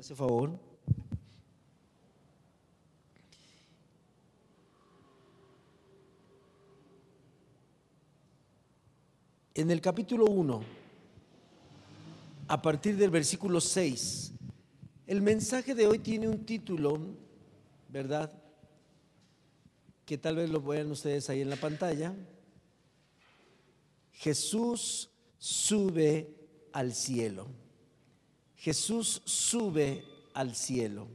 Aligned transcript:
hace 0.00 0.14
favor. 0.14 0.58
En 9.54 9.70
el 9.70 9.82
capítulo 9.82 10.24
1, 10.24 10.62
a 12.48 12.62
partir 12.62 12.96
del 12.96 13.10
versículo 13.10 13.60
6, 13.60 14.32
el 15.06 15.20
mensaje 15.20 15.74
de 15.74 15.86
hoy 15.86 15.98
tiene 15.98 16.28
un 16.28 16.46
título, 16.46 16.98
¿verdad? 17.90 18.32
Que 20.06 20.16
tal 20.16 20.36
vez 20.36 20.48
lo 20.48 20.62
vean 20.62 20.90
ustedes 20.90 21.28
ahí 21.28 21.42
en 21.42 21.50
la 21.50 21.56
pantalla. 21.56 22.14
Jesús 24.12 25.10
sube 25.36 26.34
al 26.72 26.94
cielo. 26.94 27.59
Jesús 28.60 29.22
sube 29.24 30.04
al 30.34 30.54
cielo. 30.54 31.06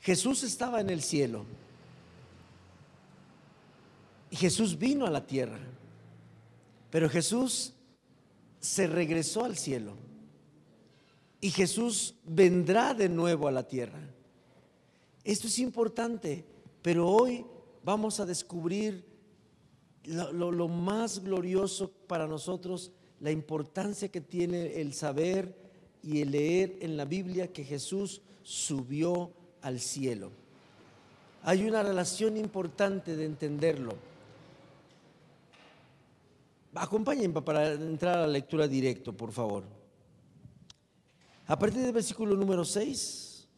Jesús 0.00 0.42
estaba 0.42 0.80
en 0.80 0.88
el 0.88 1.02
cielo. 1.02 1.44
Jesús 4.30 4.78
vino 4.78 5.04
a 5.04 5.10
la 5.10 5.26
tierra. 5.26 5.60
Pero 6.90 7.10
Jesús 7.10 7.74
se 8.58 8.86
regresó 8.86 9.44
al 9.44 9.58
cielo. 9.58 9.92
Y 11.42 11.50
Jesús 11.50 12.14
vendrá 12.24 12.94
de 12.94 13.10
nuevo 13.10 13.46
a 13.46 13.52
la 13.52 13.68
tierra. 13.68 14.00
Esto 15.24 15.46
es 15.46 15.58
importante, 15.58 16.46
pero 16.80 17.06
hoy 17.06 17.44
vamos 17.84 18.18
a 18.18 18.24
descubrir 18.24 19.04
lo, 20.04 20.50
lo 20.50 20.68
más 20.68 21.22
glorioso 21.22 21.92
para 22.06 22.26
nosotros, 22.26 22.92
la 23.20 23.30
importancia 23.30 24.08
que 24.08 24.22
tiene 24.22 24.80
el 24.80 24.94
saber 24.94 25.61
y 26.02 26.20
el 26.20 26.32
leer 26.32 26.76
en 26.80 26.96
la 26.96 27.04
Biblia 27.04 27.52
que 27.52 27.64
Jesús 27.64 28.22
subió 28.42 29.30
al 29.60 29.80
cielo. 29.80 30.30
Hay 31.44 31.64
una 31.64 31.82
relación 31.82 32.36
importante 32.36 33.16
de 33.16 33.24
entenderlo. 33.24 33.94
Acompáñenme 36.74 37.42
para 37.42 37.72
entrar 37.72 38.18
a 38.18 38.20
la 38.22 38.26
lectura 38.28 38.66
directo, 38.66 39.12
por 39.12 39.32
favor. 39.32 39.64
A 41.46 41.58
partir 41.58 41.82
del 41.82 41.92
versículo 41.92 42.34
número 42.36 42.64
6, 42.64 43.48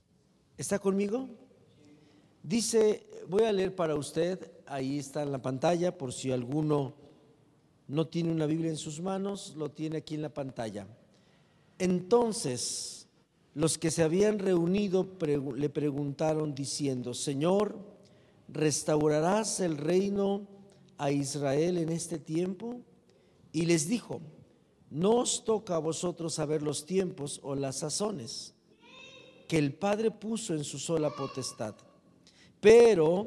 ¿está 0.57 0.79
conmigo? 0.79 1.29
Dice, 2.43 3.07
voy 3.29 3.45
a 3.45 3.53
leer 3.53 3.75
para 3.75 3.95
usted, 3.95 4.51
ahí 4.67 4.99
está 4.99 5.23
en 5.23 5.33
la 5.33 5.41
pantalla, 5.41 5.97
por 5.97 6.13
si 6.13 6.33
alguno 6.33 6.95
no 7.87 8.07
tiene 8.07 8.33
una 8.33 8.47
Biblia 8.47 8.71
en 8.71 8.77
sus 8.77 9.01
manos, 9.01 9.55
lo 9.57 9.71
tiene 9.71 9.99
aquí 9.99 10.15
en 10.15 10.23
la 10.23 10.35
pantalla. 10.35 10.87
Entonces 11.79 13.09
los 13.55 13.79
que 13.79 13.91
se 13.91 14.03
habían 14.03 14.39
reunido 14.39 15.09
le 15.57 15.71
preguntaron 15.71 16.55
diciendo, 16.55 17.15
Señor, 17.15 17.79
¿restaurarás 18.49 19.61
el 19.61 19.77
reino 19.77 20.47
a 20.99 21.13
Israel 21.13 21.79
en 21.79 21.91
este 21.91 22.19
tiempo? 22.19 22.81
Y 23.53 23.67
les 23.67 23.89
dijo, 23.89 24.21
no 24.91 25.19
os 25.19 25.45
toca 25.45 25.77
a 25.77 25.79
vosotros 25.79 26.35
saber 26.35 26.63
los 26.63 26.85
tiempos 26.85 27.41
o 27.45 27.55
las 27.55 27.77
sazones 27.79 28.55
que 29.47 29.59
el 29.59 29.75
Padre 29.75 30.11
puso 30.11 30.55
en 30.55 30.65
su 30.65 30.79
sola 30.79 31.11
potestad, 31.11 31.75
pero 32.61 33.27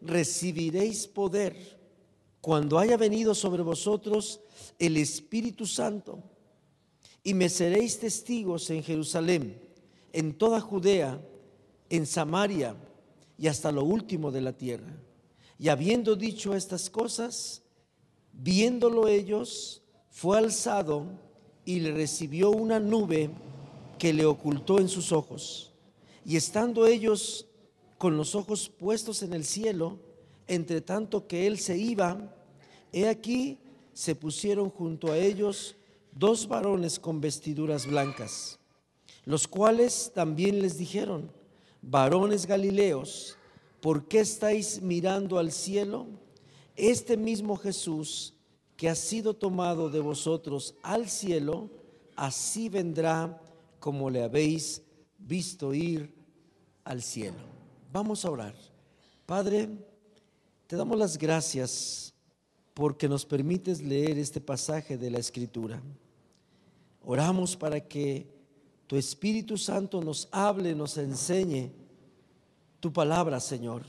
recibiréis 0.00 1.06
poder 1.06 1.78
cuando 2.40 2.78
haya 2.78 2.96
venido 2.96 3.34
sobre 3.34 3.62
vosotros 3.62 4.40
el 4.78 4.96
Espíritu 4.96 5.66
Santo 5.66 6.22
y 7.26 7.34
me 7.34 7.48
seréis 7.48 7.98
testigos 7.98 8.70
en 8.70 8.84
Jerusalén, 8.84 9.58
en 10.12 10.32
toda 10.32 10.60
Judea, 10.60 11.20
en 11.90 12.06
Samaria 12.06 12.76
y 13.36 13.48
hasta 13.48 13.72
lo 13.72 13.82
último 13.82 14.30
de 14.30 14.40
la 14.40 14.52
tierra. 14.52 14.96
Y 15.58 15.68
habiendo 15.68 16.14
dicho 16.14 16.54
estas 16.54 16.88
cosas, 16.88 17.62
viéndolo 18.32 19.08
ellos, 19.08 19.82
fue 20.08 20.38
alzado 20.38 21.06
y 21.64 21.80
le 21.80 21.90
recibió 21.90 22.52
una 22.52 22.78
nube 22.78 23.30
que 23.98 24.12
le 24.12 24.24
ocultó 24.24 24.78
en 24.78 24.88
sus 24.88 25.10
ojos. 25.10 25.72
Y 26.24 26.36
estando 26.36 26.86
ellos 26.86 27.48
con 27.98 28.16
los 28.16 28.36
ojos 28.36 28.68
puestos 28.68 29.24
en 29.24 29.32
el 29.32 29.44
cielo, 29.44 29.98
entre 30.46 30.80
tanto 30.80 31.26
que 31.26 31.48
él 31.48 31.58
se 31.58 31.76
iba, 31.76 32.32
he 32.92 33.08
aquí 33.08 33.58
se 33.94 34.14
pusieron 34.14 34.70
junto 34.70 35.10
a 35.10 35.18
ellos 35.18 35.75
dos 36.16 36.48
varones 36.48 36.98
con 36.98 37.20
vestiduras 37.20 37.86
blancas, 37.86 38.58
los 39.24 39.46
cuales 39.46 40.10
también 40.14 40.62
les 40.62 40.78
dijeron, 40.78 41.30
varones 41.82 42.46
galileos, 42.46 43.36
¿por 43.80 44.08
qué 44.08 44.20
estáis 44.20 44.80
mirando 44.80 45.38
al 45.38 45.52
cielo? 45.52 46.06
Este 46.74 47.16
mismo 47.16 47.56
Jesús 47.56 48.34
que 48.76 48.88
ha 48.88 48.94
sido 48.94 49.34
tomado 49.34 49.90
de 49.90 50.00
vosotros 50.00 50.74
al 50.82 51.08
cielo, 51.08 51.70
así 52.14 52.68
vendrá 52.68 53.40
como 53.78 54.08
le 54.08 54.22
habéis 54.22 54.82
visto 55.18 55.74
ir 55.74 56.14
al 56.84 57.02
cielo. 57.02 57.38
Vamos 57.92 58.24
a 58.24 58.30
orar. 58.30 58.54
Padre, 59.26 59.68
te 60.66 60.76
damos 60.76 60.98
las 60.98 61.18
gracias 61.18 62.14
porque 62.74 63.08
nos 63.08 63.24
permites 63.24 63.82
leer 63.82 64.18
este 64.18 64.40
pasaje 64.40 64.96
de 64.98 65.10
la 65.10 65.18
Escritura. 65.18 65.82
Oramos 67.08 67.54
para 67.54 67.80
que 67.80 68.26
tu 68.88 68.96
Espíritu 68.96 69.56
Santo 69.56 70.02
nos 70.02 70.28
hable, 70.32 70.74
nos 70.74 70.98
enseñe 70.98 71.70
tu 72.80 72.92
palabra, 72.92 73.38
Señor. 73.38 73.84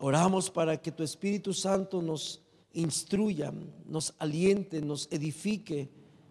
Oramos 0.00 0.50
para 0.50 0.76
que 0.76 0.90
tu 0.90 1.04
Espíritu 1.04 1.54
Santo 1.54 2.02
nos 2.02 2.42
instruya, 2.72 3.52
nos 3.86 4.12
aliente, 4.18 4.80
nos 4.80 5.06
edifique, 5.12 5.88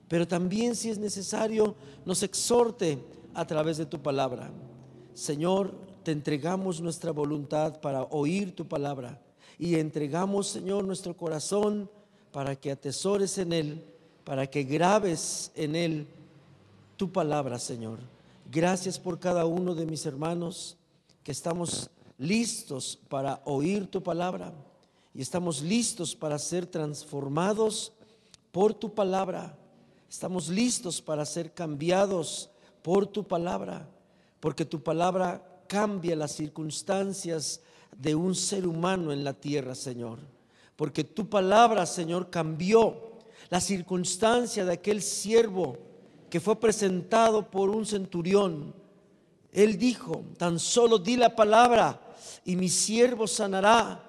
pero 0.09 0.27
también 0.27 0.75
si 0.75 0.89
es 0.89 0.97
necesario 0.97 1.75
nos 2.05 2.23
exhorte 2.23 2.99
a 3.33 3.47
través 3.47 3.77
de 3.77 3.85
tu 3.85 4.01
palabra. 4.01 4.51
Señor, 5.13 5.73
te 6.03 6.11
entregamos 6.11 6.81
nuestra 6.81 7.11
voluntad 7.11 7.79
para 7.79 8.03
oír 8.03 8.53
tu 8.53 8.67
palabra 8.67 9.21
y 9.57 9.75
entregamos, 9.75 10.47
Señor, 10.47 10.83
nuestro 10.83 11.15
corazón 11.15 11.89
para 12.33 12.57
que 12.57 12.69
atesores 12.69 13.37
en 13.37 13.53
él 13.53 13.92
para 14.23 14.47
que 14.47 14.63
grabes 14.63 15.51
en 15.55 15.75
él 15.75 16.07
tu 16.97 17.11
palabra, 17.11 17.59
Señor. 17.59 17.99
Gracias 18.51 18.99
por 18.99 19.19
cada 19.19 19.45
uno 19.45 19.75
de 19.75 19.85
mis 19.85 20.05
hermanos 20.05 20.77
que 21.23 21.31
estamos 21.31 21.89
listos 22.17 22.99
para 23.09 23.41
oír 23.45 23.87
tu 23.87 24.01
palabra 24.01 24.53
y 25.13 25.21
estamos 25.21 25.61
listos 25.61 26.15
para 26.15 26.39
ser 26.39 26.65
transformados 26.65 27.93
por 28.51 28.73
tu 28.73 28.93
palabra. 28.93 29.57
Estamos 30.09 30.47
listos 30.49 31.01
para 31.01 31.25
ser 31.25 31.53
cambiados 31.53 32.49
por 32.81 33.07
tu 33.07 33.23
palabra, 33.27 33.89
porque 34.39 34.65
tu 34.65 34.83
palabra 34.83 35.63
cambia 35.67 36.15
las 36.15 36.33
circunstancias 36.33 37.61
de 37.97 38.13
un 38.13 38.35
ser 38.35 38.67
humano 38.67 39.11
en 39.11 39.23
la 39.23 39.33
tierra, 39.33 39.73
Señor. 39.73 40.19
Porque 40.75 41.03
tu 41.03 41.29
palabra, 41.29 41.85
Señor, 41.85 42.29
cambió 42.29 43.12
la 43.53 43.61
circunstancia 43.61 44.65
de 44.65 44.73
aquel 44.73 44.99
siervo 44.99 45.77
que 46.27 46.39
fue 46.39 46.59
presentado 46.59 47.51
por 47.51 47.69
un 47.69 47.85
centurión. 47.85 48.73
Él 49.51 49.77
dijo, 49.77 50.23
tan 50.39 50.57
solo 50.57 50.97
di 50.97 51.17
la 51.17 51.35
palabra 51.35 52.01
y 52.45 52.55
mi 52.55 52.67
siervo 52.67 53.27
sanará. 53.27 54.03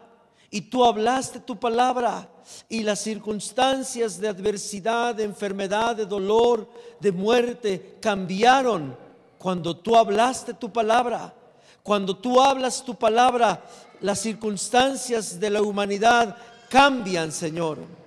Y 0.48 0.62
tú 0.62 0.82
hablaste 0.82 1.40
tu 1.40 1.60
palabra 1.60 2.26
y 2.70 2.84
las 2.84 3.00
circunstancias 3.00 4.18
de 4.18 4.28
adversidad, 4.28 5.14
de 5.14 5.24
enfermedad, 5.24 5.94
de 5.94 6.06
dolor, 6.06 6.66
de 6.98 7.12
muerte 7.12 7.98
cambiaron 8.00 8.96
cuando 9.36 9.76
tú 9.76 9.94
hablaste 9.94 10.54
tu 10.54 10.72
palabra. 10.72 11.34
Cuando 11.82 12.16
tú 12.16 12.40
hablas 12.40 12.82
tu 12.82 12.94
palabra, 12.94 13.62
las 14.00 14.20
circunstancias 14.20 15.38
de 15.38 15.50
la 15.50 15.60
humanidad 15.60 16.34
cambian, 16.70 17.30
Señor. 17.30 18.03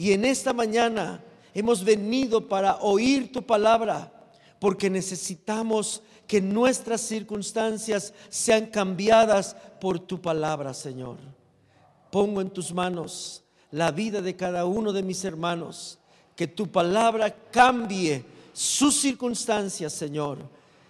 Y 0.00 0.14
en 0.14 0.24
esta 0.24 0.54
mañana 0.54 1.22
hemos 1.52 1.84
venido 1.84 2.48
para 2.48 2.78
oír 2.78 3.30
tu 3.30 3.42
palabra, 3.42 4.10
porque 4.58 4.88
necesitamos 4.88 6.02
que 6.26 6.40
nuestras 6.40 7.02
circunstancias 7.02 8.14
sean 8.30 8.68
cambiadas 8.68 9.54
por 9.78 9.98
tu 9.98 10.18
palabra, 10.18 10.72
Señor. 10.72 11.18
Pongo 12.10 12.40
en 12.40 12.48
tus 12.48 12.72
manos 12.72 13.44
la 13.72 13.90
vida 13.90 14.22
de 14.22 14.36
cada 14.36 14.64
uno 14.64 14.94
de 14.94 15.02
mis 15.02 15.22
hermanos, 15.22 15.98
que 16.34 16.46
tu 16.46 16.68
palabra 16.68 17.36
cambie 17.50 18.24
sus 18.54 18.98
circunstancias, 18.98 19.92
Señor, 19.92 20.38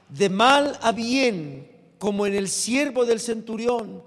de 0.08 0.28
mal 0.28 0.78
a 0.82 0.92
bien, 0.92 1.68
como 1.98 2.26
en 2.26 2.36
el 2.36 2.48
siervo 2.48 3.04
del 3.04 3.18
centurión 3.18 4.04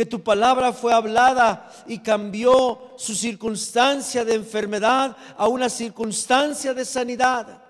que 0.00 0.06
tu 0.06 0.22
palabra 0.22 0.72
fue 0.72 0.94
hablada 0.94 1.70
y 1.86 1.98
cambió 1.98 2.94
su 2.96 3.14
circunstancia 3.14 4.24
de 4.24 4.34
enfermedad 4.34 5.14
a 5.36 5.46
una 5.46 5.68
circunstancia 5.68 6.72
de 6.72 6.86
sanidad. 6.86 7.62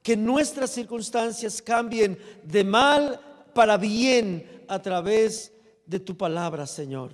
que 0.00 0.16
nuestras 0.16 0.70
circunstancias 0.70 1.60
cambien 1.60 2.16
de 2.44 2.62
mal 2.62 3.20
para 3.52 3.76
bien 3.76 4.64
a 4.68 4.80
través 4.80 5.52
de 5.84 5.98
tu 5.98 6.16
palabra, 6.16 6.68
Señor. 6.68 7.10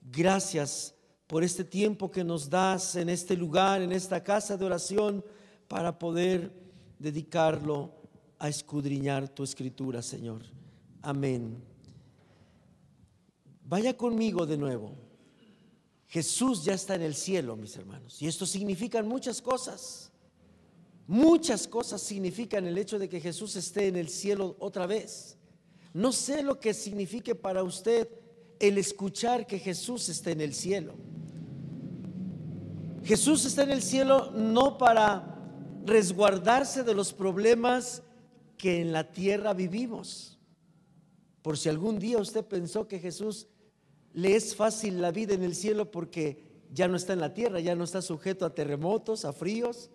Gracias 0.00 0.94
por 1.26 1.42
este 1.42 1.64
tiempo 1.64 2.12
que 2.12 2.22
nos 2.22 2.48
das 2.48 2.94
en 2.94 3.08
este 3.08 3.36
lugar, 3.36 3.82
en 3.82 3.90
esta 3.90 4.22
casa 4.22 4.56
de 4.56 4.66
oración, 4.66 5.24
para 5.66 5.98
poder 5.98 6.52
dedicarlo 6.96 7.90
a 8.38 8.48
escudriñar 8.48 9.28
tu 9.28 9.42
escritura, 9.42 10.00
Señor. 10.00 10.42
Amén. 11.02 11.69
Vaya 13.70 13.96
conmigo 13.96 14.46
de 14.46 14.56
nuevo. 14.56 14.96
Jesús 16.08 16.64
ya 16.64 16.74
está 16.74 16.96
en 16.96 17.02
el 17.02 17.14
cielo, 17.14 17.54
mis 17.54 17.76
hermanos. 17.76 18.20
Y 18.20 18.26
esto 18.26 18.44
significa 18.44 19.00
muchas 19.00 19.40
cosas. 19.40 20.10
Muchas 21.06 21.68
cosas 21.68 22.02
significan 22.02 22.66
el 22.66 22.76
hecho 22.76 22.98
de 22.98 23.08
que 23.08 23.20
Jesús 23.20 23.54
esté 23.54 23.86
en 23.86 23.94
el 23.94 24.08
cielo 24.08 24.56
otra 24.58 24.88
vez. 24.88 25.36
No 25.94 26.10
sé 26.10 26.42
lo 26.42 26.58
que 26.58 26.74
signifique 26.74 27.36
para 27.36 27.62
usted 27.62 28.08
el 28.58 28.76
escuchar 28.76 29.46
que 29.46 29.60
Jesús 29.60 30.08
está 30.08 30.32
en 30.32 30.40
el 30.40 30.52
cielo. 30.52 30.94
Jesús 33.04 33.44
está 33.44 33.62
en 33.62 33.70
el 33.70 33.82
cielo 33.82 34.32
no 34.32 34.78
para 34.78 35.38
resguardarse 35.86 36.82
de 36.82 36.94
los 36.94 37.12
problemas 37.12 38.02
que 38.56 38.80
en 38.80 38.90
la 38.90 39.12
tierra 39.12 39.54
vivimos. 39.54 40.40
Por 41.40 41.56
si 41.56 41.68
algún 41.68 42.00
día 42.00 42.18
usted 42.18 42.44
pensó 42.44 42.88
que 42.88 42.98
Jesús 42.98 43.46
le 44.12 44.34
es 44.34 44.56
fácil 44.56 45.00
la 45.00 45.12
vida 45.12 45.34
en 45.34 45.42
el 45.42 45.54
cielo 45.54 45.90
porque 45.90 46.42
ya 46.72 46.88
no 46.88 46.96
está 46.96 47.12
en 47.12 47.20
la 47.20 47.34
tierra, 47.34 47.60
ya 47.60 47.74
no 47.74 47.84
está 47.84 48.02
sujeto 48.02 48.44
a 48.44 48.54
terremotos, 48.54 49.24
a 49.24 49.32
fríos, 49.32 49.90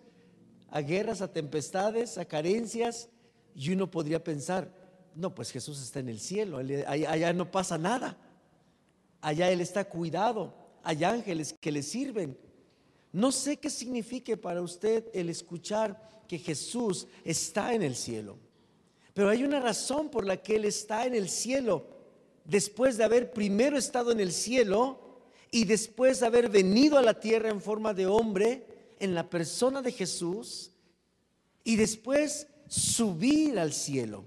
a 0.70 0.80
guerras, 0.80 1.20
a 1.20 1.32
tempestades, 1.32 2.18
a 2.18 2.24
carencias. 2.24 3.08
Y 3.54 3.72
uno 3.72 3.90
podría 3.90 4.22
pensar, 4.22 4.70
no, 5.14 5.34
pues 5.34 5.50
Jesús 5.50 5.82
está 5.82 6.00
en 6.00 6.08
el 6.08 6.20
cielo, 6.20 6.58
allá, 6.58 7.32
no 7.32 7.50
pasa 7.50 7.78
nada. 7.78 8.18
Allá 9.20 9.50
Él 9.50 9.60
está 9.60 9.86
cuidado, 9.86 10.54
hay 10.82 11.04
ángeles 11.04 11.54
que 11.58 11.72
le 11.72 11.82
sirven. 11.82 12.38
No 13.12 13.32
sé 13.32 13.56
qué 13.56 13.70
signifique 13.70 14.36
para 14.36 14.60
usted 14.60 15.08
el 15.14 15.30
escuchar 15.30 16.24
que 16.28 16.38
Jesús 16.38 17.08
está 17.24 17.72
en 17.72 17.82
el 17.82 17.96
cielo, 17.96 18.36
pero 19.14 19.30
hay 19.30 19.42
una 19.42 19.60
razón 19.60 20.10
por 20.10 20.26
la 20.26 20.36
que 20.36 20.56
Él 20.56 20.66
está 20.66 21.06
en 21.06 21.14
el 21.14 21.30
cielo 21.30 21.95
después 22.46 22.96
de 22.96 23.04
haber 23.04 23.32
primero 23.32 23.76
estado 23.76 24.12
en 24.12 24.20
el 24.20 24.32
cielo 24.32 25.00
y 25.50 25.64
después 25.64 26.20
de 26.20 26.26
haber 26.26 26.48
venido 26.48 26.98
a 26.98 27.02
la 27.02 27.18
tierra 27.20 27.50
en 27.50 27.60
forma 27.60 27.94
de 27.94 28.06
hombre, 28.06 28.94
en 28.98 29.14
la 29.14 29.28
persona 29.28 29.82
de 29.82 29.92
Jesús, 29.92 30.70
y 31.64 31.76
después 31.76 32.46
subir 32.68 33.58
al 33.58 33.72
cielo. 33.72 34.24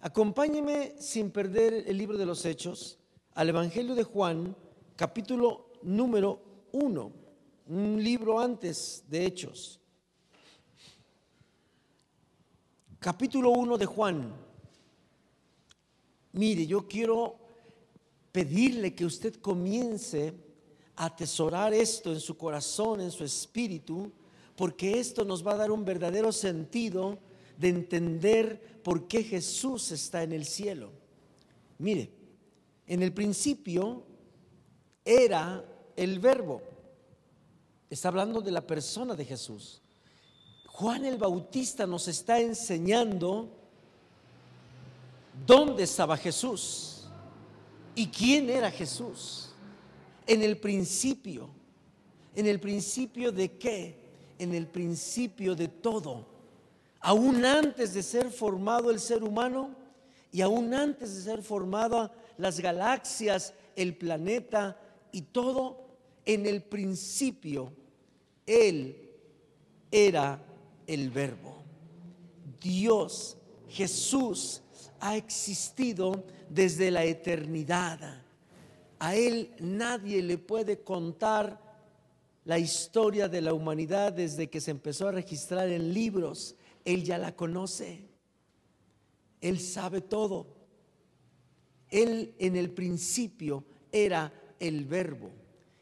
Acompáñeme 0.00 0.94
sin 0.98 1.30
perder 1.30 1.84
el 1.86 1.98
libro 1.98 2.16
de 2.16 2.26
los 2.26 2.44
Hechos 2.44 2.98
al 3.34 3.48
Evangelio 3.48 3.94
de 3.94 4.04
Juan, 4.04 4.56
capítulo 4.96 5.72
número 5.82 6.40
uno, 6.72 7.12
un 7.66 8.02
libro 8.02 8.38
antes 8.38 9.04
de 9.08 9.26
Hechos. 9.26 9.80
Capítulo 12.98 13.50
1 13.50 13.78
de 13.78 13.86
Juan. 13.86 14.47
Mire, 16.32 16.66
yo 16.66 16.86
quiero 16.86 17.36
pedirle 18.32 18.94
que 18.94 19.04
usted 19.04 19.36
comience 19.36 20.34
a 20.96 21.06
atesorar 21.06 21.72
esto 21.72 22.12
en 22.12 22.20
su 22.20 22.36
corazón, 22.36 23.00
en 23.00 23.10
su 23.10 23.24
espíritu, 23.24 24.12
porque 24.56 24.98
esto 24.98 25.24
nos 25.24 25.46
va 25.46 25.52
a 25.52 25.56
dar 25.56 25.70
un 25.70 25.84
verdadero 25.84 26.32
sentido 26.32 27.18
de 27.56 27.68
entender 27.68 28.80
por 28.82 29.08
qué 29.08 29.22
Jesús 29.22 29.90
está 29.92 30.22
en 30.22 30.32
el 30.32 30.44
cielo. 30.44 30.90
Mire, 31.78 32.10
en 32.86 33.02
el 33.02 33.12
principio 33.12 34.02
era 35.04 35.64
el 35.96 36.18
verbo. 36.18 36.62
Está 37.90 38.08
hablando 38.08 38.40
de 38.40 38.50
la 38.50 38.66
persona 38.66 39.14
de 39.14 39.24
Jesús. 39.24 39.80
Juan 40.66 41.04
el 41.04 41.18
Bautista 41.18 41.86
nos 41.86 42.06
está 42.06 42.40
enseñando 42.40 43.57
dónde 45.46 45.84
estaba 45.84 46.16
Jesús 46.16 47.08
y 47.94 48.06
quién 48.08 48.48
era 48.48 48.70
Jesús. 48.70 49.50
En 50.26 50.42
el 50.42 50.58
principio, 50.58 51.48
en 52.34 52.46
el 52.46 52.60
principio 52.60 53.32
de 53.32 53.52
qué? 53.58 53.98
En 54.38 54.54
el 54.54 54.66
principio 54.66 55.54
de 55.54 55.68
todo. 55.68 56.26
Aún 57.00 57.44
antes 57.44 57.94
de 57.94 58.02
ser 58.02 58.30
formado 58.30 58.90
el 58.90 59.00
ser 59.00 59.24
humano 59.24 59.74
y 60.30 60.42
aún 60.42 60.74
antes 60.74 61.14
de 61.14 61.22
ser 61.22 61.42
formado 61.42 62.10
las 62.36 62.60
galaxias, 62.60 63.54
el 63.74 63.96
planeta 63.96 64.80
y 65.12 65.22
todo, 65.22 65.88
en 66.24 66.46
el 66.46 66.62
principio 66.62 67.72
Él 68.46 69.10
era 69.90 70.44
el 70.86 71.10
verbo. 71.10 71.62
Dios, 72.60 73.36
Jesús, 73.68 74.62
ha 75.00 75.16
existido 75.16 76.24
desde 76.48 76.90
la 76.90 77.04
eternidad. 77.04 78.22
A 78.98 79.14
Él 79.14 79.52
nadie 79.60 80.22
le 80.22 80.38
puede 80.38 80.80
contar 80.80 81.60
la 82.44 82.58
historia 82.58 83.28
de 83.28 83.40
la 83.40 83.52
humanidad 83.52 84.12
desde 84.12 84.48
que 84.48 84.60
se 84.60 84.70
empezó 84.70 85.08
a 85.08 85.12
registrar 85.12 85.68
en 85.68 85.92
libros. 85.92 86.56
Él 86.84 87.04
ya 87.04 87.18
la 87.18 87.36
conoce. 87.36 88.08
Él 89.40 89.60
sabe 89.60 90.00
todo. 90.00 90.46
Él 91.90 92.34
en 92.38 92.56
el 92.56 92.70
principio 92.70 93.64
era 93.92 94.32
el 94.58 94.84
verbo. 94.84 95.30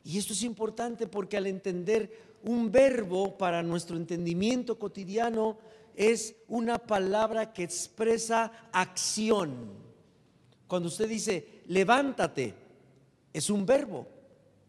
Y 0.04 0.18
esto 0.18 0.32
es 0.32 0.42
importante 0.42 1.06
porque 1.06 1.36
al 1.36 1.46
entender 1.46 2.36
un 2.44 2.70
verbo 2.70 3.36
para 3.36 3.62
nuestro 3.62 3.96
entendimiento 3.96 4.78
cotidiano 4.78 5.58
es 5.96 6.36
una 6.46 6.78
palabra 6.78 7.52
que 7.52 7.64
expresa 7.64 8.52
acción. 8.70 9.72
Cuando 10.68 10.88
usted 10.88 11.08
dice, 11.08 11.62
levántate, 11.66 12.54
es 13.32 13.48
un 13.48 13.64
verbo. 13.64 14.06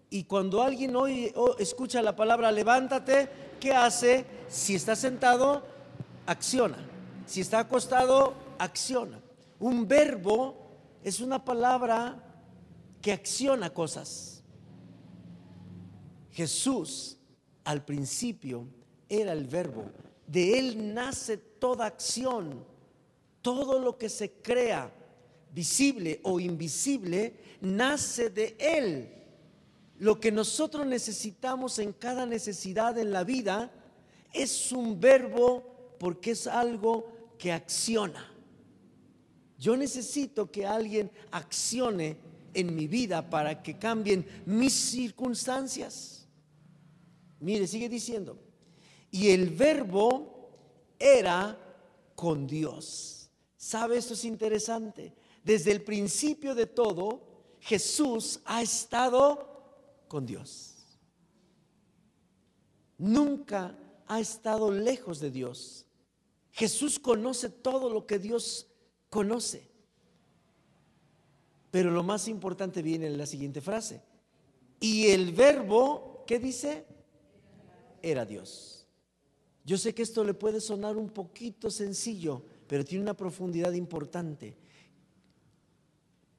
Y 0.10 0.24
cuando 0.24 0.64
alguien 0.64 0.96
hoy 0.96 1.34
escucha 1.60 2.02
la 2.02 2.16
palabra 2.16 2.50
levántate, 2.52 3.30
¿qué 3.60 3.74
hace? 3.74 4.26
Si 4.48 4.76
está 4.76 4.96
sentado, 4.96 5.64
acciona. 6.26 6.78
Si 7.26 7.42
está 7.42 7.60
acostado, 7.60 8.34
acciona. 8.58 9.20
Un 9.60 9.86
verbo 9.86 10.56
es 11.04 11.20
una 11.20 11.44
palabra 11.44 12.24
que 13.02 13.12
acciona 13.12 13.74
cosas. 13.74 14.44
Jesús 16.32 17.18
al 17.66 17.84
principio 17.84 18.66
era 19.10 19.34
el 19.34 19.46
verbo 19.46 20.07
de 20.28 20.60
Él 20.60 20.94
nace 20.94 21.38
toda 21.38 21.86
acción, 21.86 22.64
todo 23.42 23.80
lo 23.80 23.98
que 23.98 24.10
se 24.10 24.32
crea, 24.34 24.94
visible 25.54 26.20
o 26.24 26.40
invisible, 26.40 27.40
nace 27.62 28.30
de 28.30 28.56
Él. 28.60 29.14
Lo 29.98 30.20
que 30.20 30.32
nosotros 30.32 30.86
necesitamos 30.86 31.80
en 31.80 31.94
cada 31.94 32.26
necesidad 32.26 32.98
en 33.00 33.12
la 33.12 33.24
vida 33.24 33.72
es 34.34 34.72
un 34.72 35.00
verbo 35.00 35.96
porque 36.00 36.32
es 36.32 36.46
algo 36.46 37.12
que 37.40 37.52
acciona. 37.52 38.32
Yo 39.58 39.76
necesito 39.76 40.52
que 40.52 40.68
alguien 40.68 41.10
accione 41.32 42.18
en 42.54 42.76
mi 42.76 42.88
vida 42.88 43.30
para 43.30 43.64
que 43.64 43.80
cambien 43.80 44.26
mis 44.46 44.74
circunstancias. 44.74 46.28
Mire, 47.40 47.66
sigue 47.66 47.90
diciendo, 47.90 48.40
y 49.12 49.30
el 49.30 49.50
verbo 49.50 50.50
era 51.00 51.58
con 52.16 52.48
Dios. 52.48 53.30
¿Sabe? 53.58 53.98
Esto 53.98 54.14
es 54.14 54.26
interesante. 54.26 55.14
Desde 55.44 55.72
el 55.72 55.84
principio 55.84 56.56
de 56.56 56.66
todo, 56.66 57.22
Jesús 57.60 58.40
ha 58.46 58.62
estado 58.62 60.04
con 60.08 60.26
Dios. 60.26 60.76
Nunca 62.98 63.78
ha 64.08 64.20
estado 64.20 64.72
lejos 64.72 65.20
de 65.20 65.32
Dios. 65.32 65.86
Jesús 66.52 67.00
conoce 67.00 67.50
todo 67.50 67.90
lo 67.90 68.08
que 68.08 68.20
Dios 68.20 68.68
conoce. 69.10 69.70
Pero 71.70 71.92
lo 71.92 72.04
más 72.04 72.28
importante 72.28 72.82
viene 72.82 73.08
en 73.08 73.18
la 73.18 73.26
siguiente 73.26 73.62
frase. 73.62 74.02
Y 74.80 75.08
el 75.08 75.32
verbo, 75.34 76.24
¿qué 76.26 76.40
dice? 76.40 76.86
Era 78.02 78.26
Dios. 78.26 78.77
Yo 79.68 79.78
sé 79.78 79.94
que 79.94 80.02
esto 80.02 80.24
le 80.24 80.34
puede 80.34 80.60
sonar 80.60 80.98
un 80.98 81.10
poquito 81.10 81.70
sencillo, 81.70 82.42
pero 82.68 82.84
tiene 82.84 83.04
una 83.04 83.14
profundidad 83.14 83.74
importante. 83.74 84.58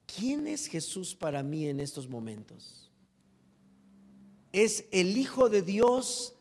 ¿Quién 0.06 0.48
es 0.48 0.66
Jesús 0.66 1.14
para 1.14 1.44
mí 1.44 1.68
en 1.68 1.78
estos 1.78 2.08
momentos? 2.08 2.90
¿Es 4.50 4.86
el 4.90 5.16
Hijo 5.16 5.48
de 5.48 5.62
Dios 5.62 6.34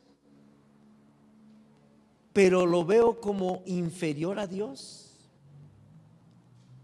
pero 2.38 2.68
lo 2.68 2.86
veo 2.86 3.20
como 3.20 3.64
inferior 3.66 4.38
a 4.38 4.46
Dios. 4.46 5.10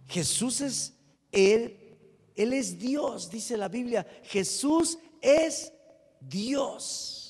Jesús 0.07 0.61
es 0.61 0.93
Él, 1.31 1.77
Él 2.33 2.53
es 2.53 2.79
Dios, 2.79 3.29
dice 3.29 3.55
la 3.55 3.67
Biblia. 3.67 4.03
Jesús 4.23 4.97
es 5.21 5.71
Dios. 6.19 7.22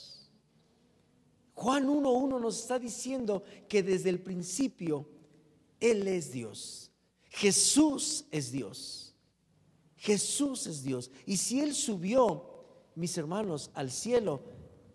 Juan 1.64 1.88
1.1 1.88 2.42
nos 2.42 2.60
está 2.60 2.78
diciendo 2.78 3.42
que 3.70 3.82
desde 3.82 4.10
el 4.10 4.20
principio 4.20 5.08
Él 5.80 6.06
es 6.10 6.34
Dios. 6.34 6.92
Jesús 7.30 8.26
es 8.32 8.52
Dios. 8.52 9.16
Jesús 9.96 10.68
es 10.68 10.84
Dios. 10.84 11.10
Y 11.26 11.38
si 11.38 11.62
Él 11.62 11.74
subió, 11.74 12.66
mis 12.96 13.18
hermanos, 13.18 13.72
al 13.76 13.92
cielo, 13.92 14.42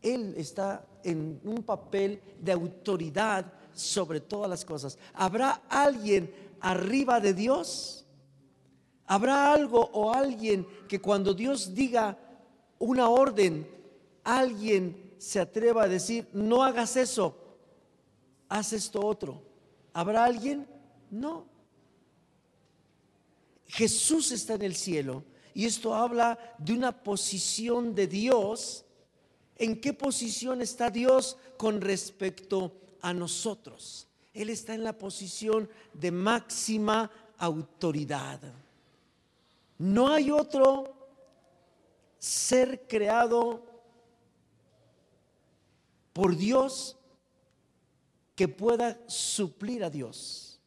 Él 0.03 0.35
está 0.37 0.87
en 1.05 1.41
un 1.43 1.63
papel 1.63 2.21
de 2.39 2.53
autoridad 2.53 3.51
sobre 3.73 4.21
todas 4.21 4.51
las 4.51 4.63
cosas. 4.63 4.99
¿Habrá 5.15 5.63
alguien 5.71 6.31
arriba 6.61 7.19
de 7.19 7.33
Dios? 7.33 8.05
¿Habrá 9.07 9.55
algo 9.55 9.89
o 9.95 10.13
alguien 10.13 10.67
que 10.87 11.01
cuando 11.01 11.33
Dios 11.33 11.75
diga 11.75 12.19
una 12.79 13.09
orden, 13.09 13.67
alguien 14.23 15.08
se 15.19 15.41
atreva 15.41 15.85
a 15.85 15.89
decir, 15.89 16.29
no 16.33 16.63
hagas 16.63 16.97
eso, 16.97 17.37
haz 18.49 18.73
esto 18.73 19.05
otro? 19.05 19.43
¿Habrá 19.93 20.25
alguien? 20.25 20.67
No. 21.11 21.47
Jesús 23.67 24.33
está 24.33 24.55
en 24.55 24.63
el 24.63 24.77
cielo 24.77 25.25
y 25.55 25.67
esto 25.67 25.95
habla 25.95 26.39
de 26.59 26.73
una 26.73 27.03
posición 27.03 27.95
de 27.95 28.07
Dios. 28.07 28.85
¿En 29.57 29.81
qué 29.81 29.93
posición 29.93 30.63
está 30.63 30.91
Dios 30.91 31.37
con 31.57 31.81
respecto 31.81 32.73
a 33.03 33.13
nosotros? 33.13 34.07
Él 34.33 34.51
está 34.51 34.75
en 34.75 34.85
la 34.85 34.97
posición 34.97 35.69
de 35.93 36.13
máxima 36.13 37.11
autoridad. 37.39 38.41
No 39.79 40.09
hay 40.09 40.31
otro 40.31 40.95
ser 42.19 42.87
creado 42.89 43.65
por 46.19 46.37
Dios 46.37 46.97
que 48.35 48.49
pueda 48.49 48.99
suplir 49.07 49.85
a 49.85 49.89
Dios. 49.89 50.61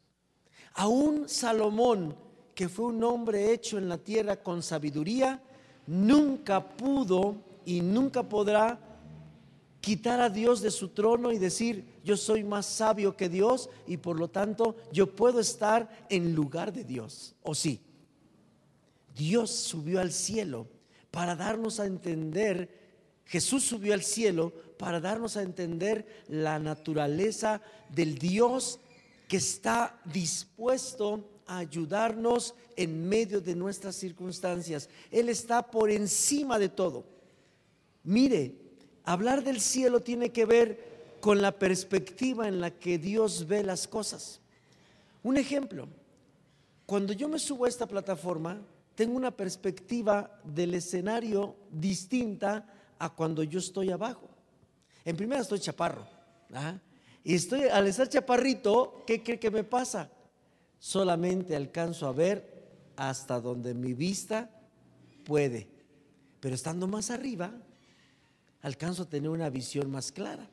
Aún 0.72 1.28
Salomón, 1.28 2.16
que 2.54 2.70
fue 2.70 2.86
un 2.86 3.04
hombre 3.04 3.52
hecho 3.52 3.76
en 3.76 3.86
la 3.86 3.98
tierra 3.98 4.42
con 4.42 4.62
sabiduría, 4.62 5.42
nunca 5.86 6.66
pudo 6.66 7.36
y 7.66 7.82
nunca 7.82 8.26
podrá 8.26 8.80
quitar 9.82 10.22
a 10.22 10.30
Dios 10.30 10.62
de 10.62 10.70
su 10.70 10.88
trono 10.88 11.32
y 11.32 11.38
decir, 11.38 11.84
yo 12.02 12.16
soy 12.16 12.44
más 12.44 12.64
sabio 12.64 13.14
que 13.14 13.28
Dios 13.28 13.68
y 13.86 13.98
por 13.98 14.18
lo 14.18 14.28
tanto 14.28 14.76
yo 14.90 15.14
puedo 15.14 15.38
estar 15.38 16.06
en 16.08 16.34
lugar 16.34 16.72
de 16.72 16.84
Dios. 16.84 17.34
¿O 17.42 17.54
sí? 17.54 17.78
Dios 19.14 19.50
subió 19.50 20.00
al 20.00 20.12
cielo 20.12 20.66
para 21.10 21.36
darnos 21.36 21.78
a 21.78 21.84
entender, 21.84 22.80
Jesús 23.26 23.64
subió 23.64 23.92
al 23.92 24.02
cielo 24.02 24.54
para 24.82 25.00
darnos 25.00 25.36
a 25.36 25.42
entender 25.42 26.24
la 26.26 26.58
naturaleza 26.58 27.62
del 27.88 28.18
Dios 28.18 28.80
que 29.28 29.36
está 29.36 29.96
dispuesto 30.04 31.24
a 31.46 31.58
ayudarnos 31.58 32.56
en 32.74 33.08
medio 33.08 33.40
de 33.40 33.54
nuestras 33.54 33.94
circunstancias. 33.94 34.88
Él 35.12 35.28
está 35.28 35.70
por 35.70 35.88
encima 35.88 36.58
de 36.58 36.68
todo. 36.68 37.04
Mire, 38.02 38.56
hablar 39.04 39.44
del 39.44 39.60
cielo 39.60 40.00
tiene 40.00 40.30
que 40.30 40.46
ver 40.46 41.16
con 41.20 41.40
la 41.40 41.52
perspectiva 41.60 42.48
en 42.48 42.60
la 42.60 42.72
que 42.72 42.98
Dios 42.98 43.46
ve 43.46 43.62
las 43.62 43.86
cosas. 43.86 44.40
Un 45.22 45.36
ejemplo, 45.36 45.86
cuando 46.86 47.12
yo 47.12 47.28
me 47.28 47.38
subo 47.38 47.66
a 47.66 47.68
esta 47.68 47.86
plataforma, 47.86 48.60
tengo 48.96 49.16
una 49.16 49.30
perspectiva 49.30 50.40
del 50.42 50.74
escenario 50.74 51.54
distinta 51.70 52.66
a 52.98 53.10
cuando 53.10 53.44
yo 53.44 53.60
estoy 53.60 53.92
abajo. 53.92 54.31
En 55.04 55.16
primera 55.16 55.42
estoy 55.42 55.58
chaparro. 55.58 56.06
Y 57.24 57.34
estoy, 57.34 57.62
al 57.64 57.86
estar 57.86 58.08
chaparrito, 58.08 59.04
¿qué 59.06 59.22
cree 59.22 59.38
que 59.38 59.50
me 59.50 59.64
pasa? 59.64 60.10
Solamente 60.78 61.54
alcanzo 61.54 62.06
a 62.06 62.12
ver 62.12 62.62
hasta 62.96 63.40
donde 63.40 63.74
mi 63.74 63.94
vista 63.94 64.50
puede. 65.24 65.68
Pero 66.40 66.54
estando 66.54 66.86
más 66.86 67.10
arriba, 67.10 67.52
alcanzo 68.62 69.04
a 69.04 69.08
tener 69.08 69.30
una 69.30 69.50
visión 69.50 69.90
más 69.90 70.10
clara. 70.10 70.48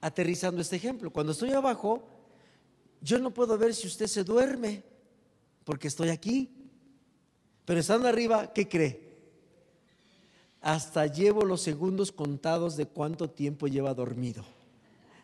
Aterrizando 0.00 0.60
este 0.60 0.76
ejemplo, 0.76 1.10
cuando 1.10 1.32
estoy 1.32 1.52
abajo, 1.52 2.08
yo 3.00 3.18
no 3.18 3.32
puedo 3.32 3.56
ver 3.58 3.74
si 3.74 3.86
usted 3.86 4.06
se 4.06 4.24
duerme, 4.24 4.82
porque 5.64 5.88
estoy 5.88 6.08
aquí. 6.08 6.50
Pero 7.64 7.80
estando 7.80 8.08
arriba, 8.08 8.52
¿qué 8.52 8.68
cree? 8.68 9.03
Hasta 10.64 11.04
llevo 11.04 11.42
los 11.42 11.60
segundos 11.60 12.10
contados 12.10 12.74
de 12.74 12.86
cuánto 12.86 13.28
tiempo 13.28 13.68
lleva 13.68 13.92
dormido. 13.92 14.42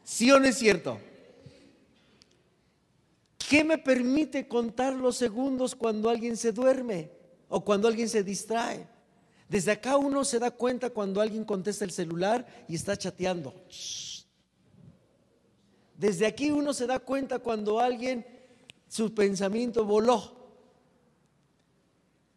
¿Sí 0.05 0.31
o 0.31 0.39
no 0.39 0.45
es 0.45 0.59
cierto? 0.59 0.99
¿Qué 3.49 3.65
me 3.65 3.79
permite 3.79 4.47
contar 4.47 4.93
los 4.93 5.17
segundos 5.17 5.75
cuando 5.75 6.11
alguien 6.11 6.37
se 6.37 6.53
duerme 6.53 7.11
o 7.49 7.65
cuando 7.65 7.89
alguien 7.89 8.11
se 8.11 8.23
distrae? 8.23 8.87
Desde 9.49 9.73
acá 9.73 9.97
uno 9.97 10.27
se 10.27 10.39
da 10.39 10.51
cuenta 10.51 10.91
cuando 10.91 11.23
alguien 11.23 11.47
contesta 11.47 11.87
el 11.87 11.91
celular 11.91 12.47
y 12.69 12.75
está 12.75 12.95
chateando. 12.99 13.55
Desde 15.97 16.27
aquí 16.27 16.51
uno 16.51 16.75
se 16.75 16.87
da 16.87 16.99
cuenta 16.99 17.39
cuando 17.39 17.81
alguien 17.81 18.27
su 18.89 19.15
pensamiento 19.15 19.87
voló 19.87 20.37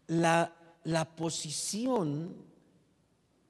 la, 0.07 0.55
la 0.85 1.03
posición 1.03 2.52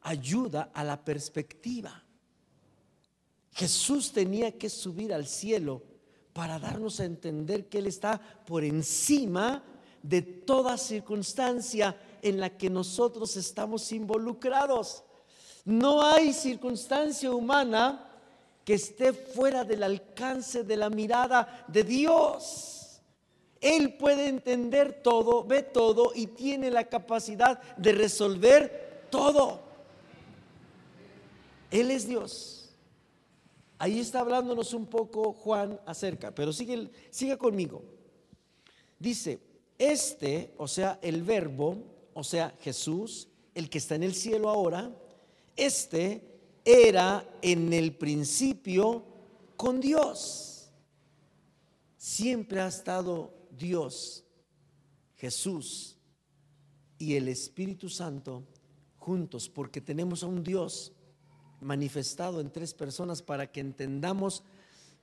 ayuda 0.04 0.72
a 0.74 0.84
la 0.84 1.04
perspectiva. 1.04 2.04
Jesús 3.52 4.12
tenía 4.12 4.58
que 4.58 4.70
subir 4.70 5.14
al 5.14 5.28
cielo 5.28 5.84
para 6.34 6.60
darnos 6.60 7.00
a 7.00 7.06
entender 7.06 7.70
que 7.70 7.80
Él 7.80 7.88
está 7.88 8.20
por 8.46 8.64
encima 8.64 9.64
de 10.02 10.22
toda 10.22 10.78
circunstancia 10.78 11.96
en 12.22 12.40
la 12.40 12.58
que 12.58 12.70
nosotros 12.70 13.38
estamos 13.38 13.92
involucrados. 13.92 15.04
No 15.66 16.04
hay 16.04 16.34
circunstancia 16.34 17.32
humana 17.32 18.10
que 18.66 18.74
esté 18.74 19.14
fuera 19.14 19.64
del 19.64 19.84
alcance 19.84 20.64
de 20.64 20.78
la 20.78 20.90
mirada 20.90 21.66
de 21.68 21.84
Dios. 21.84 23.02
Él 23.62 23.96
puede 23.96 24.28
entender 24.28 25.02
todo, 25.04 25.44
ve 25.46 25.64
todo 25.64 26.12
y 26.14 26.28
tiene 26.28 26.70
la 26.70 26.86
capacidad 26.86 27.62
de 27.78 27.94
resolver 27.94 29.08
todo. 29.10 29.73
Él 31.74 31.90
es 31.90 32.08
Dios. 32.08 32.70
Ahí 33.80 34.00
está 34.00 34.20
hablándonos 34.20 34.76
un 34.76 34.86
poco 34.86 35.34
Juan 35.34 35.82
acerca, 35.88 36.34
pero 36.34 36.54
sigue, 36.54 37.38
conmigo. 37.40 37.84
Dice, 39.00 39.40
este, 39.80 40.54
o 40.58 40.68
sea, 40.68 41.00
el 41.02 41.24
verbo, 41.24 41.78
o 42.14 42.24
sea, 42.24 42.56
Jesús, 42.62 43.28
el 43.56 43.72
que 43.72 43.80
está 43.80 43.96
en 43.96 44.04
el 44.04 44.14
cielo 44.14 44.50
ahora, 44.50 44.96
este 45.56 46.22
era 46.64 47.28
en 47.42 47.74
el 47.74 47.96
principio 47.98 49.04
con 49.58 49.82
Dios. 49.82 50.70
Siempre 51.98 52.62
ha 52.62 52.68
estado 52.68 53.34
Dios, 53.50 54.24
Jesús 55.16 55.98
y 57.00 57.16
el 57.16 57.30
Espíritu 57.30 57.90
Santo 57.90 58.44
juntos, 58.98 59.50
porque 59.50 59.82
tenemos 59.82 60.22
a 60.24 60.28
un 60.28 60.44
Dios 60.44 60.94
manifestado 61.64 62.42
en 62.42 62.52
tres 62.52 62.74
personas 62.74 63.22
para 63.22 63.52
que 63.52 63.60
entendamos 63.60 64.44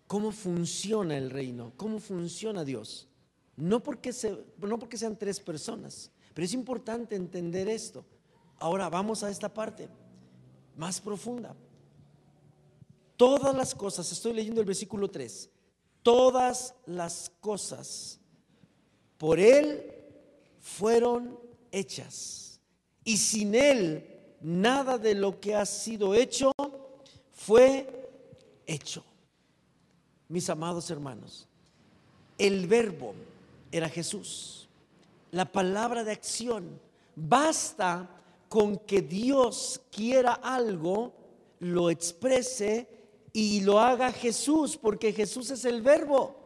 cómo 0.06 0.32
funciona 0.32 1.16
el 1.16 1.30
reino, 1.30 1.72
cómo 1.76 1.98
funciona 1.98 2.64
Dios. 2.64 3.08
No 3.56 3.82
porque, 3.82 4.12
se, 4.12 4.36
no 4.58 4.78
porque 4.78 4.96
sean 4.96 5.16
tres 5.16 5.40
personas, 5.40 6.10
pero 6.34 6.44
es 6.44 6.54
importante 6.54 7.14
entender 7.14 7.68
esto. 7.68 8.04
Ahora 8.58 8.88
vamos 8.88 9.22
a 9.22 9.30
esta 9.30 9.52
parte 9.52 9.88
más 10.76 11.00
profunda. 11.00 11.54
Todas 13.16 13.54
las 13.54 13.74
cosas, 13.74 14.10
estoy 14.12 14.32
leyendo 14.32 14.60
el 14.60 14.66
versículo 14.66 15.10
3, 15.10 15.50
todas 16.02 16.74
las 16.86 17.30
cosas 17.40 18.18
por 19.18 19.38
Él 19.38 19.84
fueron 20.58 21.38
hechas. 21.70 22.60
Y 23.04 23.18
sin 23.18 23.54
Él 23.54 24.19
nada 24.40 24.98
de 24.98 25.14
lo 25.14 25.40
que 25.40 25.54
ha 25.54 25.66
sido 25.66 26.14
hecho 26.14 26.52
fue 27.32 28.08
hecho. 28.66 29.04
Mis 30.28 30.48
amados 30.48 30.90
hermanos, 30.90 31.48
el 32.38 32.66
verbo 32.66 33.14
era 33.70 33.88
Jesús. 33.88 34.68
La 35.32 35.44
palabra 35.44 36.04
de 36.04 36.12
acción. 36.12 36.80
Basta 37.14 38.08
con 38.48 38.78
que 38.78 39.02
Dios 39.02 39.80
quiera 39.92 40.32
algo, 40.32 41.12
lo 41.60 41.90
exprese 41.90 42.88
y 43.32 43.60
lo 43.60 43.78
haga 43.78 44.12
Jesús, 44.12 44.76
porque 44.76 45.12
Jesús 45.12 45.50
es 45.50 45.64
el 45.64 45.82
verbo. 45.82 46.36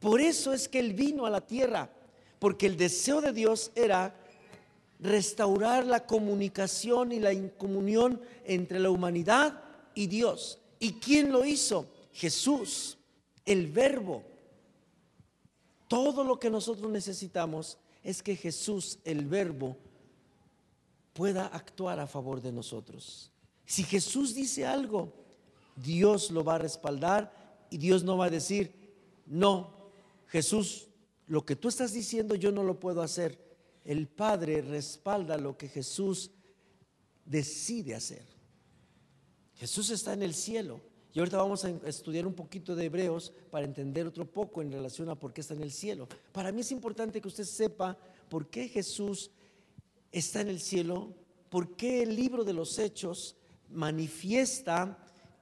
Por 0.00 0.20
eso 0.20 0.52
es 0.52 0.68
que 0.68 0.80
Él 0.80 0.92
vino 0.92 1.26
a 1.26 1.30
la 1.30 1.40
tierra, 1.40 1.90
porque 2.38 2.66
el 2.66 2.76
deseo 2.76 3.20
de 3.20 3.32
Dios 3.32 3.70
era 3.74 4.14
restaurar 5.00 5.86
la 5.86 6.06
comunicación 6.06 7.12
y 7.12 7.20
la 7.20 7.32
comunión 7.56 8.20
entre 8.44 8.78
la 8.78 8.90
humanidad 8.90 9.60
y 9.94 10.06
Dios. 10.06 10.58
¿Y 10.78 10.94
quién 10.94 11.32
lo 11.32 11.44
hizo? 11.44 11.86
Jesús, 12.12 12.96
el 13.44 13.70
verbo. 13.70 14.22
Todo 15.88 16.24
lo 16.24 16.38
que 16.38 16.50
nosotros 16.50 16.90
necesitamos 16.90 17.78
es 18.02 18.22
que 18.22 18.36
Jesús, 18.36 18.98
el 19.04 19.26
verbo, 19.26 19.76
pueda 21.12 21.46
actuar 21.46 22.00
a 22.00 22.06
favor 22.06 22.40
de 22.42 22.52
nosotros. 22.52 23.30
Si 23.64 23.84
Jesús 23.84 24.34
dice 24.34 24.66
algo, 24.66 25.12
Dios 25.76 26.30
lo 26.30 26.44
va 26.44 26.56
a 26.56 26.58
respaldar 26.58 27.32
y 27.70 27.78
Dios 27.78 28.02
no 28.04 28.16
va 28.16 28.26
a 28.26 28.30
decir, 28.30 28.72
no, 29.26 29.72
Jesús, 30.28 30.88
lo 31.26 31.44
que 31.44 31.56
tú 31.56 31.68
estás 31.68 31.92
diciendo 31.92 32.34
yo 32.34 32.52
no 32.52 32.62
lo 32.62 32.78
puedo 32.78 33.02
hacer. 33.02 33.38
El 33.84 34.08
Padre 34.08 34.62
respalda 34.62 35.36
lo 35.36 35.56
que 35.56 35.68
Jesús 35.68 36.30
decide 37.24 37.94
hacer. 37.94 38.24
Jesús 39.56 39.90
está 39.90 40.14
en 40.14 40.22
el 40.22 40.34
cielo. 40.34 40.80
Y 41.12 41.20
ahorita 41.20 41.36
vamos 41.36 41.64
a 41.64 41.70
estudiar 41.86 42.26
un 42.26 42.34
poquito 42.34 42.74
de 42.74 42.86
Hebreos 42.86 43.32
para 43.50 43.64
entender 43.64 44.04
otro 44.04 44.26
poco 44.26 44.62
en 44.62 44.72
relación 44.72 45.08
a 45.08 45.14
por 45.14 45.32
qué 45.32 45.42
está 45.42 45.54
en 45.54 45.62
el 45.62 45.70
cielo. 45.70 46.08
Para 46.32 46.50
mí 46.50 46.62
es 46.62 46.72
importante 46.72 47.20
que 47.20 47.28
usted 47.28 47.44
sepa 47.44 47.96
por 48.28 48.50
qué 48.50 48.68
Jesús 48.68 49.30
está 50.10 50.40
en 50.40 50.48
el 50.48 50.60
cielo, 50.60 51.14
por 51.50 51.76
qué 51.76 52.02
el 52.02 52.16
libro 52.16 52.42
de 52.42 52.52
los 52.52 52.80
hechos 52.80 53.36
manifiesta 53.70 54.98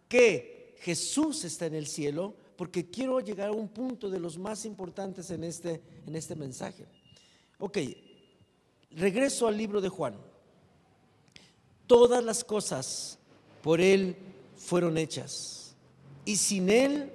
que 0.09 0.77
Jesús 0.81 1.45
está 1.45 1.65
en 1.67 1.75
el 1.75 1.87
cielo, 1.87 2.37
porque 2.57 2.91
quiero 2.91 3.21
llegar 3.21 3.49
a 3.49 3.53
un 3.53 3.69
punto 3.69 4.11
de 4.11 4.21
los 4.21 4.37
más 4.37 4.67
importantes 4.67 5.31
en 5.31 5.43
este, 5.43 5.81
en 6.07 6.15
este 6.15 6.35
mensaje. 6.35 6.87
Ok, 7.59 7.79
regreso 8.97 9.47
al 9.47 9.57
libro 9.57 9.81
de 9.81 9.89
Juan. 9.89 10.15
Todas 11.87 12.25
las 12.25 12.45
cosas 12.45 13.19
por 13.63 13.81
Él 13.81 14.17
fueron 14.57 14.97
hechas, 14.99 15.75
y 16.25 16.37
sin 16.37 16.71
Él 16.71 17.13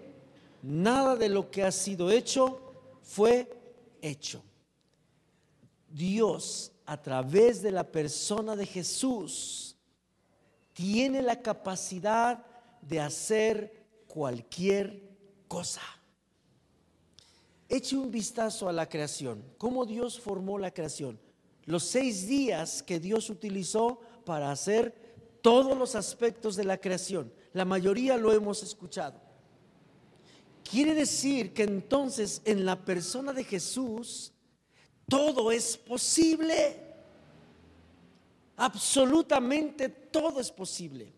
nada 0.62 1.15
de 1.15 1.29
lo 1.29 1.50
que 1.50 1.63
ha 1.63 1.72
sido 1.72 2.12
hecho 2.12 2.62
fue 3.01 3.50
hecho. 4.01 4.43
Dios, 5.89 6.72
a 6.86 7.01
través 7.01 7.62
de 7.62 7.72
la 7.72 7.89
persona 7.89 8.55
de 8.55 8.65
Jesús, 8.65 9.75
tiene 10.74 11.22
la 11.22 11.41
capacidad 11.41 12.46
de 12.81 13.00
hacer 13.00 13.86
cualquier 14.07 15.01
cosa. 15.48 15.81
Eche 17.69 17.98
un 17.98 18.12
vistazo 18.12 18.69
a 18.69 18.74
la 18.74 18.88
creación, 18.88 19.43
cómo 19.57 19.86
Dios 19.86 20.19
formó 20.19 20.57
la 20.57 20.72
creación, 20.72 21.19
los 21.67 21.83
seis 21.83 22.27
días 22.27 22.81
que 22.81 23.00
Dios 23.00 23.29
utilizó 23.29 24.00
para 24.25 24.51
hacer 24.51 24.95
todos 25.41 25.77
los 25.77 25.95
aspectos 25.95 26.55
de 26.55 26.63
la 26.63 26.77
creación. 26.77 27.31
La 27.53 27.65
mayoría 27.65 28.17
lo 28.17 28.33
hemos 28.33 28.63
escuchado. 28.63 29.21
Quiere 30.69 30.93
decir 30.93 31.53
que 31.53 31.63
entonces 31.63 32.41
en 32.45 32.65
la 32.65 32.83
persona 32.83 33.33
de 33.33 33.43
Jesús 33.43 34.33
todo 35.07 35.51
es 35.51 35.77
posible. 35.77 36.81
Absolutamente 38.55 39.89
todo 39.89 40.39
es 40.39 40.51
posible. 40.51 41.13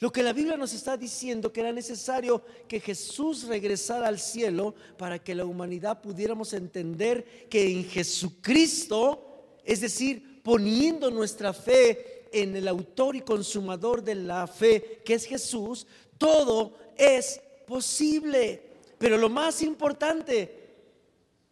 Lo 0.00 0.12
que 0.12 0.22
la 0.22 0.32
Biblia 0.32 0.56
nos 0.56 0.72
está 0.72 0.96
diciendo 0.96 1.52
que 1.52 1.60
era 1.60 1.72
necesario 1.72 2.42
que 2.68 2.80
Jesús 2.80 3.44
regresara 3.44 4.06
al 4.06 4.20
cielo 4.20 4.74
para 4.96 5.18
que 5.18 5.34
la 5.34 5.44
humanidad 5.44 6.00
pudiéramos 6.00 6.52
entender 6.52 7.48
que 7.50 7.68
en 7.68 7.84
Jesucristo, 7.84 9.27
es 9.68 9.82
decir, 9.82 10.40
poniendo 10.42 11.10
nuestra 11.10 11.52
fe 11.52 12.24
en 12.32 12.56
el 12.56 12.66
autor 12.68 13.16
y 13.16 13.20
consumador 13.20 14.02
de 14.02 14.14
la 14.14 14.46
fe, 14.46 15.02
que 15.04 15.12
es 15.12 15.26
Jesús, 15.26 15.86
todo 16.16 16.72
es 16.96 17.38
posible. 17.66 18.62
Pero 18.96 19.18
lo 19.18 19.28
más 19.28 19.60
importante 19.60 20.70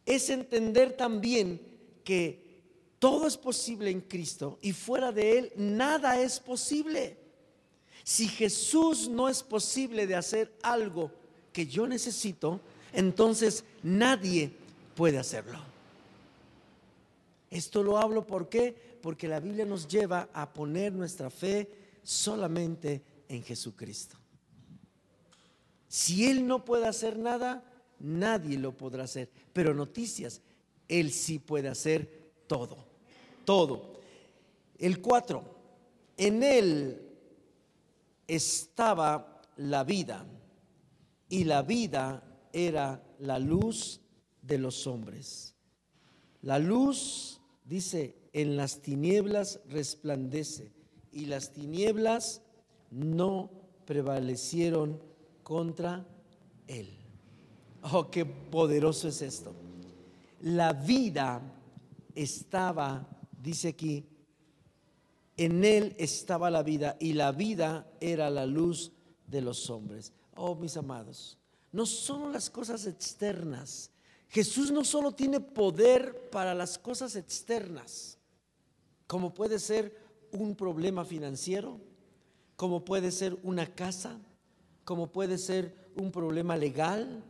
es 0.06 0.30
entender 0.30 0.96
también 0.96 1.60
que 2.04 2.62
todo 2.98 3.26
es 3.26 3.36
posible 3.36 3.90
en 3.90 4.00
Cristo 4.00 4.58
y 4.62 4.72
fuera 4.72 5.12
de 5.12 5.36
Él 5.36 5.52
nada 5.54 6.18
es 6.18 6.40
posible. 6.40 7.18
Si 8.02 8.28
Jesús 8.28 9.10
no 9.10 9.28
es 9.28 9.42
posible 9.42 10.06
de 10.06 10.14
hacer 10.14 10.54
algo 10.62 11.10
que 11.52 11.66
yo 11.66 11.86
necesito, 11.86 12.60
entonces 12.94 13.62
nadie 13.82 14.52
puede 14.94 15.18
hacerlo. 15.18 15.75
Esto 17.50 17.82
lo 17.82 17.98
hablo 17.98 18.26
¿por 18.26 18.48
qué? 18.48 18.98
Porque 19.00 19.28
la 19.28 19.40
Biblia 19.40 19.64
nos 19.64 19.86
lleva 19.86 20.28
a 20.32 20.52
poner 20.52 20.92
nuestra 20.92 21.30
fe 21.30 21.68
solamente 22.02 23.02
en 23.28 23.42
Jesucristo. 23.42 24.16
Si 25.88 26.26
Él 26.26 26.46
no 26.46 26.64
puede 26.64 26.86
hacer 26.86 27.18
nada, 27.18 27.64
nadie 27.98 28.58
lo 28.58 28.76
podrá 28.76 29.04
hacer. 29.04 29.30
Pero 29.52 29.74
noticias, 29.74 30.40
Él 30.88 31.12
sí 31.12 31.38
puede 31.38 31.68
hacer 31.68 32.32
todo, 32.46 32.76
todo. 33.44 33.96
El 34.78 35.00
cuatro, 35.00 35.56
en 36.16 36.42
él 36.42 37.02
estaba 38.26 39.42
la 39.56 39.84
vida 39.84 40.26
y 41.28 41.44
la 41.44 41.62
vida 41.62 42.22
era 42.52 43.02
la 43.18 43.38
luz 43.38 44.00
de 44.42 44.58
los 44.58 44.86
hombres. 44.86 45.55
La 46.46 46.60
luz, 46.60 47.40
dice, 47.64 48.14
en 48.32 48.56
las 48.56 48.80
tinieblas 48.80 49.58
resplandece 49.68 50.70
y 51.10 51.26
las 51.26 51.52
tinieblas 51.52 52.40
no 52.92 53.50
prevalecieron 53.84 55.02
contra 55.42 56.06
él. 56.68 56.88
Oh, 57.92 58.12
qué 58.12 58.24
poderoso 58.24 59.08
es 59.08 59.22
esto. 59.22 59.56
La 60.40 60.72
vida 60.72 61.42
estaba, 62.14 63.08
dice 63.42 63.70
aquí, 63.70 64.06
en 65.36 65.64
él 65.64 65.96
estaba 65.98 66.48
la 66.48 66.62
vida 66.62 66.96
y 67.00 67.14
la 67.14 67.32
vida 67.32 67.90
era 67.98 68.30
la 68.30 68.46
luz 68.46 68.92
de 69.26 69.40
los 69.40 69.68
hombres. 69.68 70.12
Oh, 70.36 70.54
mis 70.54 70.76
amados, 70.76 71.38
no 71.72 71.86
son 71.86 72.32
las 72.32 72.48
cosas 72.50 72.86
externas. 72.86 73.90
Jesús 74.28 74.70
no 74.70 74.84
solo 74.84 75.12
tiene 75.12 75.40
poder 75.40 76.28
para 76.30 76.54
las 76.54 76.78
cosas 76.78 77.16
externas, 77.16 78.18
como 79.06 79.32
puede 79.32 79.58
ser 79.58 79.96
un 80.32 80.56
problema 80.56 81.04
financiero, 81.04 81.80
como 82.56 82.84
puede 82.84 83.12
ser 83.12 83.38
una 83.42 83.66
casa, 83.66 84.18
como 84.84 85.08
puede 85.08 85.38
ser 85.38 85.90
un 85.94 86.10
problema 86.10 86.56
legal, 86.56 87.22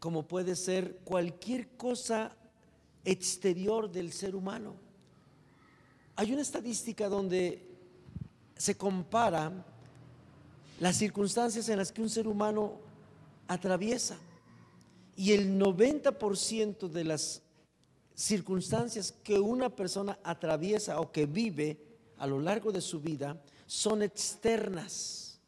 como 0.00 0.26
puede 0.26 0.56
ser 0.56 0.98
cualquier 1.04 1.76
cosa 1.76 2.36
exterior 3.04 3.90
del 3.90 4.12
ser 4.12 4.34
humano. 4.34 4.74
Hay 6.16 6.32
una 6.32 6.42
estadística 6.42 7.08
donde 7.08 7.66
se 8.56 8.76
compara 8.76 9.64
las 10.80 10.96
circunstancias 10.96 11.68
en 11.68 11.78
las 11.78 11.92
que 11.92 12.02
un 12.02 12.10
ser 12.10 12.26
humano 12.26 12.72
atraviesa 13.48 14.16
y 15.16 15.32
el 15.32 15.58
90% 15.58 16.88
de 16.88 17.04
las 17.04 17.42
circunstancias 18.14 19.12
que 19.24 19.38
una 19.40 19.74
persona 19.74 20.18
atraviesa 20.22 21.00
o 21.00 21.10
que 21.10 21.26
vive 21.26 21.78
a 22.18 22.26
lo 22.26 22.38
largo 22.38 22.70
de 22.70 22.80
su 22.80 23.00
vida 23.00 23.42
son 23.66 24.02
externas. 24.02 25.40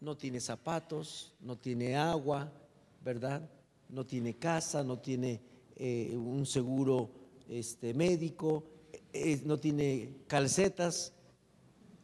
No 0.00 0.16
tiene 0.16 0.40
zapatos, 0.40 1.32
no 1.40 1.56
tiene 1.56 1.96
agua, 1.96 2.52
¿verdad? 3.02 3.48
No 3.88 4.04
tiene 4.04 4.34
casa, 4.36 4.82
no 4.82 4.98
tiene 4.98 5.40
eh, 5.76 6.14
un 6.14 6.44
seguro 6.44 7.10
este, 7.48 7.94
médico, 7.94 8.64
eh, 9.12 9.40
no 9.44 9.58
tiene 9.58 10.16
calcetas, 10.26 11.12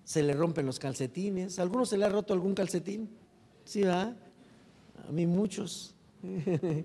se 0.05 0.23
le 0.23 0.33
rompen 0.33 0.67
los 0.67 0.79
calcetines. 0.79 1.59
¿A 1.59 1.63
alguno 1.63 1.85
se 1.85 1.99
le 1.99 2.05
ha 2.05 2.09
roto 2.09 2.33
algún 2.33 2.55
calcetín? 2.55 3.11
Sí, 3.65 3.85
A 3.85 4.17
mí 5.11 5.27
muchos. 5.27 5.95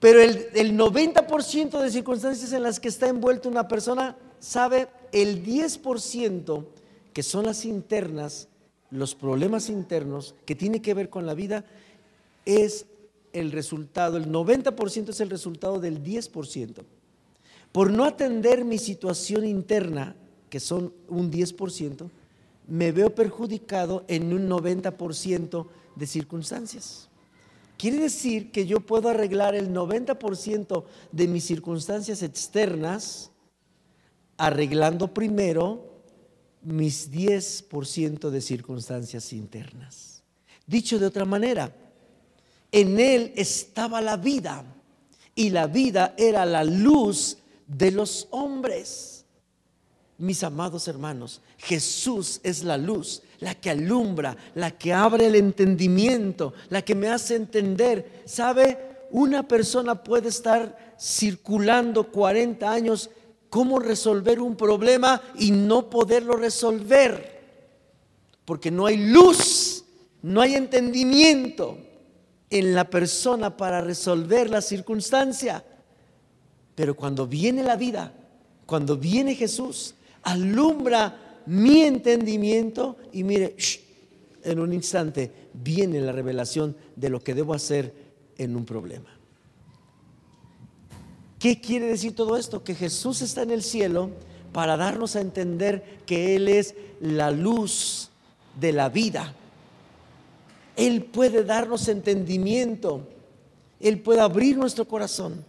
Pero 0.00 0.20
el, 0.20 0.48
el 0.54 0.76
90% 0.76 1.80
de 1.80 1.90
circunstancias 1.90 2.52
en 2.52 2.62
las 2.62 2.80
que 2.80 2.88
está 2.88 3.08
envuelta 3.08 3.48
una 3.48 3.68
persona 3.68 4.16
sabe 4.40 4.88
el 5.12 5.44
10% 5.44 6.66
que 7.12 7.22
son 7.22 7.46
las 7.46 7.64
internas, 7.64 8.48
los 8.90 9.14
problemas 9.14 9.68
internos 9.68 10.34
que 10.44 10.54
tiene 10.54 10.82
que 10.82 10.94
ver 10.94 11.08
con 11.08 11.26
la 11.26 11.34
vida, 11.34 11.64
es 12.44 12.86
el 13.32 13.52
resultado, 13.52 14.16
el 14.16 14.30
90% 14.30 15.10
es 15.10 15.20
el 15.20 15.30
resultado 15.30 15.78
del 15.78 16.02
10%. 16.02 16.82
Por 17.70 17.90
no 17.90 18.04
atender 18.04 18.64
mi 18.64 18.78
situación 18.78 19.46
interna, 19.46 20.14
que 20.50 20.60
son 20.60 20.92
un 21.08 21.30
10%, 21.30 22.10
me 22.68 22.92
veo 22.92 23.14
perjudicado 23.14 24.04
en 24.08 24.32
un 24.32 24.48
90% 24.48 25.66
de 25.96 26.06
circunstancias. 26.06 27.08
Quiere 27.76 27.98
decir 27.98 28.52
que 28.52 28.66
yo 28.66 28.80
puedo 28.80 29.08
arreglar 29.08 29.54
el 29.54 29.72
90% 29.72 30.84
de 31.10 31.28
mis 31.28 31.44
circunstancias 31.44 32.22
externas 32.22 33.32
arreglando 34.36 35.12
primero 35.12 35.92
mis 36.62 37.10
10% 37.10 38.30
de 38.30 38.40
circunstancias 38.40 39.32
internas. 39.32 40.22
Dicho 40.66 40.98
de 40.98 41.06
otra 41.06 41.24
manera, 41.24 41.74
en 42.70 42.98
Él 42.98 43.32
estaba 43.36 44.00
la 44.00 44.16
vida 44.16 44.64
y 45.34 45.50
la 45.50 45.66
vida 45.66 46.14
era 46.16 46.46
la 46.46 46.64
luz 46.64 47.38
de 47.66 47.90
los 47.90 48.28
hombres. 48.30 49.24
Mis 50.18 50.42
amados 50.44 50.88
hermanos, 50.88 51.40
Jesús 51.58 52.40
es 52.42 52.62
la 52.62 52.76
luz, 52.78 53.22
la 53.42 53.56
que 53.56 53.70
alumbra, 53.70 54.36
la 54.54 54.70
que 54.70 54.92
abre 54.92 55.26
el 55.26 55.34
entendimiento, 55.34 56.54
la 56.70 56.82
que 56.82 56.94
me 56.94 57.08
hace 57.08 57.34
entender. 57.34 58.22
¿Sabe? 58.24 58.78
Una 59.10 59.46
persona 59.48 60.02
puede 60.02 60.28
estar 60.28 60.94
circulando 60.98 62.04
40 62.04 62.70
años 62.70 63.10
cómo 63.50 63.80
resolver 63.80 64.40
un 64.40 64.56
problema 64.56 65.20
y 65.36 65.50
no 65.50 65.90
poderlo 65.90 66.36
resolver. 66.36 67.42
Porque 68.44 68.70
no 68.70 68.86
hay 68.86 69.08
luz, 69.08 69.84
no 70.22 70.40
hay 70.40 70.54
entendimiento 70.54 71.78
en 72.48 72.74
la 72.76 72.88
persona 72.88 73.56
para 73.56 73.80
resolver 73.80 74.50
la 74.50 74.62
circunstancia. 74.62 75.64
Pero 76.76 76.94
cuando 76.94 77.26
viene 77.26 77.64
la 77.64 77.74
vida, 77.74 78.14
cuando 78.66 78.96
viene 78.96 79.34
Jesús, 79.34 79.96
alumbra 80.22 81.21
mi 81.46 81.82
entendimiento 81.82 82.96
y 83.12 83.24
mire, 83.24 83.56
en 84.44 84.58
un 84.58 84.72
instante 84.72 85.30
viene 85.52 86.00
la 86.00 86.12
revelación 86.12 86.76
de 86.96 87.08
lo 87.08 87.20
que 87.20 87.34
debo 87.34 87.54
hacer 87.54 87.94
en 88.38 88.56
un 88.56 88.64
problema. 88.64 89.08
¿Qué 91.38 91.60
quiere 91.60 91.86
decir 91.86 92.14
todo 92.14 92.36
esto? 92.36 92.62
Que 92.62 92.74
Jesús 92.74 93.20
está 93.20 93.42
en 93.42 93.50
el 93.50 93.62
cielo 93.62 94.10
para 94.52 94.76
darnos 94.76 95.16
a 95.16 95.20
entender 95.20 95.98
que 96.06 96.36
Él 96.36 96.48
es 96.48 96.74
la 97.00 97.30
luz 97.30 98.10
de 98.60 98.72
la 98.72 98.88
vida. 98.88 99.34
Él 100.76 101.04
puede 101.04 101.44
darnos 101.44 101.88
entendimiento. 101.88 103.08
Él 103.80 104.00
puede 104.00 104.20
abrir 104.20 104.56
nuestro 104.56 104.86
corazón 104.86 105.44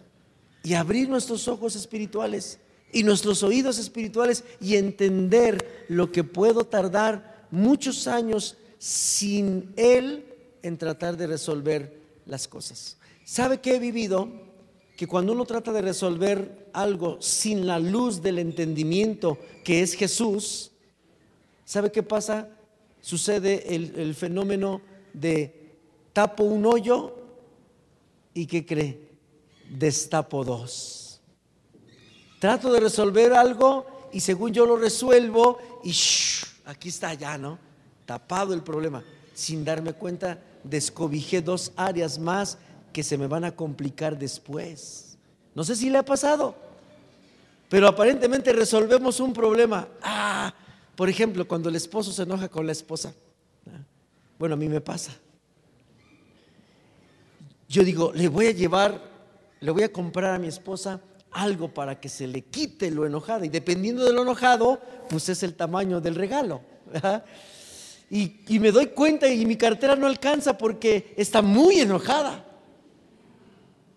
y 0.63 0.73
abrir 0.73 1.10
nuestros 1.10 1.47
ojos 1.47 1.75
espirituales 1.75 2.60
y 2.93 3.03
nuestros 3.03 3.43
oídos 3.43 3.79
espirituales 3.79 4.43
y 4.62 4.75
entender 4.75 5.86
lo 5.89 6.12
que 6.12 6.23
puedo 6.23 6.63
tardar 6.63 7.47
muchos 7.51 8.08
años 8.08 8.56
sin 8.77 9.73
Él 9.75 10.25
en 10.62 10.77
tratar 10.77 11.17
de 11.17 11.27
resolver 11.27 11.99
las 12.25 12.47
cosas. 12.47 12.97
¿Sabe 13.25 13.60
que 13.60 13.75
he 13.75 13.79
vivido? 13.79 14.29
Que 14.95 15.08
cuando 15.08 15.34
uno 15.34 15.45
trata 15.45 15.73
de 15.73 15.82
resolver 15.82 16.69
algo 16.71 17.19
sin 17.19 17.65
la 17.65 17.79
luz 17.79 18.21
del 18.21 18.38
entendimiento 18.39 19.39
que 19.63 19.82
es 19.82 19.95
Jesús, 19.95 20.71
¿sabe 21.65 21.91
qué 21.91 22.03
pasa? 22.03 22.47
Sucede 23.01 23.75
el, 23.75 23.93
el 23.97 24.15
fenómeno 24.15 24.82
de 25.13 25.73
tapo 26.13 26.43
un 26.43 26.65
hoyo 26.65 27.15
y 28.34 28.45
¿qué 28.45 28.65
cree? 28.65 29.10
Destapo 29.69 30.43
dos. 30.43 31.02
Trato 32.43 32.73
de 32.73 32.82
resolver 32.82 33.32
algo 33.32 34.10
y 34.12 34.19
según 34.19 34.51
yo 34.51 34.65
lo 34.65 34.75
resuelvo 34.75 35.60
y 35.82 35.95
aquí 36.65 36.89
está 36.89 37.13
ya, 37.13 37.38
¿no? 37.38 37.58
Tapado 38.06 38.53
el 38.53 38.62
problema. 38.62 39.01
Sin 39.34 39.63
darme 39.63 39.93
cuenta, 39.93 40.43
descobijé 40.62 41.41
dos 41.41 41.71
áreas 41.77 42.19
más 42.19 42.58
que 42.91 43.01
se 43.01 43.17
me 43.17 43.27
van 43.27 43.45
a 43.45 43.56
complicar 43.56 44.19
después. 44.19 45.17
No 45.56 45.63
sé 45.63 45.77
si 45.77 45.89
le 45.89 45.99
ha 45.99 46.03
pasado, 46.03 46.53
pero 47.69 47.88
aparentemente 47.88 48.51
resolvemos 48.51 49.21
un 49.21 49.32
problema. 49.32 49.88
Ah, 50.01 50.53
por 50.97 51.08
ejemplo, 51.08 51.47
cuando 51.47 51.69
el 51.69 51.77
esposo 51.77 52.12
se 52.12 52.23
enoja 52.23 52.49
con 52.49 52.65
la 52.65 52.73
esposa. 52.73 53.13
Bueno, 54.38 54.56
a 54.56 54.58
mí 54.58 54.67
me 54.67 54.82
pasa. 54.82 55.13
Yo 57.69 57.86
digo, 57.86 58.12
le 58.13 58.27
voy 58.27 58.47
a 58.47 58.51
llevar, 58.51 59.01
le 59.62 59.71
voy 59.71 59.84
a 59.84 59.93
comprar 59.93 60.36
a 60.36 60.39
mi 60.39 60.47
esposa 60.47 60.99
algo 61.33 61.73
para 61.73 61.99
que 61.99 62.09
se 62.09 62.27
le 62.27 62.41
quite 62.41 62.91
lo 62.91 63.05
enojado. 63.05 63.43
Y 63.45 63.49
dependiendo 63.49 64.05
de 64.05 64.13
lo 64.13 64.21
enojado, 64.21 64.79
pues 65.09 65.29
es 65.29 65.43
el 65.43 65.55
tamaño 65.55 66.01
del 66.01 66.15
regalo. 66.15 66.61
Y, 68.09 68.41
y, 68.47 68.59
me 68.59 68.71
doy 68.71 68.87
cuenta 68.87 69.27
y 69.27 69.43
mi 69.43 69.55
cartera 69.55 69.95
no 69.95 70.05
alcanza 70.05 70.55
porque 70.55 71.15
está 71.17 71.41
muy 71.41 71.79
enojada. 71.79 72.45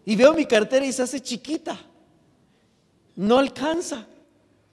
Y 0.07 0.16
veo 0.16 0.33
mi 0.33 0.46
cartera 0.46 0.87
y 0.87 0.92
se 0.92 1.03
hace 1.03 1.20
chiquita. 1.20 1.79
No 3.16 3.37
alcanza. 3.37 4.07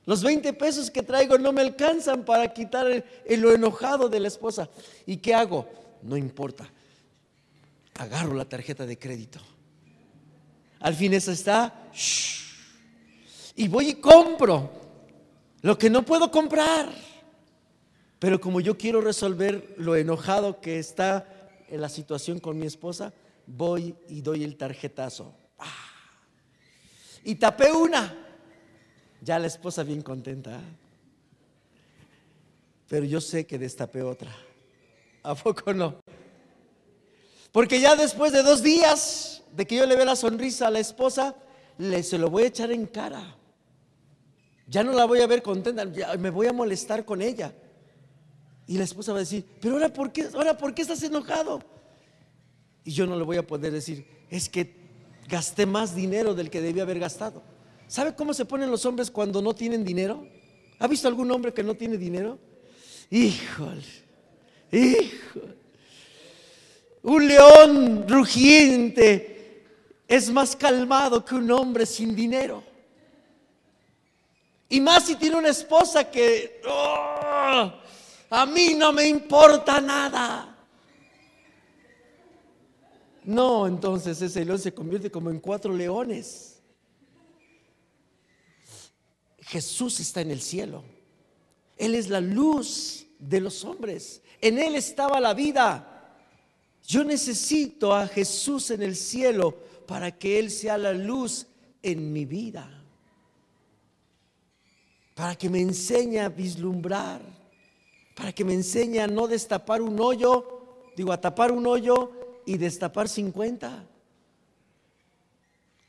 Los 0.05 0.21
20 0.21 0.53
pesos 0.53 0.91
que 0.91 1.01
traigo 1.01 1.37
no 1.37 1.53
me 1.53 1.61
alcanzan 1.61 2.25
para 2.25 2.53
quitar 2.53 2.87
el, 3.25 3.41
lo 3.41 3.53
enojado 3.53 4.09
de 4.09 4.19
la 4.19 4.27
esposa. 4.27 4.69
¿Y 5.05 5.17
qué 5.17 5.33
hago? 5.33 5.67
No 6.01 6.17
importa. 6.17 6.69
Agarro 7.95 8.33
la 8.33 8.45
tarjeta 8.45 8.85
de 8.85 8.97
crédito. 8.97 9.39
Al 10.79 10.93
fin 10.93 11.13
esa 11.13 11.31
está. 11.31 11.73
Y 13.55 13.67
voy 13.67 13.89
y 13.89 13.93
compro 13.95 14.71
lo 15.61 15.77
que 15.77 15.89
no 15.89 16.03
puedo 16.03 16.31
comprar. 16.31 16.89
Pero 18.19 18.39
como 18.39 18.61
yo 18.61 18.77
quiero 18.77 19.01
resolver 19.01 19.75
lo 19.77 19.95
enojado 19.95 20.61
que 20.61 20.79
está 20.79 21.27
en 21.69 21.81
la 21.81 21.89
situación 21.89 22.39
con 22.39 22.57
mi 22.57 22.65
esposa, 22.65 23.13
voy 23.45 23.95
y 24.07 24.21
doy 24.21 24.43
el 24.43 24.55
tarjetazo. 24.55 25.33
Ah. 25.59 25.71
Y 27.23 27.35
tapé 27.35 27.71
una. 27.71 28.17
Ya 29.21 29.39
la 29.39 29.47
esposa 29.47 29.83
bien 29.83 30.01
contenta. 30.01 30.59
Pero 32.87 33.05
yo 33.05 33.21
sé 33.21 33.45
que 33.45 33.57
destapé 33.57 34.01
otra. 34.01 34.33
¿A 35.23 35.35
poco 35.35 35.73
no? 35.73 35.95
Porque 37.51 37.79
ya 37.79 37.95
después 37.95 38.33
de 38.33 38.43
dos 38.43 38.61
días 38.63 39.43
de 39.51 39.65
que 39.65 39.75
yo 39.75 39.85
le 39.85 39.95
vea 39.95 40.05
la 40.05 40.15
sonrisa 40.15 40.67
a 40.67 40.71
la 40.71 40.79
esposa, 40.79 41.35
le 41.77 42.03
se 42.03 42.17
lo 42.17 42.29
voy 42.29 42.43
a 42.43 42.47
echar 42.47 42.71
en 42.71 42.85
cara. 42.85 43.37
Ya 44.67 44.83
no 44.83 44.93
la 44.93 45.05
voy 45.05 45.19
a 45.19 45.27
ver 45.27 45.41
contenta, 45.41 45.85
me 46.17 46.29
voy 46.29 46.47
a 46.47 46.53
molestar 46.53 47.05
con 47.05 47.21
ella. 47.21 47.53
Y 48.65 48.77
la 48.77 48.85
esposa 48.85 49.11
va 49.11 49.19
a 49.19 49.21
decir, 49.21 49.45
pero 49.59 49.75
ahora 49.75 49.91
por 49.91 50.11
qué, 50.11 50.27
ahora 50.33 50.57
por 50.57 50.73
qué 50.73 50.83
estás 50.83 51.03
enojado? 51.03 51.61
Y 52.85 52.91
yo 52.91 53.05
no 53.05 53.17
le 53.17 53.23
voy 53.23 53.37
a 53.37 53.45
poder 53.45 53.73
decir, 53.73 54.05
es 54.29 54.47
que 54.49 54.75
gasté 55.27 55.65
más 55.65 55.95
dinero 55.95 56.33
del 56.33 56.49
que 56.49 56.61
debía 56.61 56.83
haber 56.83 56.99
gastado. 56.99 57.43
¿Sabe 57.87 58.15
cómo 58.15 58.33
se 58.33 58.45
ponen 58.45 58.71
los 58.71 58.85
hombres 58.85 59.11
cuando 59.11 59.41
no 59.41 59.53
tienen 59.53 59.83
dinero? 59.83 60.25
¿Ha 60.79 60.87
visto 60.87 61.07
algún 61.07 61.29
hombre 61.31 61.53
que 61.53 61.63
no 61.63 61.75
tiene 61.75 61.97
dinero? 61.97 62.39
Híjole, 63.09 63.83
híjole. 64.71 65.63
Un 67.03 67.27
león 67.27 68.07
rugiente 68.07 69.65
es 70.07 70.31
más 70.31 70.55
calmado 70.55 71.23
que 71.23 71.35
un 71.35 71.51
hombre 71.51 71.85
sin 71.85 72.15
dinero. 72.15 72.63
Y 74.73 74.81
más 74.81 75.05
si 75.05 75.15
tiene 75.15 75.35
una 75.35 75.49
esposa 75.49 76.09
que 76.09 76.59
oh, 76.67 77.71
a 78.31 78.45
mí 78.47 78.73
no 78.73 78.91
me 78.91 79.07
importa 79.07 79.79
nada. 79.79 80.57
No, 83.23 83.67
entonces 83.67 84.19
ese 84.19 84.43
león 84.43 84.57
se 84.57 84.73
convierte 84.73 85.11
como 85.11 85.29
en 85.29 85.39
cuatro 85.39 85.71
leones. 85.71 86.59
Jesús 89.41 89.99
está 89.99 90.21
en 90.21 90.31
el 90.31 90.41
cielo. 90.41 90.83
Él 91.77 91.93
es 91.93 92.09
la 92.09 92.19
luz 92.19 93.05
de 93.19 93.41
los 93.41 93.63
hombres. 93.65 94.23
En 94.41 94.57
Él 94.57 94.73
estaba 94.73 95.19
la 95.19 95.35
vida. 95.35 96.17
Yo 96.81 97.03
necesito 97.03 97.93
a 97.93 98.07
Jesús 98.07 98.71
en 98.71 98.81
el 98.81 98.95
cielo 98.95 99.55
para 99.85 100.17
que 100.17 100.39
Él 100.39 100.49
sea 100.49 100.79
la 100.79 100.93
luz 100.93 101.45
en 101.83 102.11
mi 102.11 102.25
vida. 102.25 102.82
Para 105.15 105.35
que 105.35 105.49
me 105.49 105.61
enseñe 105.61 106.19
a 106.19 106.29
vislumbrar. 106.29 107.21
Para 108.15 108.31
que 108.31 108.43
me 108.43 108.53
enseñe 108.53 108.99
a 108.99 109.07
no 109.07 109.27
destapar 109.27 109.81
un 109.81 109.99
hoyo, 109.99 110.91
digo, 110.95 111.11
a 111.11 111.19
tapar 111.19 111.51
un 111.51 111.65
hoyo 111.65 112.11
y 112.45 112.57
destapar 112.57 113.09
50. 113.09 113.87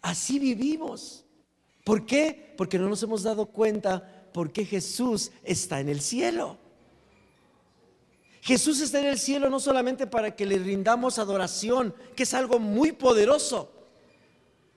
Así 0.02 0.38
vivimos. 0.38 1.24
¿Por 1.84 2.06
qué? 2.06 2.54
Porque 2.56 2.78
no 2.78 2.88
nos 2.88 3.02
hemos 3.02 3.22
dado 3.22 3.46
cuenta 3.46 4.28
por 4.32 4.52
qué 4.52 4.64
Jesús 4.64 5.30
está 5.42 5.80
en 5.80 5.88
el 5.88 6.00
cielo. 6.00 6.58
Jesús 8.40 8.80
está 8.80 9.00
en 9.00 9.06
el 9.06 9.18
cielo 9.18 9.48
no 9.48 9.60
solamente 9.60 10.06
para 10.06 10.36
que 10.36 10.44
le 10.44 10.58
rindamos 10.58 11.18
adoración, 11.18 11.94
que 12.14 12.24
es 12.24 12.34
algo 12.34 12.58
muy 12.58 12.92
poderoso. 12.92 13.73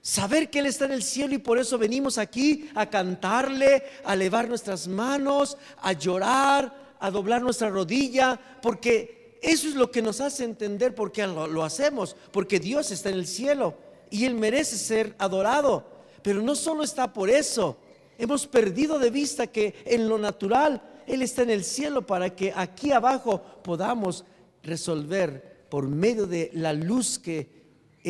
Saber 0.08 0.48
que 0.48 0.60
Él 0.60 0.64
está 0.64 0.86
en 0.86 0.92
el 0.92 1.02
cielo 1.02 1.34
y 1.34 1.38
por 1.38 1.58
eso 1.58 1.76
venimos 1.76 2.16
aquí 2.16 2.70
a 2.74 2.88
cantarle, 2.88 3.82
a 4.06 4.14
elevar 4.14 4.48
nuestras 4.48 4.88
manos, 4.88 5.58
a 5.76 5.92
llorar, 5.92 6.94
a 6.98 7.10
doblar 7.10 7.42
nuestra 7.42 7.68
rodilla, 7.68 8.40
porque 8.62 9.38
eso 9.42 9.68
es 9.68 9.74
lo 9.74 9.90
que 9.90 10.00
nos 10.00 10.22
hace 10.22 10.44
entender 10.44 10.94
por 10.94 11.12
qué 11.12 11.26
lo, 11.26 11.46
lo 11.46 11.62
hacemos, 11.62 12.16
porque 12.32 12.58
Dios 12.58 12.90
está 12.90 13.10
en 13.10 13.16
el 13.16 13.26
cielo 13.26 13.74
y 14.08 14.24
Él 14.24 14.32
merece 14.32 14.78
ser 14.78 15.14
adorado. 15.18 15.86
Pero 16.22 16.40
no 16.40 16.54
solo 16.54 16.84
está 16.84 17.12
por 17.12 17.28
eso, 17.28 17.76
hemos 18.16 18.46
perdido 18.46 18.98
de 18.98 19.10
vista 19.10 19.48
que 19.48 19.74
en 19.84 20.08
lo 20.08 20.16
natural 20.16 20.80
Él 21.06 21.20
está 21.20 21.42
en 21.42 21.50
el 21.50 21.64
cielo 21.64 22.06
para 22.06 22.34
que 22.34 22.50
aquí 22.56 22.92
abajo 22.92 23.42
podamos 23.62 24.24
resolver 24.62 25.66
por 25.68 25.86
medio 25.86 26.26
de 26.26 26.50
la 26.54 26.72
luz 26.72 27.18
que 27.18 27.57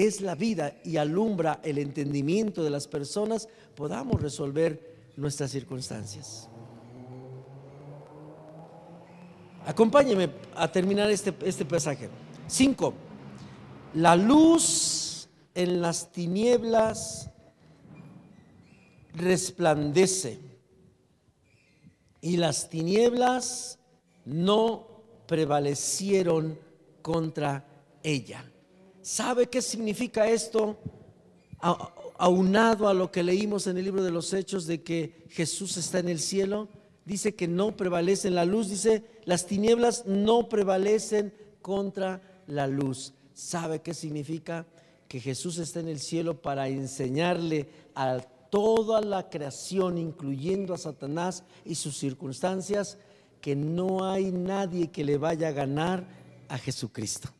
es 0.06 0.20
la 0.20 0.34
vida 0.34 0.74
y 0.84 0.96
alumbra 0.96 1.60
el 1.62 1.78
entendimiento 1.78 2.62
de 2.62 2.70
las 2.70 2.86
personas, 2.86 3.48
podamos 3.74 4.20
resolver 4.20 5.12
nuestras 5.16 5.50
circunstancias. 5.50 6.48
Acompáñeme 9.66 10.30
a 10.54 10.70
terminar 10.70 11.10
este, 11.10 11.34
este 11.44 11.64
pasaje. 11.64 12.08
5. 12.46 12.94
La 13.94 14.16
luz 14.16 15.28
en 15.54 15.82
las 15.82 16.12
tinieblas 16.12 17.30
resplandece 19.14 20.38
y 22.20 22.36
las 22.36 22.70
tinieblas 22.70 23.78
no 24.24 24.86
prevalecieron 25.26 26.58
contra 27.02 27.64
ella. 28.02 28.44
¿Sabe 29.08 29.46
qué 29.46 29.62
significa 29.62 30.28
esto? 30.28 30.76
Aunado 32.18 32.88
a 32.88 32.92
lo 32.92 33.10
que 33.10 33.22
leímos 33.22 33.66
en 33.66 33.78
el 33.78 33.84
libro 33.84 34.02
de 34.02 34.10
los 34.10 34.34
Hechos 34.34 34.66
de 34.66 34.82
que 34.82 35.24
Jesús 35.30 35.78
está 35.78 36.00
en 36.00 36.10
el 36.10 36.20
cielo, 36.20 36.68
dice 37.06 37.34
que 37.34 37.48
no 37.48 37.74
prevalece 37.74 38.28
la 38.28 38.44
luz, 38.44 38.68
dice 38.68 39.02
las 39.24 39.46
tinieblas 39.46 40.04
no 40.04 40.50
prevalecen 40.50 41.32
contra 41.62 42.20
la 42.46 42.66
luz. 42.66 43.14
¿Sabe 43.32 43.80
qué 43.80 43.94
significa? 43.94 44.66
Que 45.08 45.20
Jesús 45.20 45.56
está 45.56 45.80
en 45.80 45.88
el 45.88 46.00
cielo 46.00 46.42
para 46.42 46.68
enseñarle 46.68 47.66
a 47.94 48.18
toda 48.50 49.00
la 49.00 49.30
creación, 49.30 49.96
incluyendo 49.96 50.74
a 50.74 50.78
Satanás 50.78 51.44
y 51.64 51.76
sus 51.76 51.96
circunstancias, 51.96 52.98
que 53.40 53.56
no 53.56 54.04
hay 54.04 54.32
nadie 54.32 54.88
que 54.88 55.02
le 55.02 55.16
vaya 55.16 55.48
a 55.48 55.52
ganar 55.52 56.06
a 56.50 56.58
Jesucristo 56.58 57.30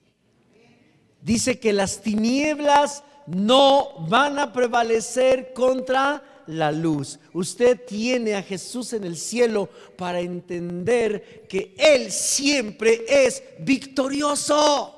dice 1.21 1.59
que 1.59 1.73
las 1.73 2.01
tinieblas 2.01 3.03
no 3.27 4.07
van 4.09 4.39
a 4.39 4.53
prevalecer 4.53 5.53
contra 5.53 6.23
la 6.47 6.73
luz. 6.73 7.19
Usted 7.33 7.85
tiene 7.87 8.35
a 8.35 8.43
Jesús 8.43 8.95
en 8.95 9.05
el 9.05 9.17
cielo 9.17 9.69
para 9.97 10.21
entender 10.21 11.47
que 11.49 11.75
Él 11.79 12.11
siempre 12.11 13.05
es 13.07 13.43
victorioso, 13.59 14.95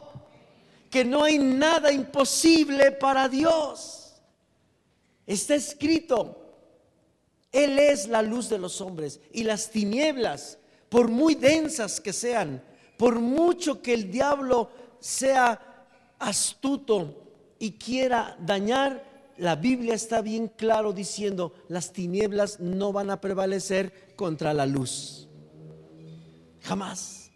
que 0.88 1.04
no 1.04 1.24
hay 1.24 1.38
nada 1.38 1.92
imposible 1.92 2.92
para 2.92 3.28
Dios. 3.28 4.14
Está 5.26 5.56
escrito, 5.56 6.40
Él 7.50 7.78
es 7.78 8.06
la 8.06 8.22
luz 8.22 8.48
de 8.48 8.58
los 8.58 8.80
hombres 8.80 9.20
y 9.32 9.42
las 9.42 9.70
tinieblas, 9.70 10.58
por 10.88 11.08
muy 11.08 11.34
densas 11.34 12.00
que 12.00 12.12
sean, 12.12 12.62
por 12.96 13.18
mucho 13.18 13.82
que 13.82 13.94
el 13.94 14.10
diablo 14.10 14.70
sea 15.00 15.69
astuto 16.20 17.26
y 17.58 17.72
quiera 17.72 18.36
dañar, 18.40 19.32
la 19.36 19.56
Biblia 19.56 19.94
está 19.94 20.20
bien 20.20 20.48
claro 20.48 20.92
diciendo, 20.92 21.54
las 21.68 21.92
tinieblas 21.92 22.60
no 22.60 22.92
van 22.92 23.10
a 23.10 23.20
prevalecer 23.20 24.14
contra 24.14 24.54
la 24.54 24.66
luz. 24.66 25.28
Jamás. 26.60 27.30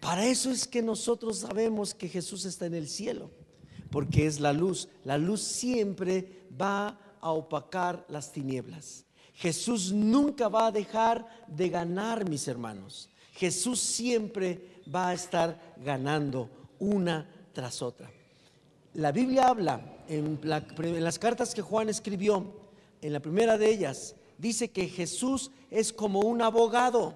Para 0.00 0.26
eso 0.26 0.50
es 0.50 0.66
que 0.66 0.82
nosotros 0.82 1.38
sabemos 1.38 1.94
que 1.94 2.08
Jesús 2.08 2.44
está 2.44 2.66
en 2.66 2.74
el 2.74 2.88
cielo, 2.88 3.30
porque 3.90 4.26
es 4.26 4.40
la 4.40 4.52
luz. 4.52 4.88
La 5.04 5.18
luz 5.18 5.42
siempre 5.42 6.46
va 6.60 6.98
a 7.20 7.30
opacar 7.30 8.04
las 8.08 8.32
tinieblas. 8.32 9.04
Jesús 9.34 9.92
nunca 9.92 10.48
va 10.48 10.68
a 10.68 10.72
dejar 10.72 11.26
de 11.48 11.68
ganar, 11.68 12.28
mis 12.28 12.46
hermanos. 12.48 13.08
Jesús 13.32 13.80
siempre 13.80 14.82
va 14.92 15.08
a 15.08 15.14
estar 15.14 15.74
ganando 15.78 16.50
una 16.78 17.28
tras 17.52 17.82
otra. 17.82 18.10
La 18.94 19.12
Biblia 19.12 19.48
habla 19.48 19.80
en, 20.08 20.40
las 20.42 21.18
cartas 21.18 21.54
que 21.54 21.62
Juan 21.62 21.88
escribió, 21.88 22.44
en 23.00 23.12
la 23.12 23.20
primera 23.20 23.56
de 23.56 23.70
ellas, 23.70 24.14
dice 24.38 24.70
que 24.70 24.88
Jesús 24.88 25.50
es 25.70 25.92
como 25.92 26.20
un 26.20 26.42
abogado. 26.42 27.14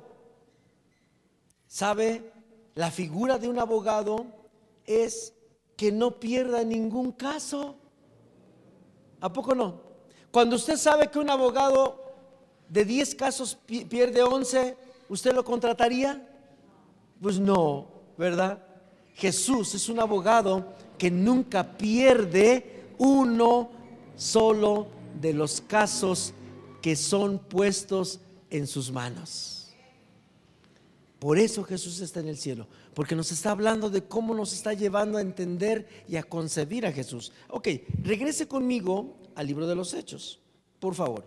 ¿Sabe? 1.67 2.33
La 2.75 2.91
figura 2.91 3.39
de 3.39 3.49
un 3.49 3.59
abogado 3.59 4.27
es 4.85 5.35
que 5.77 5.93
no 5.93 6.19
pierda 6.19 6.65
ningún 6.65 7.13
caso. 7.13 7.77
¿A 9.21 9.33
poco 9.33 9.55
no? 9.55 9.81
Cuando 10.31 10.57
usted 10.57 10.77
sabe 10.77 11.11
que 11.11 11.19
un 11.19 11.31
abogado 11.31 12.05
de 12.69 12.85
10 12.85 13.15
casos 13.15 13.57
pierde 13.67 14.23
11, 14.23 14.77
¿usted 15.09 15.35
lo 15.35 15.45
contrataría? 15.45 16.27
Pues 17.21 17.39
no, 17.39 17.89
¿verdad? 18.17 18.66
Jesús 19.17 19.75
es 19.75 19.89
un 19.89 19.99
abogado 19.99 20.75
que 20.99 21.11
nunca 21.11 21.77
pierde 21.77 22.85
uno 22.99 23.71
solo 24.15 24.89
de 25.19 25.33
los 25.33 25.63
casos 25.63 26.35
que 26.83 26.97
son 26.97 27.39
puestos 27.39 28.21
en 28.51 28.67
sus 28.67 28.93
manos. 28.93 29.69
Por 31.19 31.39
eso 31.39 31.65
Jesús 31.65 32.01
está 32.01 32.21
en 32.21 32.29
el 32.29 32.37
cielo, 32.37 32.69
porque 32.93 33.17
nos 33.17 33.33
está 33.33 33.53
hablando 33.53 33.89
de 33.89 34.05
cómo 34.05 34.35
nos 34.35 34.53
está 34.53 34.75
llevando 34.75 35.17
a 35.17 35.23
entender 35.23 36.05
y 36.07 36.17
a 36.17 36.23
concebir 36.23 36.85
a 36.85 36.93
Jesús. 36.93 37.33
Ok, 37.49 37.69
regrese 38.03 38.47
conmigo 38.47 39.17
al 39.35 39.47
libro 39.47 39.67
de 39.67 39.75
los 39.75 39.95
Hechos, 39.95 40.41
por 40.79 40.95
favor. 40.95 41.25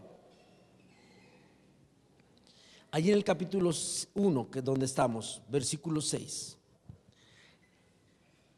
Allí 2.91 3.09
en 3.09 3.17
el 3.17 3.23
capítulo 3.23 3.71
1, 4.13 4.51
que 4.51 4.61
donde 4.61 4.85
estamos, 4.85 5.41
versículo 5.49 6.01
6. 6.01 6.58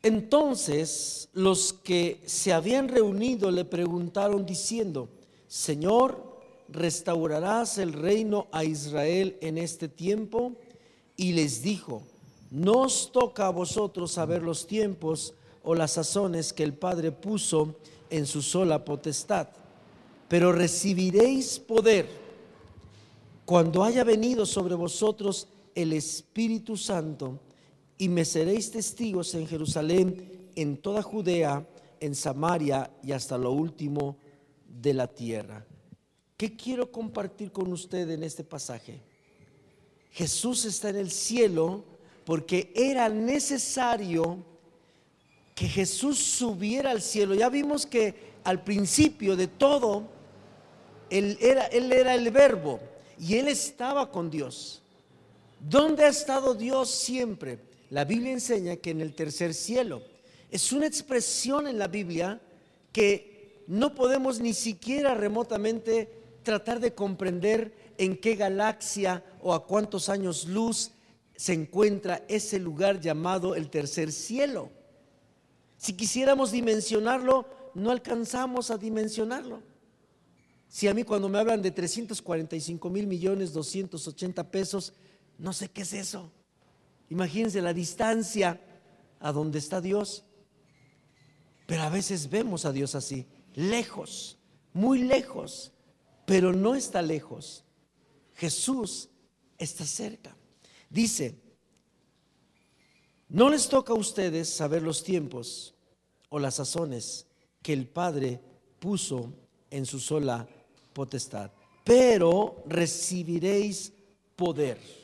Entonces 0.03 1.29
los 1.33 1.73
que 1.73 2.21
se 2.25 2.53
habían 2.53 2.87
reunido 2.87 3.51
le 3.51 3.65
preguntaron 3.65 4.45
diciendo, 4.45 5.09
Señor, 5.47 6.39
¿restaurarás 6.69 7.77
el 7.77 7.93
reino 7.93 8.47
a 8.51 8.63
Israel 8.63 9.37
en 9.41 9.57
este 9.57 9.87
tiempo? 9.87 10.53
Y 11.17 11.33
les 11.33 11.61
dijo, 11.61 12.01
no 12.49 12.81
os 12.81 13.11
toca 13.11 13.47
a 13.47 13.51
vosotros 13.51 14.11
saber 14.11 14.41
los 14.41 14.65
tiempos 14.65 15.33
o 15.63 15.75
las 15.75 15.91
sazones 15.91 16.51
que 16.51 16.63
el 16.63 16.73
Padre 16.73 17.11
puso 17.11 17.75
en 18.09 18.25
su 18.25 18.41
sola 18.41 18.83
potestad, 18.83 19.47
pero 20.27 20.51
recibiréis 20.51 21.59
poder 21.59 22.07
cuando 23.45 23.83
haya 23.83 24.03
venido 24.03 24.45
sobre 24.45 24.75
vosotros 24.75 25.47
el 25.75 25.93
Espíritu 25.93 26.75
Santo 26.75 27.39
y 28.01 28.09
me 28.09 28.25
seréis 28.25 28.71
testigos 28.71 29.35
en 29.35 29.45
Jerusalén, 29.45 30.49
en 30.55 30.77
toda 30.77 31.03
Judea, 31.03 31.67
en 31.99 32.15
Samaria 32.15 32.89
y 33.03 33.11
hasta 33.11 33.37
lo 33.37 33.51
último 33.51 34.17
de 34.65 34.95
la 34.95 35.05
tierra. 35.05 35.63
¿Qué 36.35 36.57
quiero 36.57 36.91
compartir 36.91 37.51
con 37.51 37.71
usted 37.71 38.09
en 38.09 38.23
este 38.23 38.43
pasaje? 38.43 39.03
Jesús 40.09 40.65
está 40.65 40.89
en 40.89 40.95
el 40.95 41.11
cielo 41.11 41.85
porque 42.25 42.73
era 42.73 43.07
necesario 43.07 44.43
que 45.53 45.67
Jesús 45.67 46.17
subiera 46.17 46.89
al 46.89 47.03
cielo. 47.03 47.35
Ya 47.35 47.49
vimos 47.49 47.85
que 47.85 48.15
al 48.43 48.63
principio 48.63 49.35
de 49.35 49.45
todo, 49.45 50.09
él 51.11 51.37
era, 51.39 51.67
él 51.67 51.91
era 51.91 52.15
el 52.15 52.31
verbo 52.31 52.79
y 53.19 53.35
él 53.35 53.47
estaba 53.47 54.09
con 54.09 54.31
Dios. 54.31 54.81
¿Dónde 55.59 56.05
ha 56.05 56.09
estado 56.09 56.55
Dios 56.55 56.89
siempre? 56.89 57.69
La 57.91 58.05
Biblia 58.05 58.31
enseña 58.31 58.77
que 58.77 58.91
en 58.91 59.01
el 59.01 59.13
tercer 59.13 59.53
cielo 59.53 60.01
es 60.49 60.71
una 60.71 60.87
expresión 60.87 61.67
en 61.67 61.77
la 61.77 61.89
Biblia 61.89 62.41
que 62.93 63.63
no 63.67 63.93
podemos 63.93 64.39
ni 64.39 64.53
siquiera 64.53 65.13
remotamente 65.13 66.09
tratar 66.41 66.79
de 66.79 66.95
comprender 66.95 67.93
en 67.97 68.15
qué 68.15 68.35
galaxia 68.35 69.25
o 69.41 69.53
a 69.53 69.67
cuántos 69.67 70.07
años 70.07 70.45
luz 70.45 70.91
se 71.35 71.51
encuentra 71.51 72.23
ese 72.29 72.59
lugar 72.59 73.01
llamado 73.01 73.55
el 73.55 73.69
tercer 73.69 74.13
cielo. 74.13 74.69
Si 75.75 75.91
quisiéramos 75.91 76.51
dimensionarlo, 76.51 77.45
no 77.73 77.91
alcanzamos 77.91 78.71
a 78.71 78.77
dimensionarlo. 78.77 79.61
Si 80.69 80.87
a 80.87 80.93
mí 80.93 81.03
cuando 81.03 81.27
me 81.27 81.39
hablan 81.39 81.61
de 81.61 81.71
345 81.71 82.89
mil 82.89 83.05
millones 83.05 83.51
280 83.51 84.49
pesos, 84.49 84.93
no 85.37 85.51
sé 85.51 85.67
qué 85.67 85.81
es 85.81 85.91
eso. 85.91 86.31
Imagínense 87.11 87.61
la 87.61 87.73
distancia 87.73 88.57
a 89.19 89.33
donde 89.33 89.59
está 89.59 89.81
Dios. 89.81 90.23
Pero 91.67 91.83
a 91.83 91.89
veces 91.89 92.29
vemos 92.29 92.63
a 92.63 92.71
Dios 92.71 92.95
así, 92.95 93.27
lejos, 93.53 94.37
muy 94.71 95.03
lejos, 95.03 95.73
pero 96.25 96.53
no 96.53 96.73
está 96.73 97.01
lejos. 97.01 97.65
Jesús 98.35 99.09
está 99.57 99.85
cerca. 99.85 100.37
Dice, 100.89 101.35
no 103.27 103.49
les 103.49 103.67
toca 103.67 103.91
a 103.91 103.97
ustedes 103.97 104.47
saber 104.47 104.81
los 104.81 105.03
tiempos 105.03 105.75
o 106.29 106.39
las 106.39 106.55
sazones 106.55 107.27
que 107.61 107.73
el 107.73 107.89
Padre 107.89 108.39
puso 108.79 109.33
en 109.69 109.85
su 109.85 109.99
sola 109.99 110.47
potestad, 110.93 111.51
pero 111.83 112.63
recibiréis 112.67 113.91
poder. 114.37 115.00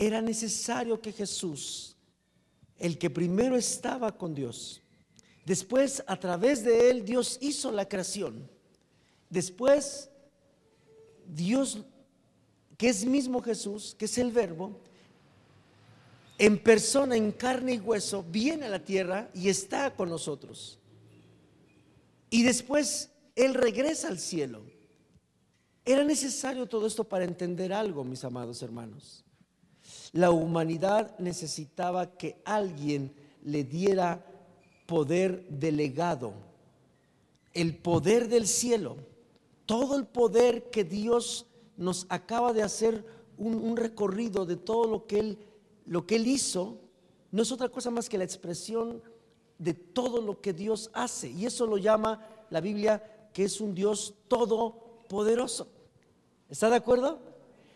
Era 0.00 0.22
necesario 0.22 0.98
que 0.98 1.12
Jesús, 1.12 1.94
el 2.78 2.96
que 2.96 3.10
primero 3.10 3.54
estaba 3.54 4.16
con 4.16 4.34
Dios, 4.34 4.80
después 5.44 6.02
a 6.06 6.18
través 6.18 6.64
de 6.64 6.88
él 6.88 7.04
Dios 7.04 7.36
hizo 7.42 7.70
la 7.70 7.86
creación, 7.86 8.50
después 9.28 10.08
Dios, 11.26 11.80
que 12.78 12.88
es 12.88 13.04
mismo 13.04 13.42
Jesús, 13.42 13.94
que 13.98 14.06
es 14.06 14.16
el 14.16 14.32
verbo, 14.32 14.80
en 16.38 16.58
persona, 16.58 17.14
en 17.14 17.30
carne 17.30 17.74
y 17.74 17.78
hueso, 17.78 18.24
viene 18.26 18.64
a 18.64 18.70
la 18.70 18.82
tierra 18.82 19.30
y 19.34 19.50
está 19.50 19.94
con 19.94 20.08
nosotros. 20.08 20.78
Y 22.30 22.42
después 22.42 23.10
Él 23.36 23.52
regresa 23.52 24.08
al 24.08 24.18
cielo. 24.18 24.62
Era 25.84 26.04
necesario 26.04 26.66
todo 26.66 26.86
esto 26.86 27.04
para 27.04 27.26
entender 27.26 27.74
algo, 27.74 28.02
mis 28.02 28.24
amados 28.24 28.62
hermanos. 28.62 29.26
La 30.12 30.30
humanidad 30.30 31.18
necesitaba 31.18 32.16
que 32.16 32.40
alguien 32.44 33.14
le 33.42 33.64
diera 33.64 34.24
poder 34.86 35.46
delegado, 35.48 36.32
el 37.54 37.76
poder 37.76 38.28
del 38.28 38.46
cielo, 38.46 38.96
todo 39.66 39.96
el 39.96 40.06
poder 40.06 40.70
que 40.70 40.84
Dios 40.84 41.46
nos 41.76 42.06
acaba 42.08 42.52
de 42.52 42.62
hacer 42.62 43.04
un, 43.38 43.76
recorrido 43.76 44.44
de 44.44 44.56
todo 44.56 44.86
lo 44.86 45.06
que 45.06 45.18
Él 45.18 45.38
lo 45.86 46.06
que 46.06 46.16
Él 46.16 46.28
hizo 46.28 46.78
no 47.32 47.42
es 47.42 47.50
otra 47.50 47.68
cosa 47.68 47.90
más 47.90 48.08
que 48.08 48.16
la 48.18 48.24
expresión 48.24 49.02
de 49.58 49.74
todo 49.74 50.20
lo 50.20 50.40
que 50.40 50.52
Dios 50.52 50.90
hace. 50.92 51.30
Y 51.30 51.46
eso 51.46 51.66
lo 51.66 51.78
llama 51.78 52.24
la 52.48 52.60
Biblia 52.60 53.28
que 53.32 53.44
es 53.44 53.60
un 53.60 53.74
Dios 53.74 54.14
todopoderoso. 54.28 55.68
¿Está 56.48 56.70
de 56.70 56.76
acuerdo? 56.76 57.18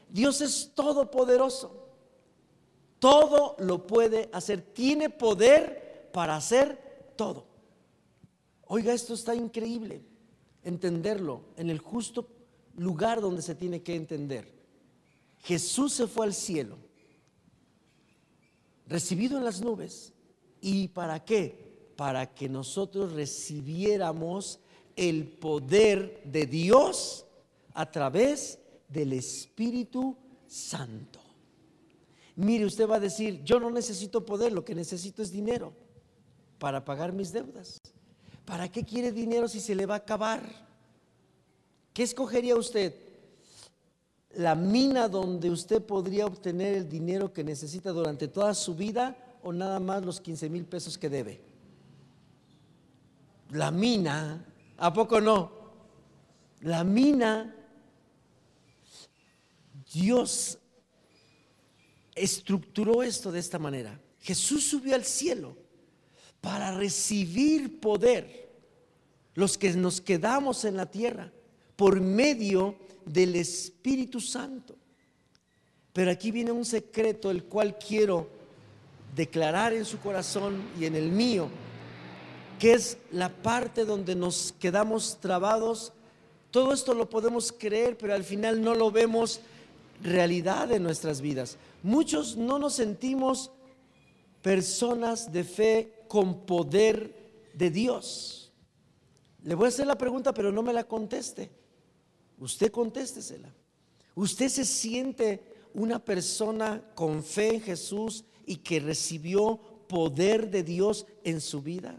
Dios 0.08 0.40
es 0.40 0.72
todopoderoso. 0.74 1.83
Todo 3.04 3.54
lo 3.58 3.86
puede 3.86 4.30
hacer. 4.32 4.62
Tiene 4.62 5.10
poder 5.10 6.08
para 6.10 6.36
hacer 6.36 7.12
todo. 7.16 7.44
Oiga, 8.66 8.94
esto 8.94 9.12
está 9.12 9.34
increíble. 9.34 10.00
Entenderlo 10.62 11.42
en 11.58 11.68
el 11.68 11.80
justo 11.80 12.26
lugar 12.78 13.20
donde 13.20 13.42
se 13.42 13.54
tiene 13.54 13.82
que 13.82 13.94
entender. 13.94 14.50
Jesús 15.40 15.92
se 15.92 16.06
fue 16.06 16.24
al 16.24 16.32
cielo 16.32 16.78
recibido 18.86 19.36
en 19.36 19.44
las 19.44 19.60
nubes. 19.60 20.14
¿Y 20.62 20.88
para 20.88 21.22
qué? 21.26 21.90
Para 21.96 22.34
que 22.34 22.48
nosotros 22.48 23.12
recibiéramos 23.12 24.60
el 24.96 25.28
poder 25.28 26.22
de 26.24 26.46
Dios 26.46 27.26
a 27.74 27.90
través 27.90 28.60
del 28.88 29.12
Espíritu 29.12 30.16
Santo. 30.46 31.23
Mire, 32.36 32.64
usted 32.64 32.88
va 32.88 32.96
a 32.96 33.00
decir, 33.00 33.42
yo 33.44 33.60
no 33.60 33.70
necesito 33.70 34.24
poder, 34.24 34.52
lo 34.52 34.64
que 34.64 34.74
necesito 34.74 35.22
es 35.22 35.30
dinero 35.30 35.72
para 36.58 36.84
pagar 36.84 37.12
mis 37.12 37.32
deudas. 37.32 37.80
¿Para 38.44 38.70
qué 38.70 38.84
quiere 38.84 39.12
dinero 39.12 39.48
si 39.48 39.60
se 39.60 39.74
le 39.74 39.86
va 39.86 39.94
a 39.94 39.98
acabar? 39.98 40.42
¿Qué 41.92 42.02
escogería 42.02 42.56
usted? 42.56 43.04
la 44.36 44.54
mina 44.54 45.08
donde 45.08 45.50
usted 45.50 45.82
podría 45.82 46.26
obtener 46.26 46.74
el 46.74 46.88
dinero 46.88 47.32
que 47.32 47.44
necesita 47.44 47.90
durante 47.90 48.28
toda 48.28 48.54
su 48.54 48.74
vida 48.74 49.16
o 49.42 49.52
nada 49.52 49.78
más 49.80 50.04
los 50.04 50.20
15 50.20 50.48
mil 50.48 50.64
pesos 50.64 50.98
que 50.98 51.08
debe. 51.08 51.40
La 53.50 53.70
mina, 53.70 54.44
¿a 54.78 54.92
poco 54.92 55.20
no? 55.20 55.52
La 56.60 56.82
mina, 56.82 57.54
Dios 59.92 60.58
estructuró 62.14 63.02
esto 63.02 63.32
de 63.32 63.40
esta 63.40 63.58
manera. 63.58 64.00
Jesús 64.20 64.64
subió 64.64 64.94
al 64.94 65.04
cielo 65.04 65.56
para 66.40 66.72
recibir 66.72 67.80
poder, 67.80 68.50
los 69.34 69.58
que 69.58 69.72
nos 69.72 70.00
quedamos 70.00 70.64
en 70.64 70.76
la 70.76 70.90
tierra, 70.90 71.32
por 71.76 72.00
medio 72.00 72.76
del 73.04 73.36
Espíritu 73.36 74.20
Santo. 74.20 74.76
Pero 75.92 76.10
aquí 76.10 76.30
viene 76.30 76.52
un 76.52 76.64
secreto 76.64 77.30
el 77.30 77.44
cual 77.44 77.78
quiero 77.78 78.28
declarar 79.14 79.72
en 79.72 79.84
su 79.84 79.98
corazón 79.98 80.62
y 80.78 80.86
en 80.86 80.96
el 80.96 81.10
mío, 81.10 81.48
que 82.58 82.72
es 82.72 82.98
la 83.10 83.28
parte 83.28 83.84
donde 83.84 84.14
nos 84.14 84.52
quedamos 84.58 85.18
trabados. 85.20 85.92
Todo 86.50 86.72
esto 86.72 86.94
lo 86.94 87.08
podemos 87.08 87.52
creer, 87.52 87.96
pero 87.96 88.14
al 88.14 88.24
final 88.24 88.62
no 88.62 88.74
lo 88.74 88.90
vemos 88.90 89.40
realidad 90.02 90.72
en 90.72 90.82
nuestras 90.82 91.20
vidas. 91.20 91.56
Muchos 91.84 92.34
no 92.38 92.58
nos 92.58 92.76
sentimos 92.76 93.50
personas 94.40 95.30
de 95.30 95.44
fe 95.44 96.06
con 96.08 96.46
poder 96.46 97.50
de 97.52 97.70
Dios. 97.70 98.50
Le 99.42 99.54
voy 99.54 99.66
a 99.66 99.68
hacer 99.68 99.86
la 99.86 99.98
pregunta, 99.98 100.32
pero 100.32 100.50
no 100.50 100.62
me 100.62 100.72
la 100.72 100.84
conteste. 100.84 101.50
Usted 102.38 102.72
contéstesela. 102.72 103.54
¿Usted 104.14 104.48
se 104.48 104.64
siente 104.64 105.42
una 105.74 106.02
persona 106.02 106.82
con 106.94 107.22
fe 107.22 107.56
en 107.56 107.60
Jesús 107.60 108.24
y 108.46 108.56
que 108.56 108.80
recibió 108.80 109.60
poder 109.86 110.50
de 110.50 110.62
Dios 110.62 111.04
en 111.22 111.38
su 111.38 111.60
vida? 111.60 111.98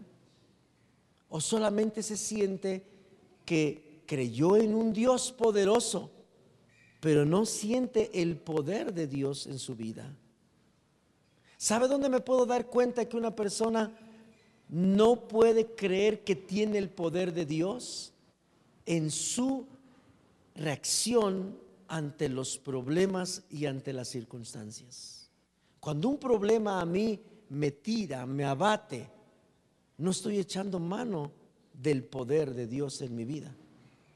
¿O 1.29 1.39
solamente 1.39 2.01
se 2.01 2.17
siente 2.17 2.87
que 3.45 4.01
creyó 4.07 4.57
en 4.57 4.73
un 4.73 4.93
Dios 4.93 5.31
poderoso, 5.31 6.09
pero 7.05 7.23
no 7.23 7.45
siente 7.45 8.19
el 8.19 8.35
poder 8.35 8.91
de 8.91 9.05
Dios 9.05 9.45
en 9.45 9.59
su 9.59 9.75
vida? 9.75 10.11
¿Sabe 11.55 11.87
dónde 11.87 12.09
me 12.09 12.19
puedo 12.19 12.47
dar 12.47 12.65
cuenta 12.65 13.07
que 13.07 13.15
una 13.15 13.35
persona 13.35 13.95
no 14.69 15.27
puede 15.27 15.67
creer 15.75 16.23
que 16.23 16.35
tiene 16.35 16.79
el 16.79 16.89
poder 16.89 17.31
de 17.31 17.45
Dios? 17.45 18.11
En 18.87 19.11
su 19.11 19.67
reacción 20.55 21.59
ante 21.87 22.27
los 22.27 22.57
problemas 22.57 23.43
y 23.51 23.67
ante 23.67 23.93
las 23.93 24.07
circunstancias. 24.07 25.29
Cuando 25.79 26.09
un 26.09 26.17
problema 26.17 26.81
a 26.81 26.87
mí 26.87 27.21
me 27.49 27.69
tira, 27.69 28.25
me 28.25 28.45
abate, 28.45 29.07
no 29.99 30.09
estoy 30.09 30.39
echando 30.39 30.79
mano 30.79 31.31
del 31.71 32.03
poder 32.03 32.55
de 32.55 32.65
Dios 32.65 32.99
en 33.03 33.15
mi 33.15 33.25
vida. 33.25 33.55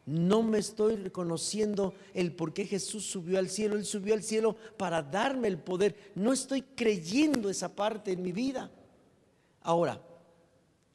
No 0.09 0.41
me 0.41 0.57
estoy 0.57 0.95
reconociendo 0.95 1.93
el 2.13 2.33
por 2.33 2.53
qué 2.53 2.65
Jesús 2.65 3.05
subió 3.05 3.37
al 3.37 3.49
cielo. 3.49 3.75
Él 3.75 3.85
subió 3.85 4.13
al 4.13 4.23
cielo 4.23 4.55
para 4.77 5.03
darme 5.03 5.47
el 5.47 5.59
poder. 5.59 6.13
No 6.15 6.33
estoy 6.33 6.61
creyendo 6.61 7.49
esa 7.49 7.75
parte 7.75 8.11
en 8.11 8.23
mi 8.23 8.31
vida. 8.31 8.71
Ahora, 9.61 10.01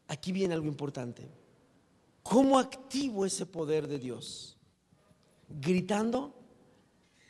aquí 0.08 0.32
viene 0.32 0.54
algo 0.54 0.66
importante. 0.66 1.28
¿Cómo 2.22 2.58
activo 2.58 3.24
ese 3.24 3.46
poder 3.46 3.86
de 3.86 3.98
Dios? 3.98 4.54
gritando, 5.48 6.34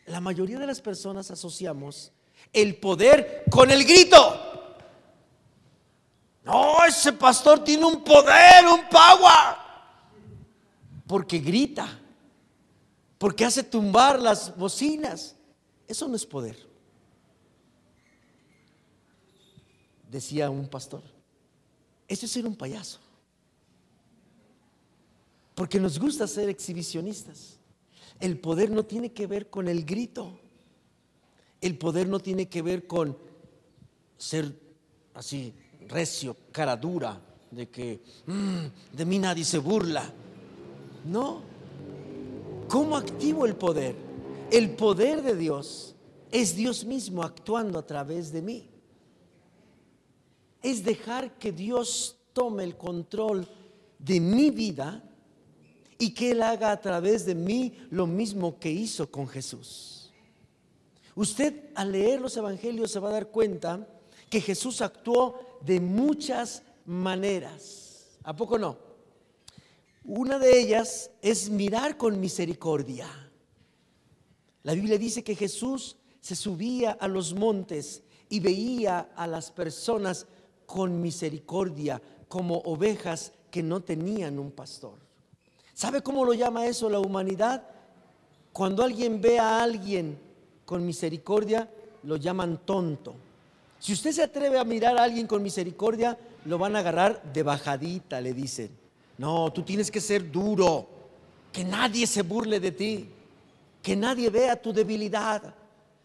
la 0.07 0.21
mayoría 0.21 0.59
de 0.59 0.67
las 0.67 0.81
personas 0.81 1.31
asociamos 1.31 2.13
el 2.53 2.77
poder 2.77 3.45
con 3.51 3.71
el 3.71 3.85
grito. 3.85 4.41
No, 6.45 6.85
ese 6.85 7.13
pastor 7.15 7.65
tiene 7.65 7.85
un 7.85 8.05
poder, 8.05 8.67
un 8.67 8.87
power. 8.89 9.64
Porque 11.15 11.39
grita, 11.39 11.87
porque 13.19 13.45
hace 13.45 13.63
tumbar 13.63 14.21
las 14.21 14.57
bocinas. 14.57 15.37
Eso 15.87 16.09
no 16.09 16.17
es 16.17 16.27
poder. 16.27 16.59
Decía 20.11 20.51
un 20.51 20.67
pastor, 20.67 21.05
eso 22.09 22.27
es 22.27 22.33
ser 22.33 22.45
un 22.45 22.57
payaso. 22.57 22.99
Porque 25.55 25.79
nos 25.79 26.01
gusta 26.01 26.27
ser 26.27 26.49
exhibicionistas. 26.49 27.61
El 28.19 28.41
poder 28.41 28.73
no 28.73 28.85
tiene 28.85 29.13
que 29.13 29.29
ver 29.29 29.49
con 29.51 29.69
el 29.69 29.85
grito. 29.85 30.41
El 31.61 31.79
poder 31.79 32.09
no 32.09 32.19
tiene 32.19 32.49
que 32.49 32.61
ver 32.61 32.89
con 32.89 33.17
ser 34.19 34.53
así 35.15 35.55
recio, 35.87 36.37
cara 36.51 36.77
dura, 36.77 37.21
de 37.53 37.71
que 37.71 38.03
mm, 38.27 38.97
de 38.97 39.05
mí 39.05 39.21
nadie 39.21 39.45
se 39.45 39.59
burla. 39.59 40.13
No. 41.05 41.43
¿Cómo 42.69 42.97
activo 42.97 43.47
el 43.47 43.55
poder? 43.57 43.95
El 44.51 44.71
poder 44.75 45.23
de 45.23 45.37
Dios 45.37 45.95
es 46.31 46.57
Dios 46.57 46.85
mismo 46.85 47.23
actuando 47.23 47.79
a 47.79 47.87
través 47.87 48.33
de 48.33 48.43
mí. 48.43 48.69
Es 50.63 50.83
dejar 50.83 51.39
que 51.39 51.53
Dios 51.53 52.17
tome 52.33 52.65
el 52.65 52.77
control 52.77 53.47
de 53.99 54.19
mi 54.19 54.51
vida 54.51 55.05
y 55.99 56.13
que 56.13 56.33
Él 56.33 56.43
haga 56.43 56.73
a 56.73 56.81
través 56.81 57.25
de 57.25 57.35
mí 57.35 57.75
lo 57.91 58.07
mismo 58.07 58.59
que 58.59 58.71
hizo 58.71 59.11
con 59.11 59.29
Jesús. 59.29 60.13
Usted 61.15 61.71
al 61.75 61.93
leer 61.93 62.21
los 62.21 62.37
evangelios 62.37 62.91
se 62.91 62.99
va 62.99 63.11
a 63.11 63.13
dar 63.13 63.29
cuenta 63.29 63.87
que 64.29 64.41
Jesús 64.41 64.81
actuó 64.81 65.59
de 65.61 65.81
muchas 65.81 66.63
maneras. 66.87 68.19
¿A 68.25 68.35
poco 68.35 68.59
no? 68.59 68.84
Una 70.05 70.39
de 70.39 70.61
ellas 70.61 71.11
es 71.23 71.49
mirar 71.49 71.97
con 71.97 72.21
misericordia. 72.21 73.09
La 74.63 74.75
Biblia 74.75 74.99
dice 74.99 75.25
que 75.25 75.35
Jesús 75.35 75.97
se 76.21 76.37
subía 76.37 76.93
a 76.93 77.09
los 77.09 77.33
montes 77.33 78.03
y 78.29 78.41
veía 78.41 79.11
a 79.17 79.27
las 79.27 79.51
personas 79.51 80.27
con 80.67 81.01
misericordia, 81.01 82.03
como 82.29 82.59
ovejas 82.59 83.33
que 83.51 83.63
no 83.63 83.83
tenían 83.83 84.39
un 84.39 84.51
pastor. 84.51 84.99
¿Sabe 85.73 86.03
cómo 86.03 86.25
lo 86.25 86.35
llama 86.35 86.67
eso 86.67 86.91
la 86.91 86.99
humanidad? 86.99 87.63
Cuando 88.53 88.83
alguien 88.83 89.21
ve 89.21 89.39
a 89.39 89.63
alguien 89.63 90.19
con 90.65 90.85
misericordia, 90.85 91.71
lo 92.03 92.17
llaman 92.17 92.61
tonto. 92.65 93.15
Si 93.79 93.93
usted 93.93 94.13
se 94.13 94.23
atreve 94.23 94.59
a 94.59 94.65
mirar 94.65 94.99
a 94.99 95.03
alguien 95.05 95.27
con 95.27 95.43
misericordia, 95.43 96.19
lo 96.45 96.59
van 96.59 96.77
a 96.77 96.81
agarrar 96.81 97.23
de 97.33 97.43
bajadita, 97.43 98.21
le 98.21 98.35
dicen. 98.35 98.84
No, 99.17 99.53
tú 99.53 99.63
tienes 99.63 99.91
que 99.91 100.01
ser 100.01 100.31
duro, 100.31 100.89
que 101.53 101.65
nadie 101.65 102.07
se 102.07 102.23
burle 102.23 102.59
de 102.59 102.73
ti, 102.73 103.09
que 103.83 103.95
nadie 103.95 104.29
vea 104.31 104.61
tu 104.61 104.73
debilidad. 104.73 105.55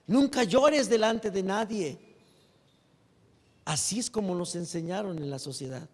Nunca 0.05 0.43
llores 0.43 0.89
delante 0.89 1.31
de 1.31 1.43
nadie. 1.43 1.97
Así 3.65 3.99
es 3.99 4.09
como 4.09 4.35
nos 4.35 4.55
enseñaron 4.55 5.17
en 5.17 5.29
la 5.29 5.39
sociedad. 5.39 5.87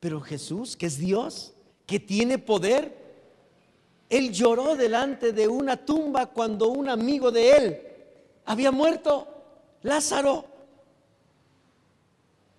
Pero 0.00 0.20
Jesús, 0.20 0.76
que 0.76 0.86
es 0.86 0.98
Dios, 0.98 1.52
que 1.86 2.00
tiene 2.00 2.38
poder, 2.38 2.96
Él 4.08 4.32
lloró 4.32 4.76
delante 4.76 5.32
de 5.32 5.48
una 5.48 5.76
tumba 5.76 6.26
cuando 6.26 6.68
un 6.68 6.88
amigo 6.88 7.30
de 7.30 7.52
Él 7.52 7.82
había 8.44 8.70
muerto, 8.70 9.28
Lázaro. 9.82 10.44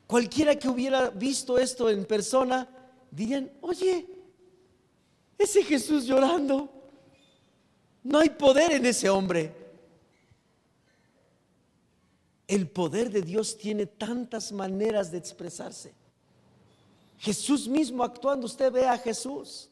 Cualquiera 0.07 0.55
que 0.57 0.67
hubiera 0.67 1.09
visto 1.09 1.57
esto 1.57 1.89
en 1.89 2.05
persona, 2.05 2.67
dirían, 3.15 3.51
oye, 3.61 4.07
ese 5.37 5.63
Jesús 5.63 6.05
llorando, 6.05 6.69
no 8.03 8.19
hay 8.19 8.29
poder 8.29 8.73
en 8.73 8.85
ese 8.85 9.09
hombre. 9.09 9.53
El 12.47 12.67
poder 12.67 13.09
de 13.09 13.21
Dios 13.21 13.57
tiene 13.57 13.85
tantas 13.85 14.51
maneras 14.51 15.11
de 15.11 15.17
expresarse. 15.17 15.93
Jesús 17.19 17.67
mismo 17.67 18.03
actuando, 18.03 18.45
usted 18.45 18.71
ve 18.71 18.85
a 18.85 18.97
Jesús. 18.97 19.69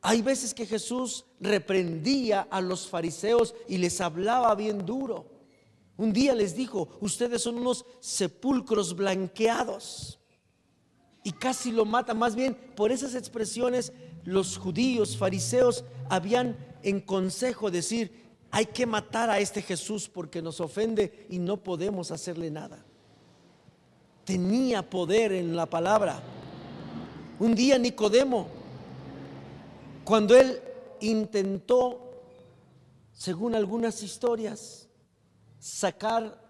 Hay 0.00 0.22
veces 0.22 0.54
que 0.54 0.66
Jesús 0.66 1.24
reprendía 1.40 2.42
a 2.50 2.60
los 2.60 2.88
fariseos 2.88 3.54
y 3.68 3.78
les 3.78 4.00
hablaba 4.00 4.54
bien 4.54 4.84
duro. 4.84 5.26
Un 5.96 6.12
día 6.12 6.34
les 6.34 6.56
dijo, 6.56 6.88
ustedes 7.00 7.42
son 7.42 7.58
unos 7.58 7.84
sepulcros 8.00 8.94
blanqueados. 8.94 10.18
Y 11.22 11.32
casi 11.32 11.72
lo 11.72 11.84
mata. 11.84 12.14
Más 12.14 12.34
bien, 12.34 12.56
por 12.74 12.92
esas 12.92 13.14
expresiones, 13.14 13.92
los 14.24 14.56
judíos, 14.56 15.16
fariseos, 15.16 15.84
habían 16.08 16.56
en 16.82 17.00
consejo 17.00 17.70
decir, 17.70 18.28
hay 18.50 18.66
que 18.66 18.86
matar 18.86 19.30
a 19.30 19.38
este 19.38 19.62
Jesús 19.62 20.08
porque 20.08 20.40
nos 20.40 20.60
ofende 20.60 21.26
y 21.28 21.38
no 21.38 21.58
podemos 21.58 22.10
hacerle 22.10 22.50
nada. 22.50 22.84
Tenía 24.24 24.88
poder 24.88 25.32
en 25.32 25.54
la 25.56 25.66
palabra. 25.66 26.20
Un 27.38 27.54
día 27.54 27.78
Nicodemo, 27.78 28.48
cuando 30.04 30.34
él 30.34 30.60
intentó, 31.00 32.00
según 33.12 33.54
algunas 33.54 34.02
historias, 34.02 34.88
sacar 35.58 36.47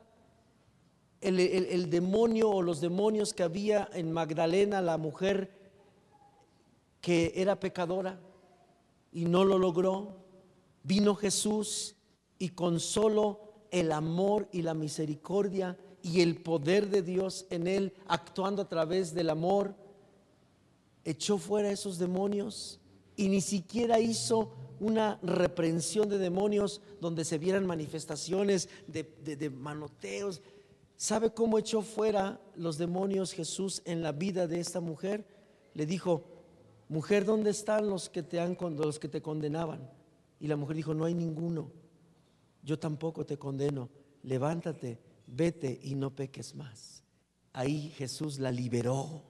el, 1.21 1.91
demonio 1.91 2.51
o 2.51 2.63
los 2.63 2.81
demonios 2.81 3.33
que 3.33 3.43
había 3.43 3.89
en 3.93 4.13
Magdalena, 4.13 4.81
la 4.81 4.99
mujer 4.99 5.51
que 7.01 7.33
era 7.37 7.59
pecadora, 7.59 8.21
y 9.13 9.25
no 9.25 9.45
lo 9.45 9.59
logró. 9.59 10.17
Vino 10.83 11.15
Jesús 11.15 11.97
y 12.39 12.51
con 12.51 12.81
solo 12.81 13.41
el 13.71 13.93
amor 13.93 14.49
y 14.53 14.63
la 14.63 14.75
misericordia 14.75 15.77
y 16.03 16.21
el 16.21 16.41
poder 16.41 16.89
de 16.89 17.03
Dios 17.03 17.47
en 17.51 17.67
él, 17.67 17.93
actuando 18.07 18.63
a 18.63 18.69
través 18.69 19.13
del 19.15 19.31
amor, 19.31 19.75
echó 21.05 21.39
fuera 21.39 21.71
esos 21.71 21.99
demonios 21.99 22.81
y 23.17 23.29
ni 23.29 23.41
siquiera 23.41 23.99
hizo 23.99 24.53
una 24.81 25.19
reprensión 25.23 26.09
de 26.09 26.19
demonios 26.19 26.81
donde 27.01 27.25
se 27.25 27.39
vieran 27.39 27.67
manifestaciones 27.67 28.69
de, 28.87 29.51
manoteos. 29.51 30.41
¿Sabe 30.99 31.31
cómo 31.31 31.61
echó 31.61 31.83
fuera 31.83 32.41
los 32.57 32.77
demonios 32.77 33.33
Jesús 33.33 33.83
en 33.85 34.03
la 34.03 34.11
vida 34.11 34.49
de 34.49 34.59
esta 34.59 34.81
mujer? 34.81 35.25
Le 35.73 35.87
dijo, 35.87 36.25
mujer, 36.89 37.25
¿dónde 37.25 37.51
están 37.51 37.89
los 37.89 38.11
que 38.11 38.25
te, 38.25 38.41
han, 38.41 38.59
los 38.61 38.99
que 38.99 39.07
te 39.07 39.23
condenaban? 39.23 39.89
Y 40.41 40.49
la 40.49 40.57
mujer 40.57 40.75
dijo, 40.75 40.95
no 40.95 41.05
hay 41.05 41.15
ninguno. 41.15 41.71
Yo 42.65 42.81
tampoco 42.81 43.25
te 43.25 43.39
condeno. 43.39 43.89
Levántate, 44.25 44.99
vete 45.29 45.79
y 45.85 45.95
no 45.95 46.13
peques 46.13 46.57
más. 46.57 47.05
Ahí 47.53 47.91
Jesús 47.97 48.41
la 48.41 48.51
liberó. 48.51 49.23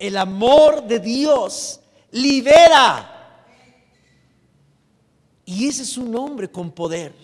El 0.00 0.16
amor 0.16 0.84
de 0.84 0.98
Dios 0.98 1.80
libera. 2.10 3.46
Y 5.44 5.68
ese 5.68 5.84
es 5.84 5.96
un 5.96 6.16
hombre 6.16 6.50
con 6.50 6.72
poder. 6.72 7.14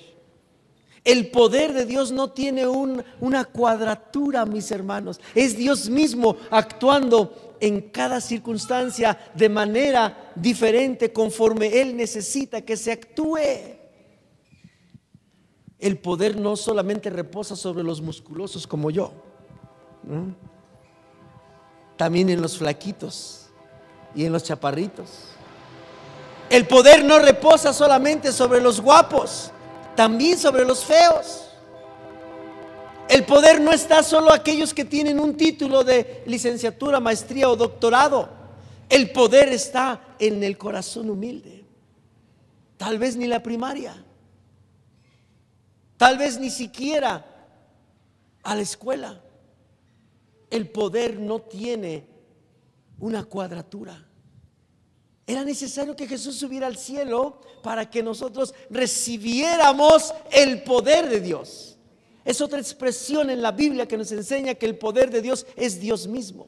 El 1.06 1.28
poder 1.28 1.72
de 1.72 1.86
Dios 1.86 2.10
no 2.10 2.32
tiene 2.32 2.66
una 2.66 3.44
cuadratura, 3.44 4.44
mis 4.44 4.72
hermanos. 4.72 5.20
Es 5.36 5.56
Dios 5.56 5.88
mismo 5.88 6.36
actuando 6.50 7.54
en 7.60 7.80
cada 7.90 8.20
circunstancia 8.20 9.16
de 9.32 9.48
manera 9.48 10.32
diferente 10.34 11.12
conforme 11.12 11.80
Él 11.80 11.96
necesita 11.96 12.62
que 12.62 12.76
se 12.76 12.90
actúe. 12.90 13.38
El 15.78 15.96
poder 15.98 16.40
no 16.40 16.56
solamente 16.56 17.08
reposa 17.08 17.54
sobre 17.54 17.84
los 17.84 18.02
musculosos 18.02 18.66
como 18.66 18.90
yo, 18.90 19.12
también 21.96 22.30
en 22.30 22.42
los 22.42 22.58
flaquitos 22.58 23.46
y 24.12 24.24
en 24.24 24.32
los 24.32 24.42
chaparritos. 24.42 25.36
El 26.50 26.66
poder 26.66 27.04
no 27.04 27.20
reposa 27.20 27.72
solamente 27.72 28.32
sobre 28.32 28.60
los 28.60 28.80
guapos, 28.80 29.52
también 29.96 30.38
sobre 30.38 30.64
los 30.64 30.84
feos. 30.84 31.48
El 33.08 33.24
poder 33.24 33.60
no 33.60 33.72
está 33.72 34.02
solo 34.02 34.32
aquellos 34.32 34.74
que 34.74 34.84
tienen 34.84 35.20
un 35.20 35.36
título 35.36 35.84
de 35.84 36.22
licenciatura, 36.26 37.00
maestría 37.00 37.48
o 37.48 37.56
doctorado. 37.56 38.28
El 38.88 39.10
poder 39.10 39.48
está 39.48 40.00
en 40.18 40.42
el 40.42 40.58
corazón 40.58 41.10
humilde. 41.10 41.64
Tal 42.76 42.98
vez 42.98 43.16
ni 43.16 43.26
la 43.26 43.42
primaria. 43.42 44.04
Tal 45.96 46.18
vez 46.18 46.38
ni 46.38 46.50
siquiera 46.50 47.24
a 48.42 48.54
la 48.54 48.62
escuela. 48.62 49.22
El 50.50 50.68
poder 50.68 51.18
no 51.18 51.40
tiene 51.40 52.06
una 52.98 53.24
cuadratura. 53.24 54.05
Era 55.26 55.44
necesario 55.44 55.96
que 55.96 56.06
Jesús 56.06 56.36
subiera 56.36 56.68
al 56.68 56.76
cielo 56.76 57.40
para 57.62 57.90
que 57.90 58.02
nosotros 58.02 58.54
recibiéramos 58.70 60.14
el 60.30 60.62
poder 60.62 61.08
de 61.08 61.20
Dios. 61.20 61.76
Es 62.24 62.40
otra 62.40 62.60
expresión 62.60 63.30
en 63.30 63.42
la 63.42 63.50
Biblia 63.50 63.88
que 63.88 63.96
nos 63.96 64.12
enseña 64.12 64.54
que 64.54 64.66
el 64.66 64.78
poder 64.78 65.10
de 65.10 65.22
Dios 65.22 65.46
es 65.56 65.80
Dios 65.80 66.06
mismo. 66.06 66.46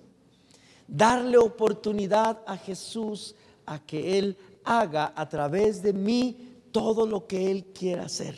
Darle 0.87 1.39
oportunidad 1.39 2.41
a 2.47 2.57
Jesús 2.57 3.35
a 3.67 3.85
que 3.85 4.19
Él 4.19 4.37
haga 4.65 5.13
a 5.15 5.29
través 5.29 5.83
de 5.83 5.93
mí 5.93 6.61
todo 6.71 7.07
lo 7.07 7.27
que 7.27 7.51
Él 7.51 7.67
quiera 7.75 8.05
hacer. 8.05 8.37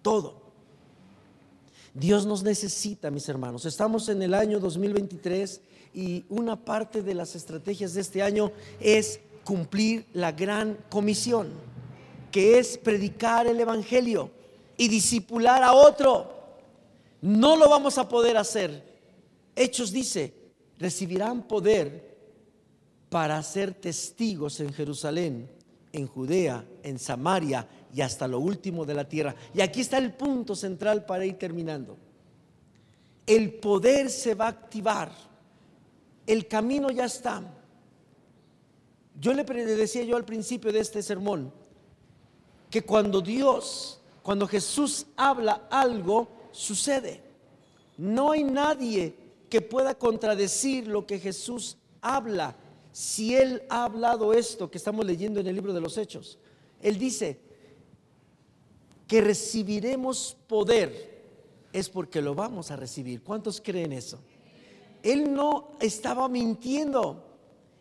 Todo. 0.00 0.42
Dios 1.92 2.26
nos 2.26 2.42
necesita, 2.42 3.10
mis 3.10 3.28
hermanos. 3.28 3.64
Estamos 3.66 4.08
en 4.08 4.22
el 4.22 4.34
año 4.34 4.60
2023 4.60 5.60
y 5.96 6.26
una 6.28 6.62
parte 6.62 7.00
de 7.00 7.14
las 7.14 7.34
estrategias 7.34 7.94
de 7.94 8.02
este 8.02 8.22
año 8.22 8.52
es 8.80 9.18
cumplir 9.44 10.04
la 10.12 10.30
gran 10.30 10.76
comisión, 10.90 11.48
que 12.30 12.58
es 12.58 12.76
predicar 12.76 13.46
el 13.46 13.58
Evangelio 13.58 14.30
y 14.76 14.88
disipular 14.88 15.62
a 15.62 15.72
otro. 15.72 16.30
No 17.22 17.56
lo 17.56 17.70
vamos 17.70 17.96
a 17.96 18.06
poder 18.06 18.36
hacer. 18.36 18.84
Hechos 19.56 19.90
dice, 19.90 20.34
recibirán 20.78 21.48
poder 21.48 22.14
para 23.08 23.42
ser 23.42 23.72
testigos 23.72 24.60
en 24.60 24.74
Jerusalén, 24.74 25.48
en 25.94 26.06
Judea, 26.06 26.62
en 26.82 26.98
Samaria 26.98 27.66
y 27.94 28.02
hasta 28.02 28.28
lo 28.28 28.38
último 28.38 28.84
de 28.84 28.92
la 28.92 29.08
tierra. 29.08 29.34
Y 29.54 29.62
aquí 29.62 29.80
está 29.80 29.96
el 29.96 30.12
punto 30.12 30.54
central 30.54 31.06
para 31.06 31.24
ir 31.24 31.38
terminando. 31.38 31.96
El 33.26 33.54
poder 33.54 34.10
se 34.10 34.34
va 34.34 34.44
a 34.44 34.50
activar 34.50 35.35
el 36.26 36.48
camino 36.48 36.90
ya 36.90 37.04
está. 37.04 37.42
Yo 39.18 39.32
le 39.32 39.44
decía 39.44 40.02
yo 40.04 40.16
al 40.16 40.24
principio 40.24 40.72
de 40.72 40.80
este 40.80 41.02
sermón 41.02 41.52
que 42.70 42.82
cuando 42.82 43.20
Dios 43.20 44.00
Cuando 44.26 44.48
Jesús 44.48 45.06
habla 45.14 45.68
algo, 45.70 46.26
sucede. 46.50 47.22
No 47.96 48.32
hay 48.32 48.42
nadie 48.42 49.14
que 49.48 49.60
pueda 49.60 49.94
contradecir 49.94 50.88
lo 50.88 51.06
que 51.06 51.20
Jesús 51.20 51.78
habla. 52.00 52.56
Si 52.90 53.36
Él 53.36 53.62
ha 53.68 53.84
hablado 53.84 54.34
esto 54.34 54.68
que 54.68 54.78
estamos 54.78 55.06
leyendo 55.06 55.38
en 55.38 55.46
el 55.46 55.54
libro 55.54 55.72
de 55.72 55.80
los 55.80 55.96
Hechos, 55.96 56.40
Él 56.82 56.98
dice 56.98 57.38
que 59.06 59.20
recibiremos 59.20 60.36
poder, 60.48 61.22
es 61.72 61.88
porque 61.88 62.20
lo 62.20 62.34
vamos 62.34 62.72
a 62.72 62.76
recibir. 62.76 63.22
¿Cuántos 63.22 63.60
creen 63.60 63.92
eso? 63.92 64.18
Él 65.06 65.32
no 65.32 65.70
estaba 65.78 66.28
mintiendo. 66.28 67.22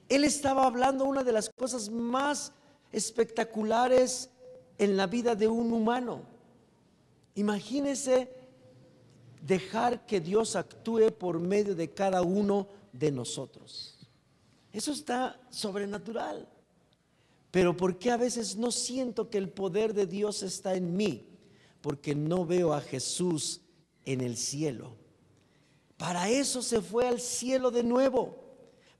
Él 0.10 0.24
estaba 0.24 0.68
hablando 0.68 1.06
una 1.06 1.24
de 1.24 1.32
las 1.32 1.50
cosas 1.50 1.90
más 1.90 2.54
espectaculares 2.92 4.30
en 4.78 4.96
la 4.96 5.08
vida 5.08 5.34
de 5.34 5.48
un 5.48 5.74
humano. 5.74 6.22
Imagínese 7.34 8.30
dejar 9.42 10.06
que 10.06 10.20
Dios 10.20 10.56
actúe 10.56 11.12
por 11.18 11.40
medio 11.40 11.74
de 11.74 11.90
cada 11.90 12.22
uno 12.22 12.68
de 12.94 13.12
nosotros. 13.12 13.98
Eso 14.72 14.92
está 14.92 15.42
sobrenatural. 15.50 16.48
Pero 17.50 17.76
¿por 17.76 17.98
qué 17.98 18.12
a 18.12 18.18
veces 18.18 18.56
no 18.56 18.72
siento 18.72 19.32
que 19.32 19.40
el 19.40 19.50
poder 19.50 19.96
de 19.96 20.06
Dios 20.06 20.44
está 20.44 20.76
en 20.76 20.96
mí? 20.96 21.28
Porque 21.82 22.14
no 22.14 22.46
veo 22.46 22.72
a 22.72 22.82
Jesús 22.82 23.62
en 24.06 24.22
el 24.22 24.38
cielo. 24.38 25.05
Para 25.98 26.30
eso 26.30 26.62
se 26.62 26.82
fue 26.82 27.08
al 27.08 27.20
cielo 27.20 27.72
de 27.72 27.84
nuevo, 27.84 28.36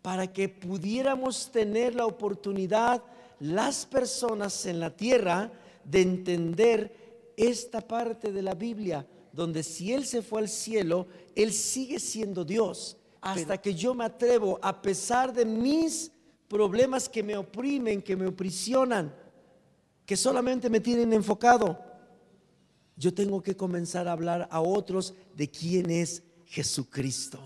para 0.02 0.32
que 0.32 0.48
pudiéramos 0.48 1.52
tener 1.52 1.96
la 1.96 2.06
oportunidad, 2.06 3.04
las 3.40 3.86
personas 3.86 4.66
en 4.66 4.80
la 4.80 4.96
tierra, 4.96 5.52
de 5.84 6.02
entender 6.02 7.34
esta 7.38 7.82
parte 7.82 8.32
de 8.32 8.42
la 8.42 8.56
Biblia, 8.56 9.06
donde 9.32 9.62
si 9.64 9.94
Él 9.94 10.06
se 10.06 10.22
fue 10.22 10.42
al 10.42 10.50
cielo, 10.50 11.08
Él 11.36 11.52
sigue 11.52 12.00
siendo 12.00 12.46
Dios. 12.46 12.98
Hasta 13.22 13.60
que 13.60 13.74
yo 13.74 13.94
me 13.94 14.06
atrevo, 14.06 14.60
a 14.62 14.82
pesar 14.82 15.34
de 15.34 15.46
mis 15.46 16.12
problemas 16.48 17.10
que 17.10 17.24
me 17.24 17.36
oprimen, 17.36 18.02
que 18.02 18.16
me 18.16 18.28
oprisionan, 18.28 19.14
que 20.06 20.16
solamente 20.16 20.70
me 20.70 20.80
tienen 20.80 21.12
enfocado, 21.12 21.80
yo 22.96 23.14
tengo 23.14 23.42
que 23.42 23.58
comenzar 23.58 24.08
a 24.08 24.14
hablar 24.14 24.48
a 24.52 24.62
otros 24.62 25.14
de 25.36 25.50
quién 25.50 25.90
es 25.90 26.24
Jesucristo. 26.48 27.40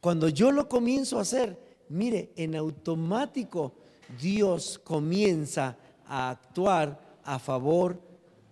Cuando 0.00 0.28
yo 0.28 0.52
lo 0.52 0.68
comienzo 0.68 1.18
a 1.18 1.22
hacer, 1.22 1.58
mire, 1.88 2.32
en 2.36 2.54
automático 2.54 3.74
Dios 4.20 4.80
comienza 4.82 5.76
a 6.06 6.30
actuar 6.30 7.18
a 7.24 7.38
favor 7.38 8.00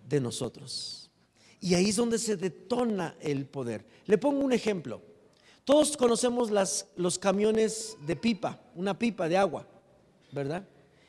de 0.09 0.21
nosotros. 0.21 1.11
Y 1.61 1.75
ahí 1.75 1.89
es 1.91 1.97
donde 1.97 2.19
se 2.19 2.37
detona 2.37 3.17
el 3.21 3.47
poder. 3.47 3.87
Le 4.07 4.19
pongo 4.19 4.41
un 4.41 4.53
ejemplo. 4.53 5.01
Todos 5.65 5.97
conocemos 5.97 6.51
las, 6.51 6.89
los 6.97 7.19
camiones 7.19 7.97
de 8.07 8.17
pipa, 8.17 8.61
una 8.75 8.99
pipa 8.99 9.29
de 9.29 9.39
agua, 9.39 9.67
¿verdad? 10.31 10.63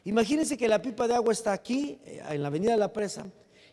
Imagínense 0.06 0.56
que 0.56 0.68
la 0.70 0.82
pipa 0.82 1.08
de 1.08 1.16
agua 1.16 1.34
está 1.34 1.52
aquí, 1.52 2.00
eh, 2.06 2.22
en 2.30 2.42
la 2.42 2.48
avenida 2.48 2.72
de 2.72 2.78
la 2.78 2.94
presa, 2.94 3.26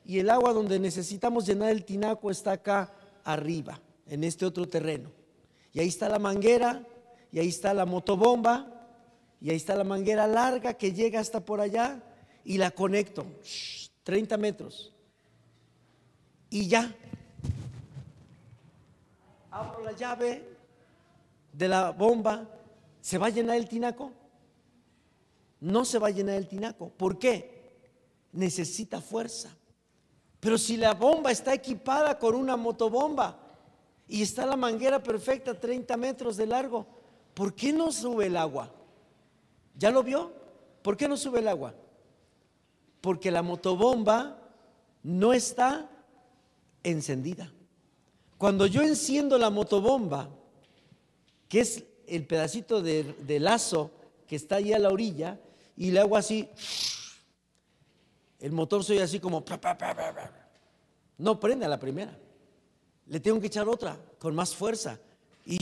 y 0.04 0.18
el 0.18 0.28
agua 0.28 0.52
donde 0.52 0.80
necesitamos 0.80 1.46
llenar 1.46 1.70
el 1.70 1.84
tinaco 1.84 2.30
está 2.30 2.52
acá 2.52 2.92
arriba, 3.22 3.80
en 4.06 4.24
este 4.24 4.46
otro 4.46 4.68
terreno. 4.68 5.10
Y 5.72 5.80
ahí 5.80 5.88
está 5.88 6.08
la 6.08 6.18
manguera, 6.18 6.86
y 7.30 7.38
ahí 7.38 7.48
está 7.48 7.72
la 7.72 7.86
motobomba, 7.86 8.68
y 9.40 9.50
ahí 9.50 9.56
está 9.56 9.74
la 9.74 9.84
manguera 9.84 10.26
larga 10.26 10.74
que 10.74 10.92
llega 10.92 11.20
hasta 11.20 11.44
por 11.44 11.60
allá, 11.60 12.02
y 12.44 12.58
la 12.58 12.70
conecto, 12.70 13.24
30 14.02 14.36
metros. 14.36 14.92
Y 16.50 16.68
ya, 16.68 16.94
abro 19.50 19.82
la 19.82 19.92
llave 19.92 20.46
de 21.52 21.68
la 21.68 21.90
bomba, 21.90 22.48
¿se 23.00 23.18
va 23.18 23.28
a 23.28 23.30
llenar 23.30 23.56
el 23.56 23.68
tinaco? 23.68 24.12
No 25.60 25.84
se 25.84 25.98
va 25.98 26.08
a 26.08 26.10
llenar 26.10 26.36
el 26.36 26.48
tinaco. 26.48 26.90
¿Por 26.90 27.18
qué? 27.18 27.80
Necesita 28.32 29.00
fuerza. 29.00 29.56
Pero 30.40 30.58
si 30.58 30.76
la 30.76 30.94
bomba 30.94 31.30
está 31.30 31.54
equipada 31.54 32.18
con 32.18 32.34
una 32.34 32.56
motobomba 32.56 33.41
y 34.12 34.20
está 34.20 34.44
la 34.44 34.58
manguera 34.58 35.02
perfecta 35.02 35.58
30 35.58 35.96
metros 35.96 36.36
de 36.36 36.44
largo, 36.44 36.86
¿por 37.32 37.54
qué 37.54 37.72
no 37.72 37.90
sube 37.90 38.26
el 38.26 38.36
agua? 38.36 38.70
¿Ya 39.74 39.90
lo 39.90 40.02
vio? 40.02 40.30
¿Por 40.82 40.98
qué 40.98 41.08
no 41.08 41.16
sube 41.16 41.38
el 41.38 41.48
agua? 41.48 41.74
Porque 43.00 43.30
la 43.30 43.40
motobomba 43.40 44.38
no 45.02 45.32
está 45.32 45.88
encendida. 46.82 47.50
Cuando 48.36 48.66
yo 48.66 48.82
enciendo 48.82 49.38
la 49.38 49.48
motobomba, 49.48 50.28
que 51.48 51.60
es 51.60 51.82
el 52.06 52.26
pedacito 52.26 52.82
de, 52.82 53.38
lazo 53.40 53.92
que 54.26 54.36
está 54.36 54.56
ahí 54.56 54.74
a 54.74 54.78
la 54.78 54.90
orilla, 54.90 55.40
y 55.74 55.90
le 55.90 56.00
hago 56.00 56.18
así, 56.18 56.50
el 58.40 58.52
motor 58.52 58.84
soy 58.84 58.98
así 58.98 59.18
como... 59.18 59.42
No 61.16 61.40
prende 61.40 61.64
a 61.64 61.68
la 61.70 61.80
primera. 61.80 62.14
Le 63.12 63.20
tengo 63.20 63.38
que 63.38 63.48
echar 63.48 63.68
otra 63.68 64.00
con 64.18 64.34
más 64.34 64.56
fuerza 64.56 64.98
y 65.44 65.58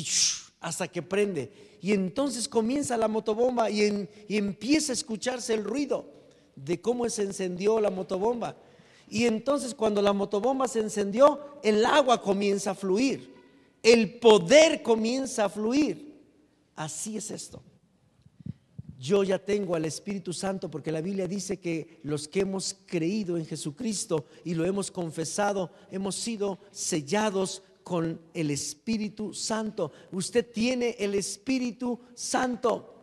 hasta 0.60 0.86
que 0.86 1.02
prende. 1.02 1.50
Y 1.82 1.90
entonces 1.90 2.46
comienza 2.48 2.96
la 2.96 3.08
motobomba 3.08 3.68
y, 3.68 4.08
y, 4.28 4.36
empieza 4.36 4.92
a 4.92 4.94
escucharse 4.94 5.54
el 5.54 5.64
ruido 5.64 6.06
de 6.54 6.80
cómo 6.80 7.10
se 7.10 7.24
encendió 7.24 7.80
la 7.80 7.90
motobomba. 7.90 8.54
Y 9.08 9.26
entonces 9.26 9.74
cuando 9.74 10.00
la 10.00 10.12
motobomba 10.12 10.68
se 10.68 10.78
encendió, 10.78 11.40
el 11.64 11.84
agua 11.84 12.22
comienza 12.22 12.70
a 12.70 12.74
fluir, 12.76 13.34
el 13.82 14.20
poder 14.20 14.80
comienza 14.84 15.46
a 15.46 15.48
fluir. 15.48 16.20
Así 16.76 17.16
es 17.16 17.32
esto 17.32 17.60
yo 19.00 19.24
ya 19.24 19.38
tengo 19.38 19.74
al 19.74 19.86
Espíritu 19.86 20.30
Santo 20.34 20.70
porque 20.70 20.92
la 20.92 21.00
Biblia 21.00 21.26
dice 21.26 21.58
que 21.58 22.00
los 22.02 22.28
que 22.28 22.40
hemos 22.40 22.76
creído 22.84 23.38
en 23.38 23.46
Jesucristo 23.46 24.26
y 24.44 24.52
lo 24.52 24.66
hemos 24.66 24.90
confesado, 24.90 25.70
hemos 25.90 26.16
sido 26.16 26.58
sellados 26.70 27.62
con 27.82 28.20
el 28.34 28.50
Espíritu 28.50 29.32
Santo. 29.32 29.90
Usted 30.12 30.52
tiene 30.52 30.96
el 30.98 31.14
Espíritu 31.14 31.98
Santo, 32.14 32.94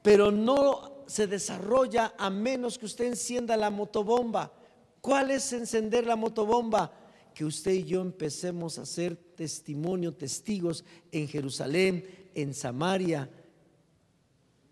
pero 0.00 0.30
no 0.30 1.02
se 1.08 1.26
desarrolla 1.26 2.14
a 2.16 2.30
menos 2.30 2.78
que 2.78 2.86
usted 2.86 3.06
encienda 3.06 3.56
la 3.56 3.70
motobomba. 3.70 4.52
¿Cuál 5.00 5.32
es 5.32 5.52
encender 5.52 6.06
la 6.06 6.14
motobomba? 6.14 6.92
Que 7.34 7.44
usted 7.44 7.72
y 7.72 7.82
yo 7.82 8.00
empecemos 8.00 8.78
a 8.78 8.86
ser 8.86 9.16
testimonio, 9.16 10.14
testigos 10.14 10.84
en 11.10 11.26
Jerusalén, 11.26 12.30
en 12.32 12.54
Samaria, 12.54 13.28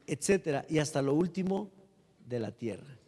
etcétera, 0.06 0.64
y 0.68 0.78
hasta 0.78 1.02
lo 1.02 1.14
último 1.14 1.70
de 2.26 2.40
la 2.40 2.50
tierra. 2.50 2.98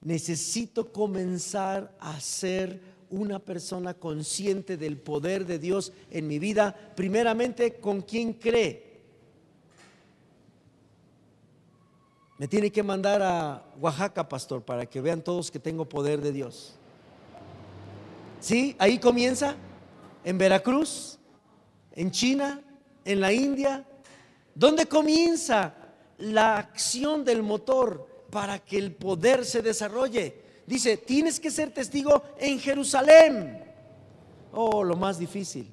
Necesito 0.00 0.92
comenzar 0.92 1.94
a 2.00 2.18
ser 2.20 2.80
una 3.10 3.38
persona 3.38 3.94
consciente 3.94 4.76
del 4.76 4.96
poder 4.96 5.46
de 5.46 5.58
Dios 5.58 5.92
en 6.10 6.26
mi 6.26 6.38
vida, 6.38 6.74
primeramente 6.96 7.74
con 7.74 8.00
quien 8.00 8.32
cree. 8.32 8.92
Me 12.38 12.48
tiene 12.48 12.72
que 12.72 12.82
mandar 12.82 13.22
a 13.22 13.62
Oaxaca, 13.80 14.28
pastor, 14.28 14.62
para 14.62 14.86
que 14.86 15.00
vean 15.00 15.22
todos 15.22 15.50
que 15.50 15.60
tengo 15.60 15.88
poder 15.88 16.20
de 16.20 16.32
Dios. 16.32 16.74
¿Sí? 18.40 18.74
Ahí 18.78 18.98
comienza, 18.98 19.54
en 20.24 20.38
Veracruz, 20.38 21.18
en 21.92 22.10
China, 22.10 22.60
en 23.04 23.20
la 23.20 23.32
India. 23.32 23.86
¿Dónde 24.54 24.86
comienza 24.86 25.74
la 26.22 26.56
acción 26.56 27.24
del 27.24 27.42
motor 27.42 28.26
para 28.30 28.60
que 28.60 28.78
el 28.78 28.94
poder 28.94 29.44
se 29.44 29.60
desarrolle. 29.60 30.40
Dice, 30.66 30.96
tienes 30.96 31.40
que 31.40 31.50
ser 31.50 31.74
testigo 31.74 32.22
en 32.38 32.60
Jerusalén. 32.60 33.64
Oh, 34.52 34.84
lo 34.84 34.96
más 34.96 35.18
difícil, 35.18 35.68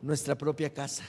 nuestra 0.00 0.36
propia 0.36 0.72
casa. 0.72 1.04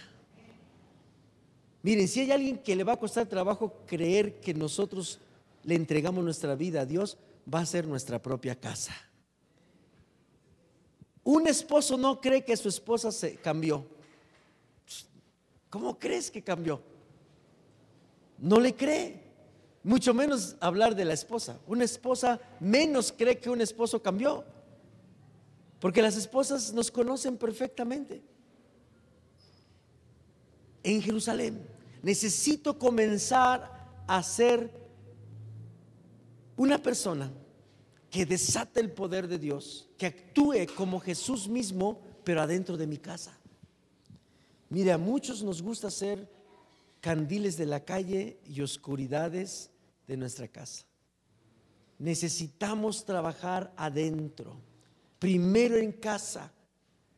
Miren, 1.84 2.08
si 2.08 2.22
hay 2.22 2.32
alguien 2.32 2.58
que 2.58 2.76
le 2.76 2.84
va 2.84 2.94
a 2.94 3.00
costar 3.00 3.28
trabajo 3.28 3.82
creer 3.86 4.40
que 4.42 4.54
nosotros 4.54 5.20
le 5.64 5.76
entregamos 5.76 6.24
nuestra 6.24 6.56
vida 6.56 6.82
a 6.82 6.86
Dios, 6.86 7.18
va 7.52 7.60
a 7.60 7.66
ser 7.66 7.88
nuestra 7.88 8.22
propia 8.22 8.56
casa. 8.56 8.94
Un 11.24 11.48
esposo 11.48 11.98
no 11.98 12.20
cree 12.20 12.44
que 12.44 12.58
su 12.58 12.68
esposa 12.68 13.12
se 13.12 13.36
cambió. 13.38 13.86
¿Cómo 15.70 15.98
crees 15.98 16.30
que 16.30 16.44
cambió? 16.44 16.82
No 18.38 18.60
le 18.60 18.76
cree. 18.76 19.22
Mucho 19.84 20.14
menos 20.14 20.56
hablar 20.60 20.96
de 20.96 21.06
la 21.06 21.14
esposa. 21.14 21.60
Una 21.68 21.84
esposa 21.84 22.40
menos 22.60 23.14
cree 23.16 23.38
que 23.38 23.50
un 23.50 23.62
esposo 23.62 24.02
cambió. 24.02 24.46
Porque 25.80 26.02
las 26.02 26.16
esposas 26.16 26.74
nos 26.74 26.90
conocen 26.90 27.38
perfectamente. 27.38 28.24
En 30.84 31.02
Jerusalén 31.02 31.68
necesito 32.02 32.78
comenzar 32.78 34.04
a 34.08 34.24
ser 34.24 34.72
una 36.56 36.82
persona 36.82 37.32
que 38.10 38.26
desate 38.26 38.80
el 38.80 38.92
poder 38.92 39.28
de 39.28 39.40
Dios, 39.40 39.90
que 39.98 40.06
actúe 40.06 40.68
como 40.76 41.00
Jesús 41.00 41.48
mismo, 41.48 42.00
pero 42.24 42.42
adentro 42.42 42.78
de 42.78 42.86
mi 42.86 42.98
casa. 42.98 43.38
Mire, 44.70 44.92
a 44.92 44.98
muchos 44.98 45.44
nos 45.44 45.62
gusta 45.62 45.90
ser 45.90 46.30
candiles 47.04 47.58
de 47.58 47.66
la 47.66 47.84
calle 47.84 48.40
y 48.46 48.62
oscuridades 48.62 49.70
de 50.08 50.16
nuestra 50.16 50.48
casa. 50.48 50.86
Necesitamos 52.00 53.04
trabajar 53.04 53.74
adentro, 53.76 54.62
primero 55.20 55.76
en 55.76 55.92
casa, 55.92 56.54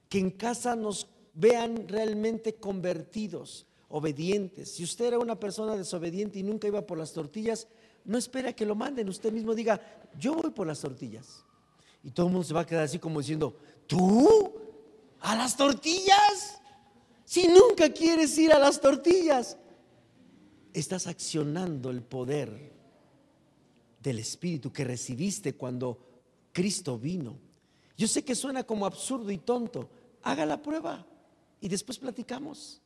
que 0.10 0.18
en 0.18 0.32
casa 0.32 0.76
nos 0.76 1.08
vean 1.36 1.88
realmente 1.88 2.56
convertidos, 2.56 3.68
obedientes. 3.88 4.72
Si 4.72 4.84
usted 4.84 5.06
era 5.06 5.20
una 5.20 5.40
persona 5.40 5.76
desobediente 5.76 6.40
y 6.40 6.44
nunca 6.44 6.68
iba 6.68 6.84
por 6.84 6.98
las 6.98 7.14
tortillas, 7.14 7.68
no 8.06 8.18
espera 8.18 8.54
que 8.54 8.66
lo 8.66 8.74
manden. 8.74 9.08
Usted 9.08 9.32
mismo 9.32 9.54
diga, 9.54 9.80
yo 10.18 10.34
voy 10.34 10.50
por 10.50 10.66
las 10.66 10.80
tortillas. 10.80 11.46
Y 12.04 12.10
todo 12.10 12.26
el 12.26 12.32
mundo 12.32 12.48
se 12.48 12.56
va 12.56 12.62
a 12.62 12.66
quedar 12.66 12.86
así 12.86 12.98
como 12.98 13.20
diciendo, 13.20 13.56
¿tú? 13.86 14.52
¿A 15.20 15.36
las 15.36 15.56
tortillas? 15.56 16.60
Si 17.24 17.48
nunca 17.48 17.88
quieres 17.94 18.36
ir 18.40 18.52
a 18.52 18.58
las 18.58 18.82
tortillas, 18.82 19.60
estás 20.80 21.08
accionando 21.08 21.90
el 21.90 22.02
poder 22.02 22.74
del 24.02 24.20
Espíritu 24.20 24.72
que 24.74 24.84
recibiste 24.84 25.56
cuando 25.56 26.00
Cristo 26.52 27.00
vino. 27.00 27.40
Yo 27.98 28.08
sé 28.08 28.24
que 28.24 28.36
suena 28.36 28.64
como 28.64 28.86
absurdo 28.86 29.32
y 29.32 29.38
tonto. 29.38 29.90
Haga 30.22 30.46
la 30.46 30.62
prueba 30.62 31.06
y 31.62 31.70
después 31.70 31.98
platicamos. 31.98 32.82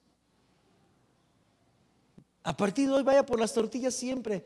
A 2.44 2.56
partir 2.56 2.88
de 2.88 2.94
hoy 2.94 3.04
vaya 3.04 3.26
por 3.26 3.40
las 3.40 3.54
tortillas 3.54 3.96
siempre 3.96 4.46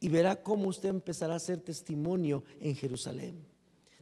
y 0.00 0.08
verá 0.08 0.42
cómo 0.42 0.68
usted 0.68 0.88
empezará 0.88 1.34
a 1.34 1.36
hacer 1.36 1.60
testimonio 1.60 2.44
en 2.60 2.74
Jerusalén. 2.74 3.46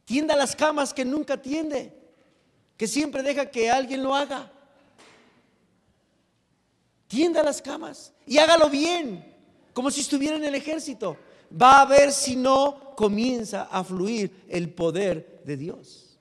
Tienda 0.04 0.36
las 0.36 0.54
camas 0.54 0.94
que 0.94 1.04
nunca 1.04 1.40
tiende, 1.40 1.98
que 2.76 2.86
siempre 2.86 3.22
deja 3.24 3.50
que 3.50 3.70
alguien 3.70 4.04
lo 4.04 4.14
haga. 4.14 4.52
Tienda 7.12 7.42
las 7.42 7.60
camas 7.60 8.10
y 8.26 8.38
hágalo 8.38 8.70
bien, 8.70 9.22
como 9.74 9.90
si 9.90 10.00
estuviera 10.00 10.34
en 10.34 10.44
el 10.44 10.54
ejército. 10.54 11.18
Va 11.52 11.82
a 11.82 11.84
ver 11.84 12.10
si 12.10 12.36
no 12.36 12.94
comienza 12.96 13.64
a 13.64 13.84
fluir 13.84 14.46
el 14.48 14.72
poder 14.72 15.42
de 15.44 15.58
Dios. 15.58 16.18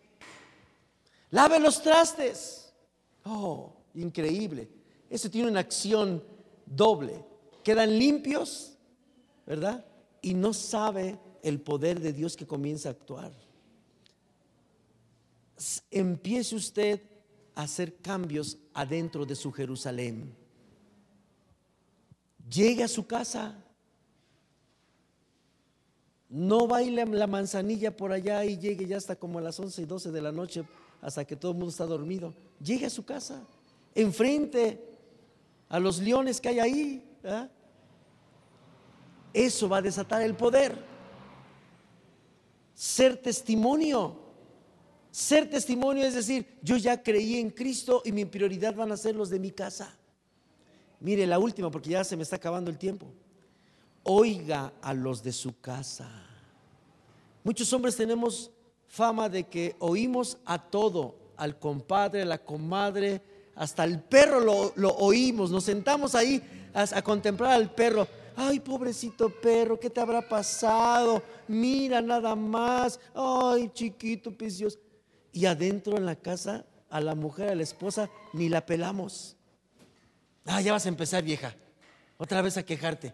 Lave 1.29 1.61
los 1.61 1.81
trastes. 1.81 2.73
Oh, 3.23 3.71
increíble. 3.93 4.67
Eso 5.09 5.29
tiene 5.29 5.49
una 5.49 5.61
acción 5.61 6.21
doble. 6.65 7.23
Quedan 7.63 7.97
limpios, 7.97 8.73
¿verdad? 9.45 9.85
Y 10.21 10.33
no 10.33 10.53
sabe 10.53 11.17
el 11.41 11.61
poder 11.61 12.01
de 12.01 12.11
Dios 12.11 12.35
que 12.35 12.45
comienza 12.45 12.89
a 12.89 12.91
actuar. 12.91 13.31
Empiece 15.89 16.53
usted 16.53 17.01
a 17.55 17.61
hacer 17.61 17.95
cambios 18.01 18.57
adentro 18.73 19.25
de 19.25 19.35
su 19.37 19.53
Jerusalén. 19.53 20.40
Llegue 22.51 22.83
a 22.83 22.87
su 22.87 23.07
casa. 23.07 23.55
No 26.29 26.67
baile 26.67 27.05
la 27.05 27.27
manzanilla 27.27 27.95
por 27.95 28.11
allá 28.11 28.43
y 28.45 28.57
llegue 28.57 28.85
ya 28.85 28.97
hasta 28.97 29.15
como 29.15 29.39
a 29.39 29.41
las 29.41 29.59
11 29.59 29.81
y 29.81 29.85
12 29.85 30.11
de 30.11 30.21
la 30.21 30.31
noche 30.31 30.63
hasta 31.01 31.25
que 31.25 31.35
todo 31.35 31.51
el 31.51 31.57
mundo 31.57 31.71
está 31.71 31.85
dormido. 31.85 32.33
Llegue 32.63 32.85
a 32.85 32.89
su 32.89 33.03
casa, 33.03 33.41
enfrente 33.95 34.81
a 35.67 35.79
los 35.79 35.99
leones 35.99 36.39
que 36.39 36.49
hay 36.49 36.59
ahí. 36.59 37.17
Eso 39.33 39.69
va 39.69 39.77
a 39.77 39.81
desatar 39.81 40.21
el 40.21 40.35
poder. 40.35 40.77
Ser 42.73 43.17
testimonio. 43.17 44.19
Ser 45.11 45.49
testimonio 45.49 46.05
es 46.05 46.15
decir, 46.15 46.57
yo 46.61 46.77
ya 46.77 47.01
creí 47.01 47.37
en 47.37 47.49
Cristo 47.49 48.01
y 48.05 48.11
mi 48.11 48.25
prioridad 48.25 48.73
van 48.75 48.91
a 48.91 48.97
ser 48.97 49.15
los 49.15 49.29
de 49.29 49.39
mi 49.39 49.51
casa. 49.51 49.97
Mire 51.01 51.25
la 51.25 51.39
última 51.39 51.71
porque 51.71 51.89
ya 51.89 52.03
se 52.03 52.15
me 52.15 52.23
está 52.23 52.35
acabando 52.35 52.69
el 52.69 52.77
tiempo. 52.77 53.07
Oiga 54.03 54.71
a 54.81 54.93
los 54.93 55.21
de 55.23 55.31
su 55.31 55.59
casa. 55.59 56.09
Muchos 57.43 57.73
hombres 57.73 57.95
tenemos 57.95 58.51
fama 58.87 59.27
de 59.27 59.45
que 59.45 59.75
oímos 59.79 60.37
a 60.45 60.59
todo, 60.59 61.15
al 61.37 61.57
compadre, 61.57 62.21
a 62.21 62.25
la 62.25 62.37
comadre, 62.37 63.21
hasta 63.55 63.83
el 63.83 63.99
perro 63.99 64.73
lo, 64.75 64.89
oímos, 64.97 65.49
nos 65.49 65.63
sentamos 65.63 66.13
ahí 66.13 66.41
a, 66.73 67.01
contemplar 67.01 67.53
al 67.53 67.73
perro. 67.73 68.07
Ay, 68.35 68.59
pobrecito 68.59 69.29
perro, 69.29 69.79
¿qué 69.79 69.89
te 69.89 69.99
habrá 69.99 70.27
pasado? 70.27 71.23
Mira 71.47 71.99
nada 71.99 72.35
más. 72.35 72.99
Ay, 73.13 73.71
chiquito, 73.73 74.31
precioso. 74.31 74.79
Y 75.33 75.47
adentro 75.47 75.97
en 75.97 76.05
la 76.05 76.15
casa, 76.15 76.65
a 76.89 77.01
la 77.01 77.15
mujer, 77.15 77.49
a 77.49 77.55
la 77.55 77.63
esposa, 77.63 78.09
ni 78.33 78.49
la 78.49 78.65
pelamos. 78.65 79.35
Ah, 80.45 80.61
ya 80.61 80.73
vas 80.73 80.85
a 80.85 80.89
empezar, 80.89 81.23
vieja. 81.23 81.55
Otra 82.17 82.41
vez 82.41 82.57
a 82.57 82.63
quejarte. 82.63 83.13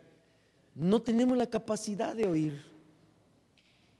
No 0.75 1.01
tenemos 1.01 1.37
la 1.37 1.47
capacidad 1.47 2.15
de 2.15 2.25
oír. 2.25 2.65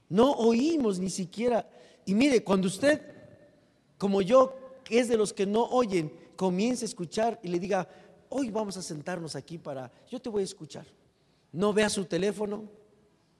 No 0.08 0.32
oímos 0.32 0.98
ni 0.98 1.10
siquiera. 1.10 1.68
Y 2.06 2.14
mire, 2.14 2.42
cuando 2.42 2.68
usted, 2.68 3.02
como 3.98 4.22
yo, 4.22 4.54
que 4.84 5.00
es 5.00 5.08
de 5.08 5.16
los 5.16 5.32
que 5.32 5.46
no 5.46 5.64
oyen, 5.64 6.12
comience 6.36 6.84
a 6.84 6.88
escuchar 6.88 7.38
y 7.42 7.48
le 7.48 7.58
diga, 7.58 7.88
hoy 8.28 8.50
vamos 8.50 8.76
a 8.76 8.82
sentarnos 8.82 9.36
aquí 9.36 9.58
para, 9.58 9.90
yo 10.10 10.20
te 10.20 10.28
voy 10.28 10.42
a 10.42 10.44
escuchar. 10.44 10.86
No 11.52 11.72
vea 11.72 11.90
su 11.90 12.04
teléfono, 12.04 12.64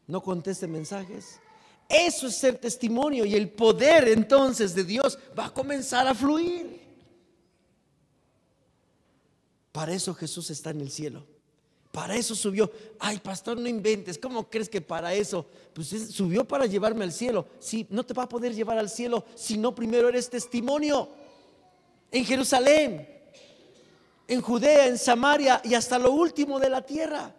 no 0.06 0.22
conteste 0.22 0.66
mensajes. 0.66 1.40
Eso 1.88 2.26
es 2.26 2.36
ser 2.36 2.58
testimonio 2.58 3.24
y 3.24 3.34
el 3.34 3.50
poder 3.50 4.08
entonces 4.08 4.74
de 4.74 4.84
Dios 4.84 5.18
va 5.38 5.46
a 5.46 5.54
comenzar 5.54 6.06
a 6.06 6.14
fluir. 6.14 6.87
Para 9.78 9.92
eso 9.92 10.12
Jesús 10.12 10.50
está 10.50 10.70
en 10.70 10.80
el 10.80 10.90
cielo. 10.90 11.24
Para 11.92 12.16
eso 12.16 12.34
subió. 12.34 12.68
Ay, 12.98 13.18
pastor, 13.18 13.56
no 13.56 13.68
inventes. 13.68 14.18
¿Cómo 14.18 14.50
crees 14.50 14.68
que 14.68 14.80
para 14.80 15.14
eso? 15.14 15.46
Pues 15.72 15.86
subió 16.10 16.44
para 16.44 16.66
llevarme 16.66 17.04
al 17.04 17.12
cielo. 17.12 17.46
Sí, 17.60 17.86
no 17.88 18.04
te 18.04 18.12
va 18.12 18.24
a 18.24 18.28
poder 18.28 18.52
llevar 18.52 18.76
al 18.76 18.90
cielo 18.90 19.24
si 19.36 19.56
no 19.56 19.76
primero 19.76 20.08
eres 20.08 20.28
testimonio. 20.28 21.08
En 22.10 22.24
Jerusalén, 22.24 23.08
en 24.26 24.40
Judea, 24.40 24.88
en 24.88 24.98
Samaria 24.98 25.60
y 25.62 25.74
hasta 25.74 25.96
lo 25.96 26.10
último 26.10 26.58
de 26.58 26.70
la 26.70 26.84
tierra. 26.84 27.32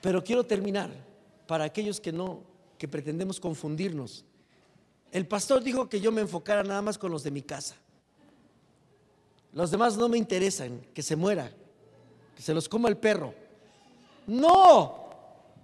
Pero 0.00 0.24
quiero 0.24 0.42
terminar 0.42 0.90
para 1.46 1.62
aquellos 1.62 2.00
que 2.00 2.10
no, 2.10 2.42
que 2.76 2.88
pretendemos 2.88 3.38
confundirnos. 3.38 4.24
El 5.12 5.28
pastor 5.28 5.62
dijo 5.62 5.88
que 5.88 6.00
yo 6.00 6.10
me 6.10 6.22
enfocara 6.22 6.64
nada 6.64 6.82
más 6.82 6.98
con 6.98 7.12
los 7.12 7.22
de 7.22 7.30
mi 7.30 7.42
casa. 7.42 7.76
Los 9.54 9.70
demás 9.70 9.96
no 9.96 10.08
me 10.08 10.18
interesan, 10.18 10.80
que 10.92 11.02
se 11.02 11.14
muera, 11.14 11.50
que 12.34 12.42
se 12.42 12.52
los 12.52 12.68
coma 12.68 12.88
el 12.88 12.96
perro. 12.96 13.32
No, 14.26 15.08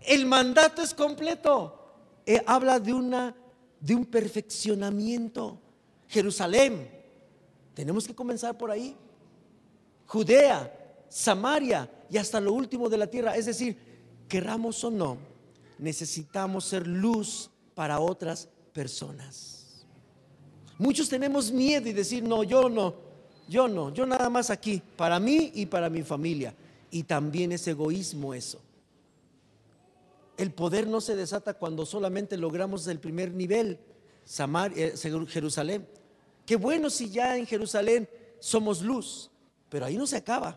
el 0.03 0.27
mandato 0.27 0.81
es 0.81 0.95
completo. 0.95 1.77
Eh, 2.25 2.41
habla 2.47 2.79
de, 2.79 2.93
una, 2.93 3.35
de 3.81 3.95
un 3.95 4.07
perfeccionamiento. 4.07 5.59
Jerusalén, 6.07 6.89
tenemos 7.75 8.07
que 8.07 8.15
comenzar 8.15 8.57
por 8.57 8.71
ahí. 8.71 8.97
Judea, 10.07 11.05
Samaria 11.09 11.91
y 12.09 12.17
hasta 12.17 12.41
lo 12.41 12.53
último 12.53 12.89
de 12.89 12.99
la 12.99 13.09
tierra. 13.09 13.37
Es 13.37 13.47
decir, 13.47 13.77
querramos 14.29 14.85
o 14.85 14.91
no, 14.91 15.19
necesitamos 15.79 16.65
ser 16.65 16.87
luz 16.87 17.51
para 17.75 17.99
otras 17.99 18.49
personas. 18.73 19.85
Muchos 20.79 21.09
tenemos 21.09 21.51
miedo 21.51 21.89
y 21.89 21.93
decir, 21.93 22.23
no, 22.23 22.45
yo 22.45 22.69
no, 22.69 23.10
yo 23.51 23.67
no, 23.67 23.93
yo 23.93 24.07
nada 24.07 24.31
más 24.31 24.49
aquí, 24.49 24.81
para 24.97 25.19
mí 25.19 25.51
y 25.57 25.67
para 25.67 25.91
mi 25.91 26.05
familia. 26.05 26.55
Y 26.89 27.03
también 27.03 27.51
es 27.51 27.67
egoísmo 27.67 28.33
eso. 28.33 28.61
El 30.37 30.53
poder 30.53 30.87
no 30.87 31.01
se 31.01 31.17
desata 31.17 31.55
cuando 31.55 31.85
solamente 31.85 32.37
logramos 32.37 32.87
el 32.87 33.01
primer 33.01 33.35
nivel, 33.35 33.81
eh, 34.77 34.95
Jerusalén. 35.27 35.85
Qué 36.47 36.55
bueno 36.55 36.91
si 36.91 37.11
ya 37.11 37.37
en 37.37 37.45
Jerusalén 37.45 38.09
somos 38.39 38.83
luz, 38.83 39.29
pero 39.69 39.85
ahí 39.85 39.97
no 39.97 40.07
se 40.07 40.19
acaba. 40.19 40.57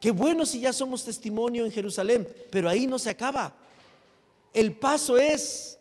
Qué 0.00 0.10
bueno 0.10 0.44
si 0.44 0.58
ya 0.58 0.72
somos 0.72 1.04
testimonio 1.04 1.64
en 1.64 1.70
Jerusalén, 1.70 2.26
pero 2.50 2.68
ahí 2.68 2.88
no 2.88 2.98
se 2.98 3.08
acaba. 3.08 3.54
El 4.52 4.72
paso 4.74 5.16
es 5.16 5.78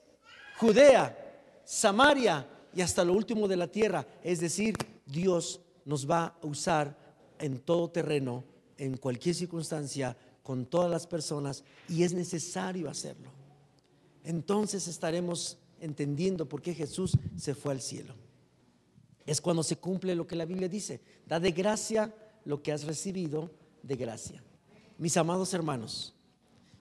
Judea, 0.59 1.17
Samaria 1.65 2.47
y 2.75 2.81
hasta 2.81 3.03
lo 3.03 3.13
último 3.13 3.47
de 3.47 3.57
la 3.57 3.67
tierra, 3.67 4.05
es 4.23 4.39
decir, 4.39 4.75
Dios 5.09 5.61
nos 5.85 6.09
va 6.09 6.37
a 6.41 6.45
usar 6.45 6.97
en 7.39 7.59
todo 7.59 7.89
terreno, 7.89 8.43
en 8.77 8.97
cualquier 8.97 9.35
circunstancia, 9.35 10.15
con 10.43 10.65
todas 10.65 10.89
las 10.89 11.07
personas, 11.07 11.63
y 11.87 12.03
es 12.03 12.13
necesario 12.13 12.89
hacerlo. 12.89 13.29
Entonces 14.23 14.87
estaremos 14.87 15.57
entendiendo 15.79 16.47
por 16.47 16.61
qué 16.61 16.73
Jesús 16.73 17.17
se 17.37 17.55
fue 17.55 17.73
al 17.73 17.81
cielo. 17.81 18.13
Es 19.25 19.41
cuando 19.41 19.63
se 19.63 19.77
cumple 19.77 20.15
lo 20.15 20.27
que 20.27 20.35
la 20.35 20.45
Biblia 20.45 20.67
dice, 20.67 21.01
da 21.25 21.39
de 21.39 21.51
gracia 21.51 22.13
lo 22.45 22.61
que 22.61 22.71
has 22.71 22.83
recibido 22.83 23.51
de 23.83 23.95
gracia. 23.95 24.43
Mis 24.97 25.15
amados 25.17 25.53
hermanos, 25.53 26.13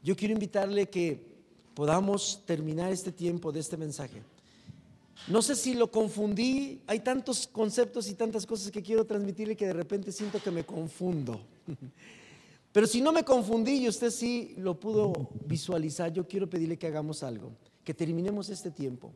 yo 0.03 0.17
quiero 0.17 0.35
invitarle 0.35 0.89
que 0.89 1.39
podamos 1.75 2.43
terminar 2.47 2.93
este 2.93 3.13
tiempo 3.13 3.53
de 3.53 3.61
este 3.61 3.77
mensaje. 3.77 4.23
No 5.27 5.43
sé 5.43 5.57
si 5.57 5.75
lo 5.75 5.91
confundí, 5.91 6.81
hay 6.87 7.01
tantos 7.01 7.47
conceptos 7.47 8.09
y 8.09 8.15
tantas 8.15 8.47
cosas 8.47 8.71
que 8.71 8.83
quiero 8.83 9.05
transmitirle 9.05 9.57
que 9.57 9.67
de 9.67 9.73
repente 9.73 10.13
siento 10.13 10.41
que 10.43 10.51
me 10.51 10.65
confundo. 10.65 11.41
Pero 12.73 12.87
si 12.87 13.01
no 13.01 13.13
me 13.13 13.25
confundí 13.25 13.85
y 13.85 13.89
usted 13.89 14.11
sí 14.11 14.55
lo 14.59 14.79
pudo 14.79 15.31
visualizar, 15.45 16.13
yo 16.13 16.27
quiero 16.27 16.49
pedirle 16.49 16.79
que 16.79 16.87
hagamos 16.87 17.23
algo, 17.23 17.53
que 17.85 17.93
terminemos 17.93 18.49
este 18.51 18.71
tiempo 18.71 19.13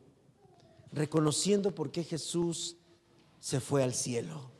reconociendo 0.91 1.73
por 1.73 1.91
qué 1.91 2.03
Jesús 2.03 2.77
se 3.39 3.59
fue 3.59 3.83
al 3.83 3.93
cielo, 3.93 4.51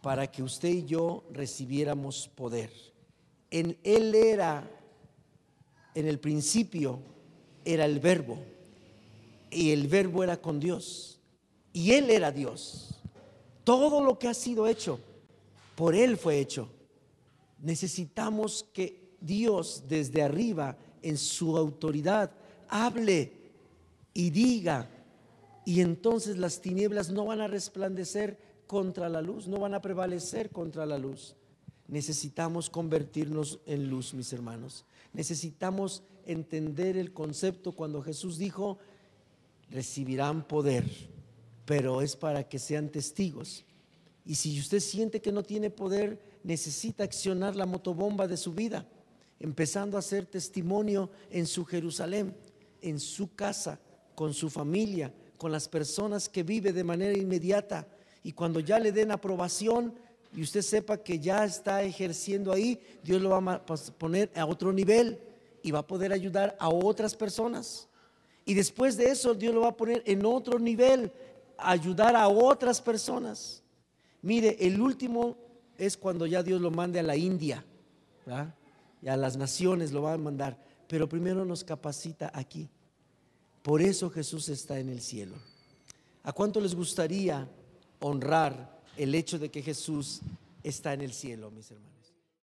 para 0.00 0.30
que 0.30 0.42
usted 0.42 0.70
y 0.70 0.84
yo 0.84 1.24
recibiéramos 1.30 2.28
poder. 2.28 2.72
En 3.50 3.78
Él 3.84 4.14
era, 4.14 4.68
en 5.94 6.08
el 6.08 6.18
principio, 6.18 7.00
era 7.64 7.84
el 7.84 8.00
verbo 8.00 8.38
y 9.52 9.70
el 9.70 9.86
verbo 9.86 10.24
era 10.24 10.40
con 10.40 10.58
Dios 10.58 11.20
y 11.72 11.92
Él 11.92 12.10
era 12.10 12.32
Dios. 12.32 13.00
Todo 13.64 14.02
lo 14.02 14.18
que 14.18 14.28
ha 14.28 14.34
sido 14.34 14.66
hecho, 14.66 14.98
por 15.76 15.94
Él 15.94 16.16
fue 16.16 16.38
hecho. 16.38 16.68
Necesitamos 17.60 18.66
que 18.72 19.16
Dios 19.20 19.84
desde 19.88 20.22
arriba, 20.22 20.76
en 21.02 21.16
su 21.16 21.56
autoridad, 21.56 22.32
hable 22.68 23.32
y 24.14 24.30
diga. 24.30 24.88
Y 25.64 25.80
entonces 25.80 26.38
las 26.38 26.60
tinieblas 26.60 27.10
no 27.10 27.26
van 27.26 27.40
a 27.40 27.46
resplandecer 27.46 28.38
contra 28.66 29.08
la 29.08 29.22
luz, 29.22 29.46
no 29.46 29.60
van 29.60 29.74
a 29.74 29.82
prevalecer 29.82 30.50
contra 30.50 30.86
la 30.86 30.98
luz. 30.98 31.36
Necesitamos 31.86 32.70
convertirnos 32.70 33.60
en 33.66 33.88
luz, 33.88 34.14
mis 34.14 34.32
hermanos. 34.32 34.84
Necesitamos 35.12 36.02
entender 36.24 36.96
el 36.96 37.12
concepto 37.12 37.72
cuando 37.72 38.02
Jesús 38.02 38.38
dijo, 38.38 38.78
recibirán 39.72 40.46
poder, 40.46 40.84
pero 41.64 42.02
es 42.02 42.14
para 42.14 42.48
que 42.48 42.58
sean 42.58 42.88
testigos. 42.88 43.64
Y 44.24 44.34
si 44.34 44.58
usted 44.60 44.80
siente 44.80 45.20
que 45.20 45.32
no 45.32 45.42
tiene 45.42 45.70
poder, 45.70 46.20
necesita 46.44 47.04
accionar 47.04 47.56
la 47.56 47.66
motobomba 47.66 48.28
de 48.28 48.36
su 48.36 48.52
vida, 48.52 48.86
empezando 49.40 49.96
a 49.96 50.00
hacer 50.00 50.26
testimonio 50.26 51.10
en 51.30 51.46
su 51.46 51.64
Jerusalén, 51.64 52.34
en 52.80 53.00
su 53.00 53.34
casa, 53.34 53.80
con 54.14 54.34
su 54.34 54.50
familia, 54.50 55.12
con 55.38 55.50
las 55.50 55.68
personas 55.68 56.28
que 56.28 56.42
vive 56.42 56.72
de 56.72 56.84
manera 56.84 57.18
inmediata. 57.18 57.86
Y 58.22 58.32
cuando 58.32 58.60
ya 58.60 58.78
le 58.78 58.92
den 58.92 59.10
aprobación 59.10 59.94
y 60.34 60.42
usted 60.42 60.62
sepa 60.62 60.98
que 60.98 61.18
ya 61.18 61.44
está 61.44 61.82
ejerciendo 61.82 62.52
ahí, 62.52 62.80
Dios 63.02 63.20
lo 63.20 63.30
va 63.30 63.54
a 63.54 63.64
poner 63.64 64.30
a 64.36 64.46
otro 64.46 64.72
nivel 64.72 65.18
y 65.62 65.70
va 65.70 65.80
a 65.80 65.86
poder 65.86 66.12
ayudar 66.12 66.56
a 66.60 66.68
otras 66.68 67.16
personas. 67.16 67.88
Y 68.44 68.54
después 68.54 68.96
de 68.96 69.06
eso 69.06 69.34
Dios 69.34 69.54
lo 69.54 69.62
va 69.62 69.68
a 69.68 69.76
poner 69.76 70.02
en 70.06 70.24
otro 70.26 70.58
nivel, 70.58 71.12
ayudar 71.56 72.16
a 72.16 72.28
otras 72.28 72.80
personas. 72.80 73.62
Mire, 74.20 74.56
el 74.60 74.80
último 74.80 75.36
es 75.78 75.96
cuando 75.96 76.26
ya 76.26 76.42
Dios 76.42 76.60
lo 76.60 76.70
mande 76.70 77.00
a 77.00 77.02
la 77.02 77.16
India, 77.16 77.64
y 79.02 79.08
a 79.08 79.16
las 79.16 79.36
naciones 79.36 79.92
lo 79.92 80.02
va 80.02 80.12
a 80.12 80.18
mandar, 80.18 80.56
pero 80.86 81.08
primero 81.08 81.44
nos 81.44 81.64
capacita 81.64 82.30
aquí. 82.32 82.68
Por 83.62 83.80
eso 83.80 84.10
Jesús 84.10 84.48
está 84.48 84.78
en 84.78 84.88
el 84.88 85.00
cielo. 85.00 85.36
¿A 86.24 86.32
cuánto 86.32 86.60
les 86.60 86.74
gustaría 86.74 87.48
honrar 88.00 88.80
el 88.96 89.14
hecho 89.14 89.38
de 89.38 89.50
que 89.50 89.62
Jesús 89.62 90.20
está 90.62 90.92
en 90.94 91.00
el 91.00 91.12
cielo, 91.12 91.50
mis 91.50 91.70
hermanos? 91.70 91.91